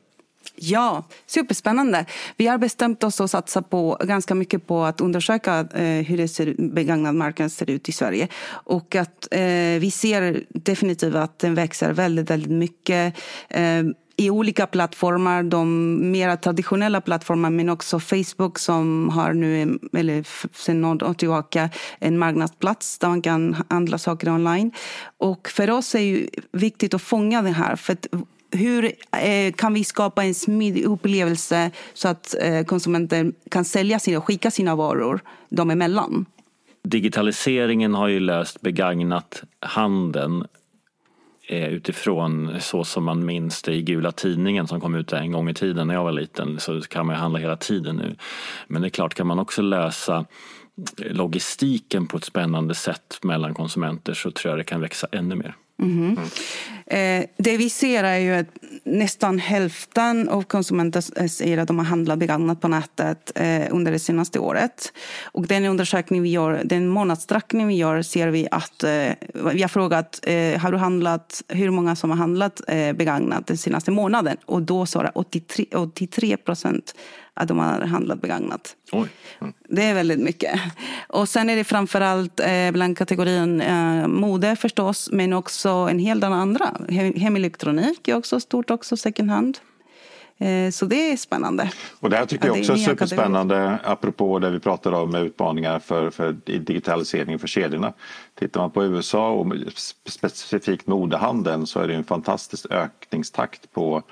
Ja, 0.55 1.03
superspännande. 1.27 2.05
Vi 2.37 2.47
har 2.47 2.57
bestämt 2.57 3.03
oss 3.03 3.21
att 3.21 3.29
satsa 3.29 3.61
på, 3.61 3.97
ganska 4.03 4.35
mycket 4.35 4.67
på 4.67 4.83
att 4.83 5.01
undersöka 5.01 5.59
eh, 5.59 6.05
hur 6.05 6.17
det 6.17 6.27
ser, 6.27 7.49
ser 7.49 7.69
ut 7.69 7.89
i 7.89 7.91
Sverige. 7.91 8.27
Och 8.49 8.95
att 8.95 9.27
eh, 9.31 9.39
vi 9.79 9.91
ser 9.91 10.43
definitivt 10.49 11.15
att 11.15 11.39
den 11.39 11.55
växer 11.55 11.93
väldigt, 11.93 12.29
väldigt 12.29 12.51
mycket. 12.51 13.15
Eh, 13.49 13.83
i 14.17 14.29
olika 14.29 14.67
plattformar, 14.67 15.43
de 15.43 16.11
mer 16.11 16.35
traditionella 16.35 17.01
plattformar 17.01 17.49
men 17.49 17.69
också 17.69 17.99
Facebook 17.99 18.59
som 18.59 19.09
har 19.09 19.33
nu, 19.33 19.79
eller 19.93 20.27
sen 20.57 20.81
några 20.81 21.09
år 21.09 21.13
tillbaka, 21.13 21.69
en 21.99 22.17
marknadsplats 22.17 22.99
där 22.99 23.07
man 23.07 23.21
kan 23.21 23.55
handla 23.69 23.97
saker 23.97 24.29
online. 24.29 24.71
Och 25.17 25.49
för 25.49 25.69
oss 25.69 25.95
är 25.95 25.99
det 25.99 26.27
viktigt 26.51 26.93
att 26.93 27.01
fånga 27.01 27.41
det 27.41 27.49
här. 27.49 27.75
För 27.75 27.97
hur 28.51 28.85
eh, 29.11 29.53
kan 29.53 29.73
vi 29.73 29.83
skapa 29.83 30.23
en 30.23 30.33
smidig 30.33 30.83
upplevelse 30.83 31.71
så 31.93 32.07
att 32.07 32.35
eh, 32.41 32.63
konsumenter 32.63 33.31
kan 33.51 33.65
sälja 33.65 33.99
sina 33.99 34.17
och 34.17 34.25
skicka 34.25 34.51
sina 34.51 34.75
varor 34.75 35.19
dem 35.49 35.71
emellan? 35.71 36.25
Digitaliseringen 36.83 37.93
har 37.93 38.07
ju 38.07 38.19
löst 38.19 38.61
begagnat 38.61 39.43
handeln 39.59 40.45
Eh, 41.47 41.67
utifrån 41.67 42.61
så 42.61 42.83
som 42.83 43.03
man 43.03 43.25
minns 43.25 43.61
det 43.61 43.73
i 43.73 43.81
Gula 43.81 44.11
Tidningen 44.11 44.67
som 44.67 44.81
kom 44.81 44.95
ut 44.95 45.13
en 45.13 45.31
gång 45.31 45.49
i 45.49 45.53
tiden 45.53 45.87
när 45.87 45.93
jag 45.93 46.03
var 46.03 46.11
liten 46.11 46.59
så 46.59 46.81
kan 46.81 47.05
man 47.05 47.15
handla 47.15 47.39
hela 47.39 47.57
tiden 47.57 47.95
nu. 47.95 48.15
Men 48.67 48.81
det 48.81 48.87
är 48.87 48.89
klart, 48.89 49.13
kan 49.13 49.27
man 49.27 49.39
också 49.39 49.61
lösa 49.61 50.25
logistiken 50.97 52.07
på 52.07 52.17
ett 52.17 52.23
spännande 52.23 52.75
sätt 52.75 53.19
mellan 53.21 53.53
konsumenter 53.53 54.13
så 54.13 54.31
tror 54.31 54.51
jag 54.51 54.59
det 54.59 54.63
kan 54.63 54.81
växa 54.81 55.07
ännu 55.11 55.35
mer. 55.35 55.55
Mm. 55.81 56.17
Eh, 56.85 57.25
det 57.37 57.57
vi 57.57 57.69
ser 57.69 58.03
är 58.03 58.17
ju 58.17 58.33
att 58.33 58.47
nästan 58.83 59.39
hälften 59.39 60.29
av 60.29 60.43
konsumenter 60.43 61.27
säger 61.27 61.57
att 61.57 61.67
de 61.67 61.77
har 61.77 61.85
handlat 61.85 62.19
begagnat 62.19 62.61
på 62.61 62.67
nätet 62.67 63.31
eh, 63.35 63.67
under 63.71 63.91
det 63.91 63.99
senaste 63.99 64.39
året. 64.39 64.93
Och 65.23 65.47
den 65.47 65.65
undersökning 65.65 66.21
vi 66.21 66.29
gör, 66.29 66.61
den 66.63 66.87
månadssträckning 66.87 67.67
vi 67.67 67.75
gör 67.75 68.01
ser 68.01 68.27
vi 68.27 68.47
att 68.51 68.83
eh, 68.83 68.89
vi 69.53 69.61
har 69.61 69.67
frågat 69.67 70.19
har 70.59 70.71
du 70.71 70.77
handlat, 70.77 71.43
hur 71.47 71.69
många 71.69 71.95
som 71.95 72.09
har 72.09 72.17
handlat 72.17 72.61
begagnat 72.95 73.47
den 73.47 73.57
senaste 73.57 73.91
månaden 73.91 74.37
och 74.45 74.61
då 74.61 74.85
svarar 74.85 75.11
83, 75.15 75.65
83 75.75 76.37
procent 76.37 76.95
att 77.33 77.47
de 77.47 77.59
har 77.59 77.81
handlat 77.81 78.21
begagnat. 78.21 78.75
Oj. 78.91 79.09
Mm. 79.41 79.53
Det 79.69 79.83
är 79.83 79.93
väldigt 79.93 80.19
mycket. 80.19 80.59
Och 81.07 81.29
sen 81.29 81.49
är 81.49 81.55
det 81.55 81.63
framförallt 81.63 82.39
eh, 82.39 82.71
bland 82.71 82.97
kategorin 82.97 83.61
eh, 83.61 84.07
mode 84.07 84.55
förstås, 84.55 85.09
men 85.11 85.33
också 85.33 85.69
en 85.69 85.99
hel 85.99 86.19
del 86.19 86.33
andra. 86.33 86.65
Hemelektronik 87.15 88.07
är 88.07 88.15
också 88.15 88.39
stort, 88.39 88.71
också 88.71 88.97
second 88.97 89.31
hand. 89.31 89.57
Eh, 90.37 90.71
så 90.71 90.85
det 90.85 91.11
är 91.11 91.17
spännande. 91.17 91.71
Och 91.99 92.09
det 92.09 92.17
här 92.17 92.25
tycker 92.25 92.47
jag 92.47 92.57
också 92.57 92.73
är 92.73 92.77
superspännande 92.77 93.79
apropå 93.83 94.39
det 94.39 94.49
vi 94.49 94.59
pratade 94.59 94.97
om 94.97 95.11
med 95.11 95.21
utmaningar 95.23 95.79
för, 95.79 96.09
för 96.09 96.31
digitalisering 96.59 97.39
för 97.39 97.47
kedjorna. 97.47 97.93
Tittar 98.39 98.61
man 98.61 98.71
på 98.71 98.83
USA 98.83 99.31
och 99.31 99.53
specifikt 100.05 100.87
modehandeln 100.87 101.67
så 101.67 101.79
är 101.79 101.87
det 101.87 101.95
en 101.95 102.03
fantastisk 102.03 102.65
ökningstakt 102.69 103.71
på 103.71 104.03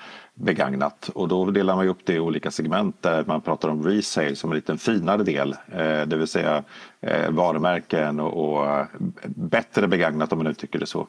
begagnat 0.41 1.09
och 1.09 1.27
då 1.27 1.51
delar 1.51 1.75
man 1.75 1.87
upp 1.87 2.05
det 2.05 2.13
i 2.13 2.19
olika 2.19 2.51
segment 2.51 3.01
där 3.01 3.23
man 3.27 3.41
pratar 3.41 3.69
om 3.69 3.83
resale 3.83 4.35
som 4.35 4.51
en 4.51 4.55
liten 4.55 4.77
finare 4.77 5.23
del, 5.23 5.55
eh, 5.71 6.01
det 6.01 6.15
vill 6.17 6.27
säga 6.27 6.63
eh, 7.01 7.29
varumärken 7.29 8.19
och, 8.19 8.85
bättre 9.25 9.87
begagnat 9.87 10.31
om 10.31 10.37
man 10.37 10.47
uttrycker 10.47 10.79
det 10.79 10.85
så. 10.85 11.07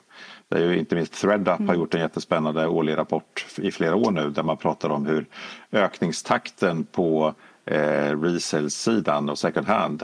Det 0.48 0.56
är 0.56 0.68
ju 0.68 0.78
inte 0.78 0.94
minst 0.94 1.12
ThreadUp 1.12 1.58
mm. 1.58 1.68
har 1.68 1.74
gjort 1.74 1.94
en 1.94 2.00
jättespännande 2.00 2.66
årlig 2.66 2.96
rapport 2.96 3.46
i 3.58 3.70
flera 3.70 3.94
år 3.96 4.10
nu 4.10 4.30
där 4.30 4.42
man 4.42 4.56
pratar 4.56 4.90
om 4.90 5.06
hur 5.06 5.26
ökningstakten 5.72 6.84
på 6.84 7.34
eh, 7.64 8.20
resale-sidan 8.20 9.28
och 9.28 9.38
second 9.38 9.66
hand 9.66 10.02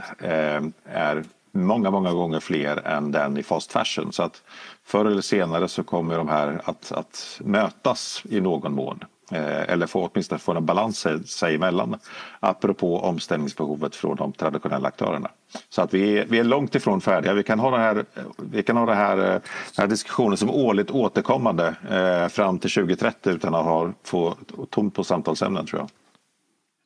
är 0.88 1.24
många, 1.52 1.90
många 1.90 2.12
gånger 2.12 2.40
fler 2.40 2.86
än 2.86 3.12
den 3.12 3.36
i 3.36 3.42
fast 3.42 3.72
fashion. 3.72 4.12
Så 4.12 4.22
att 4.22 4.42
förr 4.84 5.04
eller 5.04 5.22
senare 5.22 5.68
så 5.68 5.84
kommer 5.84 6.16
de 6.16 6.28
här 6.28 6.60
att, 6.64 6.92
att 6.92 7.40
mötas 7.44 8.22
i 8.30 8.40
någon 8.40 8.72
mån. 8.72 9.04
Eh, 9.32 9.72
eller 9.72 9.86
få, 9.86 10.10
åtminstone 10.12 10.38
få 10.38 10.52
en 10.52 10.66
balans 10.66 11.06
sig 11.26 11.54
emellan. 11.54 11.96
Apropå 12.40 13.00
omställningsbehovet 13.00 13.96
från 13.96 14.16
de 14.16 14.32
traditionella 14.32 14.88
aktörerna. 14.88 15.30
Så 15.68 15.82
att 15.82 15.94
vi, 15.94 16.24
vi 16.28 16.38
är 16.38 16.44
långt 16.44 16.74
ifrån 16.74 17.00
färdiga. 17.00 17.34
Vi 17.34 17.42
kan 17.42 17.58
ha, 17.58 17.70
det 17.70 17.78
här, 17.78 18.04
vi 18.36 18.62
kan 18.62 18.76
ha 18.76 18.86
det 18.86 18.94
här, 18.94 19.18
eh, 19.18 19.24
den 19.24 19.40
här 19.78 19.86
diskussionen 19.86 20.36
som 20.36 20.50
årligt 20.50 20.90
återkommande 20.90 21.74
eh, 21.90 22.28
fram 22.28 22.58
till 22.58 22.70
2030 22.70 23.32
utan 23.32 23.54
att 23.54 23.64
ha, 23.64 23.92
få 24.04 24.34
tomt 24.70 24.94
på 24.94 25.04
samtalsämnen 25.04 25.66
tror 25.66 25.80
jag. 25.80 25.88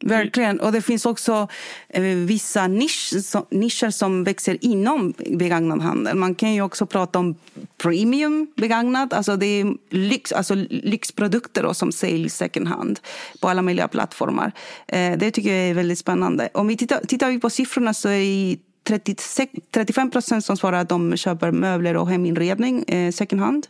Verkligen. 0.02 0.60
Och 0.60 0.72
det 0.72 0.82
finns 0.82 1.06
också 1.06 1.48
eh, 1.88 2.02
vissa 2.02 2.66
nisch, 2.66 3.24
så, 3.24 3.46
nischer 3.50 3.90
som 3.90 4.24
växer 4.24 4.58
inom 4.60 5.14
begagnad 5.30 5.82
handel. 5.82 6.16
Man 6.16 6.34
kan 6.34 6.54
ju 6.54 6.62
också 6.62 6.86
prata 6.86 7.18
om 7.18 7.34
premium 7.82 8.46
begagnat. 8.56 9.12
Alltså 9.12 9.36
det 9.36 9.46
är 9.46 9.74
lyx, 9.90 10.32
alltså 10.32 10.54
lyxprodukter 10.68 11.62
då, 11.62 11.74
som 11.74 11.92
säljs 11.92 12.36
second 12.36 12.68
hand 12.68 13.00
på 13.40 13.48
alla 13.48 13.62
möjliga 13.62 13.88
plattformar. 13.88 14.52
Eh, 14.88 15.18
det 15.18 15.30
tycker 15.30 15.54
jag 15.54 15.68
är 15.68 15.74
väldigt 15.74 15.98
spännande. 15.98 16.48
Om 16.54 16.66
vi 16.66 16.76
tittar, 16.76 17.00
tittar 17.08 17.30
vi 17.30 17.38
på 17.38 17.50
siffrorna 17.50 17.94
så 17.94 18.08
är 18.08 18.56
36, 18.84 19.52
35 19.70 20.10
procent 20.10 20.44
som 20.44 20.56
svarar 20.56 20.78
att 20.78 20.88
de 20.88 21.16
köper 21.16 21.50
möbler 21.50 21.96
och 21.96 22.08
heminredning 22.08 22.82
eh, 22.82 23.12
second 23.12 23.42
hand. 23.42 23.66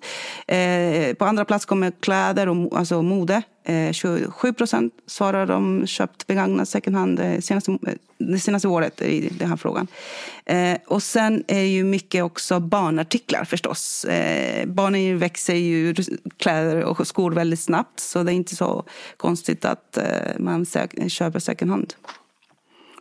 Eh, 0.47 1.15
på 1.15 1.25
andra 1.25 1.45
plats 1.45 1.65
kommer 1.65 1.93
kläder 2.01 2.49
och 2.49 2.79
alltså 2.79 3.03
mode. 3.03 3.43
Eh, 3.65 3.93
27 3.93 4.53
procent 4.53 4.95
svarar 5.07 5.43
att 5.43 5.49
de 5.49 5.87
köpt 5.87 6.27
begagnat 6.27 6.69
second 6.69 6.97
hand 6.97 7.21
eh, 7.21 7.41
senaste, 7.41 7.73
eh, 7.73 7.95
det 8.19 8.39
senaste 8.39 8.69
året 8.69 9.03
i 9.03 9.29
den 9.39 9.49
här 9.49 9.57
frågan. 9.57 9.87
Eh, 10.45 10.79
och 10.87 11.03
sen 11.03 11.45
är 11.49 11.63
ju 11.63 11.85
mycket 11.85 12.25
också 12.25 12.61
barnartiklar 12.61 13.45
förstås. 13.45 14.05
Eh, 14.05 14.67
barnen 14.67 15.19
växer 15.19 15.55
ju 15.55 15.95
kläder 16.37 16.85
och 16.85 17.07
skor 17.07 17.31
väldigt 17.31 17.61
snabbt 17.61 18.01
så 18.01 18.23
det 18.23 18.33
är 18.33 18.35
inte 18.35 18.57
så 18.57 18.85
konstigt 19.17 19.65
att 19.65 19.97
eh, 19.97 20.05
man 20.39 20.67
köper 21.09 21.39
second 21.39 21.71
hand. 21.71 21.95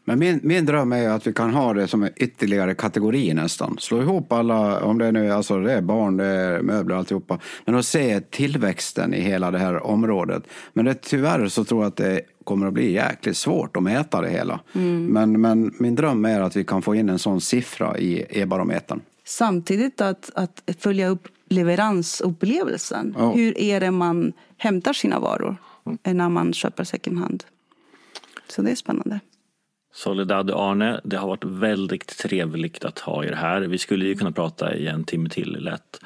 Men 0.03 0.19
min, 0.19 0.39
min 0.43 0.65
dröm 0.65 0.91
är 0.91 1.09
att 1.09 1.27
vi 1.27 1.33
kan 1.33 1.53
ha 1.53 1.73
det 1.73 1.87
som 1.87 2.03
en 2.03 2.09
ytterligare 2.15 2.75
kategori 2.75 3.33
nästan. 3.33 3.77
Slå 3.79 4.01
ihop 4.01 4.31
alla, 4.31 4.83
om 4.83 4.97
det 4.97 5.11
nu 5.11 5.27
är, 5.27 5.31
alltså 5.31 5.59
det 5.59 5.73
är 5.73 5.81
barn, 5.81 6.17
det 6.17 6.25
är 6.25 6.61
möbler 6.61 6.95
alltihopa. 6.95 7.39
Men 7.65 7.75
att 7.75 7.85
se 7.85 8.21
tillväxten 8.21 9.13
i 9.13 9.21
hela 9.21 9.51
det 9.51 9.57
här 9.57 9.85
området. 9.85 10.43
Men 10.73 10.85
det, 10.85 11.01
tyvärr 11.01 11.47
så 11.47 11.63
tror 11.63 11.81
jag 11.81 11.87
att 11.87 11.97
det 11.97 12.21
kommer 12.43 12.67
att 12.67 12.73
bli 12.73 12.91
jäkligt 12.91 13.37
svårt 13.37 13.77
att 13.77 13.83
mäta 13.83 14.21
det 14.21 14.29
hela. 14.29 14.59
Mm. 14.75 15.05
Men, 15.05 15.41
men 15.41 15.73
min 15.79 15.95
dröm 15.95 16.25
är 16.25 16.41
att 16.41 16.55
vi 16.55 16.63
kan 16.63 16.81
få 16.81 16.95
in 16.95 17.09
en 17.09 17.19
sån 17.19 17.41
siffra 17.41 17.97
i 17.97 18.25
e-barometern. 18.29 19.01
Samtidigt 19.25 20.01
att, 20.01 20.31
att 20.35 20.63
följa 20.79 21.07
upp 21.07 21.27
leveransupplevelsen. 21.49 23.15
Ja. 23.17 23.31
Hur 23.31 23.57
är 23.57 23.79
det 23.79 23.91
man 23.91 24.33
hämtar 24.57 24.93
sina 24.93 25.19
varor 25.19 25.57
när 26.03 26.29
man 26.29 26.53
köper 26.53 26.83
second 26.83 27.17
hand? 27.17 27.43
Så 28.47 28.61
det 28.61 28.71
är 28.71 28.75
spännande. 28.75 29.19
Soledad 29.93 30.51
och 30.51 30.63
Arne, 30.63 31.01
det 31.03 31.17
har 31.17 31.27
varit 31.27 31.43
väldigt 31.43 32.17
trevligt 32.17 32.85
att 32.85 32.99
ha 32.99 33.25
er 33.25 33.31
här. 33.31 33.61
Vi 33.61 33.77
skulle 33.77 34.05
ju 34.05 34.15
kunna 34.15 34.31
prata 34.31 34.75
i 34.75 34.87
en 34.87 35.03
timme 35.03 35.29
till 35.29 35.57
lätt. 35.59 35.99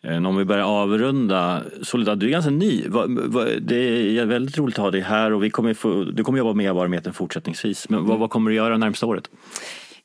Eh, 0.00 0.26
om 0.26 0.36
vi 0.36 0.44
börjar 0.44 0.64
avrunda, 0.64 1.62
Soledad 1.82 2.18
du 2.18 2.26
är 2.26 2.30
ganska 2.30 2.50
ny. 2.50 2.84
Det 3.60 4.18
är 4.18 4.26
väldigt 4.26 4.58
roligt 4.58 4.78
att 4.78 4.84
ha 4.84 4.90
dig 4.90 5.00
här 5.00 5.32
och 5.32 5.44
vi 5.44 5.50
kommer 5.50 5.74
få, 5.74 6.04
du 6.04 6.24
kommer 6.24 6.38
jobba 6.38 6.52
med 6.52 6.74
varumheten 6.74 7.12
fortsättningsvis. 7.12 7.88
Men 7.88 8.06
vad, 8.06 8.18
vad 8.18 8.30
kommer 8.30 8.50
du 8.50 8.56
göra 8.56 8.76
närmsta 8.76 9.06
året? 9.06 9.30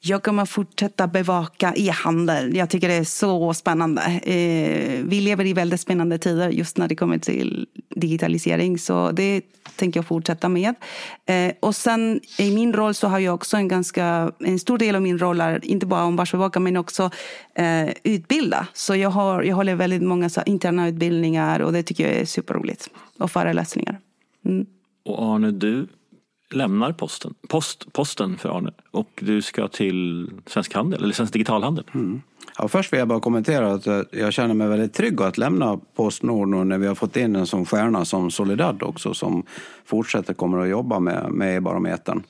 Jag 0.08 0.24
kommer 0.24 0.46
fortsätta 0.46 1.08
bevaka 1.08 1.74
e-handel. 1.76 2.56
Jag 2.56 2.70
tycker 2.70 2.88
det 2.88 2.94
är 2.94 3.04
så 3.04 3.54
spännande. 3.54 4.02
Eh, 4.02 5.04
vi 5.04 5.22
lever 5.22 5.46
i 5.46 5.54
väldigt 5.54 5.82
spännande 5.82 6.18
tider 6.18 6.50
just 6.50 6.78
när 6.78 6.88
det 6.88 6.96
kommer 6.96 7.18
till 7.18 7.68
digitalisering. 7.90 8.78
Så 8.78 9.12
det 9.12 9.42
tänker 9.76 9.98
jag 9.98 10.06
fortsätta 10.06 10.50
med. 10.50 10.76
Eh, 11.26 11.54
och 11.60 11.76
sen 11.76 12.20
i 12.40 12.56
min 12.56 12.74
roll 12.74 12.94
så 12.94 13.08
har 13.08 13.20
jag 13.20 13.36
också 13.36 13.58
en 13.58 13.68
ganska, 13.68 14.32
en 14.40 14.60
stor 14.60 14.78
del 14.78 14.96
av 14.96 15.02
min 15.02 15.20
roll 15.20 15.42
är 15.42 15.66
inte 15.66 15.86
bara 15.86 16.04
omvärldsbevaka 16.04 16.60
men 16.60 16.78
också 16.78 17.10
eh, 17.56 17.90
utbilda. 18.04 18.68
Så 18.74 18.96
jag, 18.96 19.10
har, 19.10 19.44
jag 19.44 19.56
håller 19.56 19.76
väldigt 19.76 20.04
många 20.04 20.30
så 20.30 20.42
interna 20.46 20.88
utbildningar 20.88 21.60
och 21.60 21.74
det 21.74 21.84
tycker 21.84 22.08
jag 22.08 22.22
är 22.22 22.26
superroligt. 22.26 22.90
Och 23.18 23.32
föreläsningar. 23.32 24.00
Mm. 24.46 24.66
Och 25.06 25.36
Arne, 25.36 25.52
du 25.52 25.88
lämnar 26.56 26.92
posten, 26.92 27.34
post, 27.48 27.94
posten 27.94 28.38
för 28.38 28.58
Arne 28.58 28.72
och 28.92 29.10
du 29.22 29.42
ska 29.42 29.68
till 29.68 30.30
Svensk 30.46 30.74
Handel, 30.74 31.04
eller 31.04 31.14
Svensk 31.14 31.34
Digitalhandel. 31.34 31.86
Mm. 31.94 32.22
Ja, 32.58 32.68
först 32.68 32.94
vill 32.94 33.00
jag 33.00 33.08
bara 33.08 33.20
kommentera 33.20 33.74
att 33.74 33.88
eh, 33.88 34.02
jag 34.12 34.34
känner 34.34 34.54
mig 34.54 34.68
väldigt 34.68 34.94
trygg 34.94 35.22
att 35.22 35.38
lämna 35.38 35.80
Postnord 35.96 36.48
nu 36.48 36.64
när 36.64 36.78
vi 36.78 36.88
har 36.88 36.96
fått 36.96 37.18
in 37.18 37.36
en 37.36 37.48
sån 37.48 37.66
stjärna 37.66 38.06
som 38.06 38.32
Solidad 38.32 38.84
också 38.84 39.14
som 39.14 39.44
fortsätter 39.86 40.34
kommer 40.34 40.58
att 40.58 40.70
jobba 40.70 41.00
med, 41.00 41.32
med 41.32 41.64
barometern. 41.64 42.24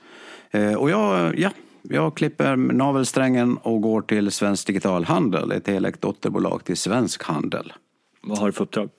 Eh, 0.51 0.73
och 0.73 0.89
jag, 0.89 1.39
ja, 1.39 1.49
jag 1.81 2.17
klipper 2.17 2.55
navelsträngen 2.55 3.57
och 3.57 3.81
går 3.81 4.01
till 4.01 4.31
Svensk 4.31 4.67
Digital 4.67 5.03
Handel, 5.03 5.51
ett 5.51 5.67
helägt 5.67 6.01
dotterbolag 6.01 6.63
till 6.63 6.77
Svensk 6.77 7.23
Handel. 7.23 7.73
Vad 8.21 8.37
har 8.37 8.45
du 8.45 8.51
för 8.51 8.63
uppdrag? 8.63 8.89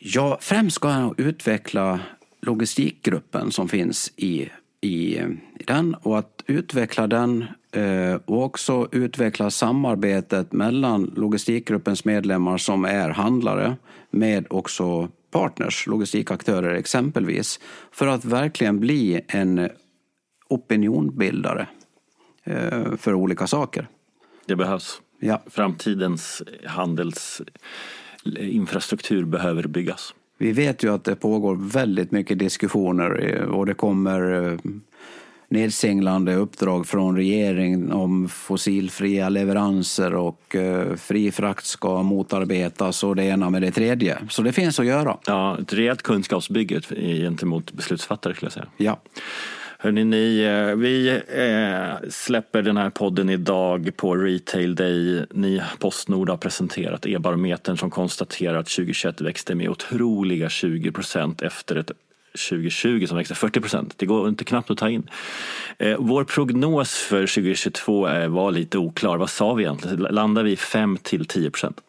Ja, 0.00 0.38
främst 0.40 0.76
ska 0.76 0.90
jag 0.90 1.20
utveckla 1.20 2.00
logistikgruppen 2.44 3.50
som 3.50 3.68
finns 3.68 4.12
i, 4.16 4.48
i, 4.80 5.16
i 5.58 5.64
den 5.66 5.94
och 5.94 6.18
att 6.18 6.42
utveckla 6.46 7.06
den 7.06 7.44
eh, 7.72 8.14
och 8.24 8.42
också 8.42 8.88
utveckla 8.92 9.50
samarbetet 9.50 10.52
mellan 10.52 11.12
logistikgruppens 11.16 12.04
medlemmar 12.04 12.58
som 12.58 12.84
är 12.84 13.08
handlare 13.08 13.76
med 14.10 14.46
också 14.50 15.08
partners, 15.30 15.86
logistikaktörer 15.86 16.74
exempelvis, 16.74 17.60
för 17.92 18.06
att 18.06 18.24
verkligen 18.24 18.80
bli 18.80 19.20
en 19.28 19.68
opinionbildare 20.48 21.66
eh, 22.44 22.96
för 22.96 23.14
olika 23.14 23.46
saker. 23.46 23.88
Det 24.46 24.56
behövs. 24.56 25.00
Ja. 25.20 25.42
Framtidens 25.46 26.42
handelsinfrastruktur 26.64 29.24
behöver 29.24 29.66
byggas. 29.66 30.14
Vi 30.38 30.52
vet 30.52 30.82
ju 30.82 30.94
att 30.94 31.04
det 31.04 31.16
pågår 31.16 31.56
väldigt 31.72 32.10
mycket 32.10 32.38
diskussioner 32.38 33.36
och 33.40 33.66
det 33.66 33.74
kommer 33.74 34.50
eh, 34.52 34.58
nedsinglande 35.48 36.34
uppdrag 36.34 36.86
från 36.86 37.16
regeringen 37.16 37.92
om 37.92 38.28
fossilfria 38.28 39.28
leveranser 39.28 40.14
och 40.14 40.56
eh, 40.56 40.96
fri 40.96 41.32
frakt 41.32 41.64
ska 41.64 42.02
motarbetas 42.02 43.04
och 43.04 43.16
det 43.16 43.24
ena 43.24 43.50
med 43.50 43.62
det 43.62 43.70
tredje. 43.70 44.18
Så 44.30 44.42
det 44.42 44.52
finns 44.52 44.80
att 44.80 44.86
göra. 44.86 45.16
Ja, 45.26 45.58
ett 45.58 45.72
rejält 45.72 46.02
kunskapsbygge 46.02 46.80
gentemot 47.00 47.72
beslutsfattare 47.72 48.34
skulle 48.34 48.46
jag 48.46 48.52
säga. 48.52 48.66
Ja. 48.76 49.00
Hörrni, 49.84 50.04
ni, 50.04 50.40
eh, 50.40 50.76
vi 50.76 51.08
eh, 51.28 52.08
släpper 52.10 52.62
den 52.62 52.76
här 52.76 52.90
podden 52.90 53.30
idag 53.30 53.90
på 53.96 54.14
Retail 54.14 54.74
Day. 54.74 55.26
Ni 55.30 55.62
Postnord 55.78 56.28
har 56.28 56.36
presenterat 56.36 57.06
e-barometern 57.06 57.76
som 57.76 57.90
konstaterar 57.90 58.58
att 58.58 58.66
2021 58.66 59.20
växte 59.20 59.54
med 59.54 59.68
otroliga 59.68 60.48
20 60.48 60.92
procent 60.92 61.42
efter 61.42 61.76
ett 61.76 61.90
2020 62.48 63.06
som 63.06 63.16
växte 63.16 63.34
40 63.34 63.60
procent. 63.60 63.94
Det 63.96 64.06
går 64.06 64.28
inte 64.28 64.44
knappt 64.44 64.70
att 64.70 64.78
ta 64.78 64.90
in. 64.90 65.10
Eh, 65.78 65.96
vår 65.98 66.24
prognos 66.24 66.94
för 66.94 67.26
2022 67.26 68.00
var 68.28 68.50
lite 68.50 68.78
oklar. 68.78 69.16
Vad 69.16 69.30
sa 69.30 69.54
vi 69.54 69.64
egentligen? 69.64 69.98
Landar 69.98 70.42
vi 70.42 70.56
5 70.56 70.96
till 70.96 71.26
10 71.26 71.50
procent? 71.50 71.80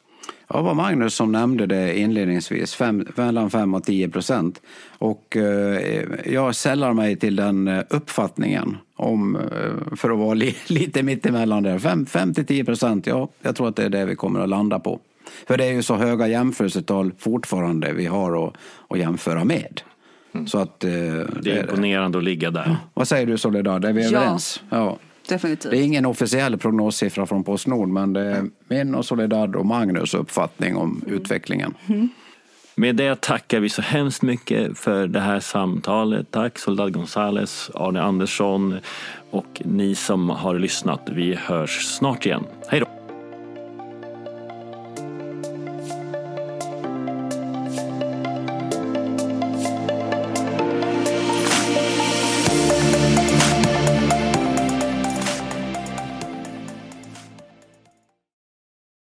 Ja, 0.47 0.61
var 0.61 0.73
Magnus 0.73 1.15
som 1.15 1.31
nämnde 1.31 1.65
det 1.65 1.99
inledningsvis, 1.99 2.75
fem, 2.75 3.07
mellan 3.15 3.51
5 3.51 3.73
och 3.73 3.83
10 3.83 4.09
procent. 4.09 4.61
Och 4.97 5.37
eh, 5.37 6.03
jag 6.25 6.55
sällar 6.55 6.93
mig 6.93 7.15
till 7.15 7.35
den 7.35 7.67
eh, 7.67 7.83
uppfattningen 7.89 8.77
om, 8.95 9.35
eh, 9.35 9.95
för 9.95 10.09
att 10.09 10.17
vara 10.17 10.33
li, 10.33 10.55
lite 10.67 11.03
mittemellan 11.03 11.63
där. 11.63 12.05
5, 12.05 12.33
till 12.33 12.45
10 12.45 12.65
procent, 12.65 13.07
ja, 13.07 13.29
jag 13.41 13.55
tror 13.55 13.67
att 13.67 13.75
det 13.75 13.83
är 13.83 13.89
det 13.89 14.05
vi 14.05 14.15
kommer 14.15 14.39
att 14.39 14.49
landa 14.49 14.79
på. 14.79 14.99
För 15.47 15.57
det 15.57 15.65
är 15.65 15.73
ju 15.73 15.83
så 15.83 15.95
höga 15.95 16.27
jämförelsetal 16.27 17.11
fortfarande 17.17 17.93
vi 17.93 18.05
har 18.05 18.47
att, 18.47 18.53
att 18.89 18.99
jämföra 18.99 19.43
med. 19.43 19.81
Mm. 20.33 20.47
Så 20.47 20.57
att, 20.57 20.83
eh, 20.83 20.91
det 21.41 21.51
är 21.51 21.61
imponerande 21.61 22.17
att 22.17 22.23
ligga 22.23 22.51
där. 22.51 22.77
Vad 22.93 23.07
säger 23.07 23.25
du 23.25 23.37
Soledad, 23.37 23.85
är 23.85 23.93
vi 23.93 24.01
ja. 24.03 24.07
överens? 24.07 24.63
Ja. 24.69 24.97
Definitivt. 25.27 25.71
Det 25.71 25.77
är 25.77 25.83
ingen 25.83 26.05
officiell 26.05 26.57
prognossiffra 26.57 27.25
från 27.25 27.43
Postnord 27.43 27.89
men 27.89 28.13
det 28.13 28.21
är 28.21 28.45
min 28.67 28.95
och 28.95 29.05
Soledad 29.05 29.55
och 29.55 29.65
Magnus 29.65 30.13
uppfattning 30.13 30.75
om 30.75 31.01
mm. 31.05 31.17
utvecklingen. 31.17 31.73
Mm. 31.87 32.09
Med 32.77 32.95
det 32.95 33.21
tackar 33.21 33.59
vi 33.59 33.69
så 33.69 33.81
hemskt 33.81 34.21
mycket 34.21 34.77
för 34.77 35.07
det 35.07 35.19
här 35.19 35.39
samtalet. 35.39 36.31
Tack 36.31 36.59
Soledad 36.59 36.93
Gonzales, 36.93 37.71
Arne 37.73 38.01
Andersson 38.01 38.79
och 39.31 39.61
ni 39.65 39.95
som 39.95 40.29
har 40.29 40.59
lyssnat. 40.59 41.01
Vi 41.11 41.35
hörs 41.35 41.85
snart 41.85 42.25
igen. 42.25 42.43
Hej 42.67 42.79
då! 42.79 42.94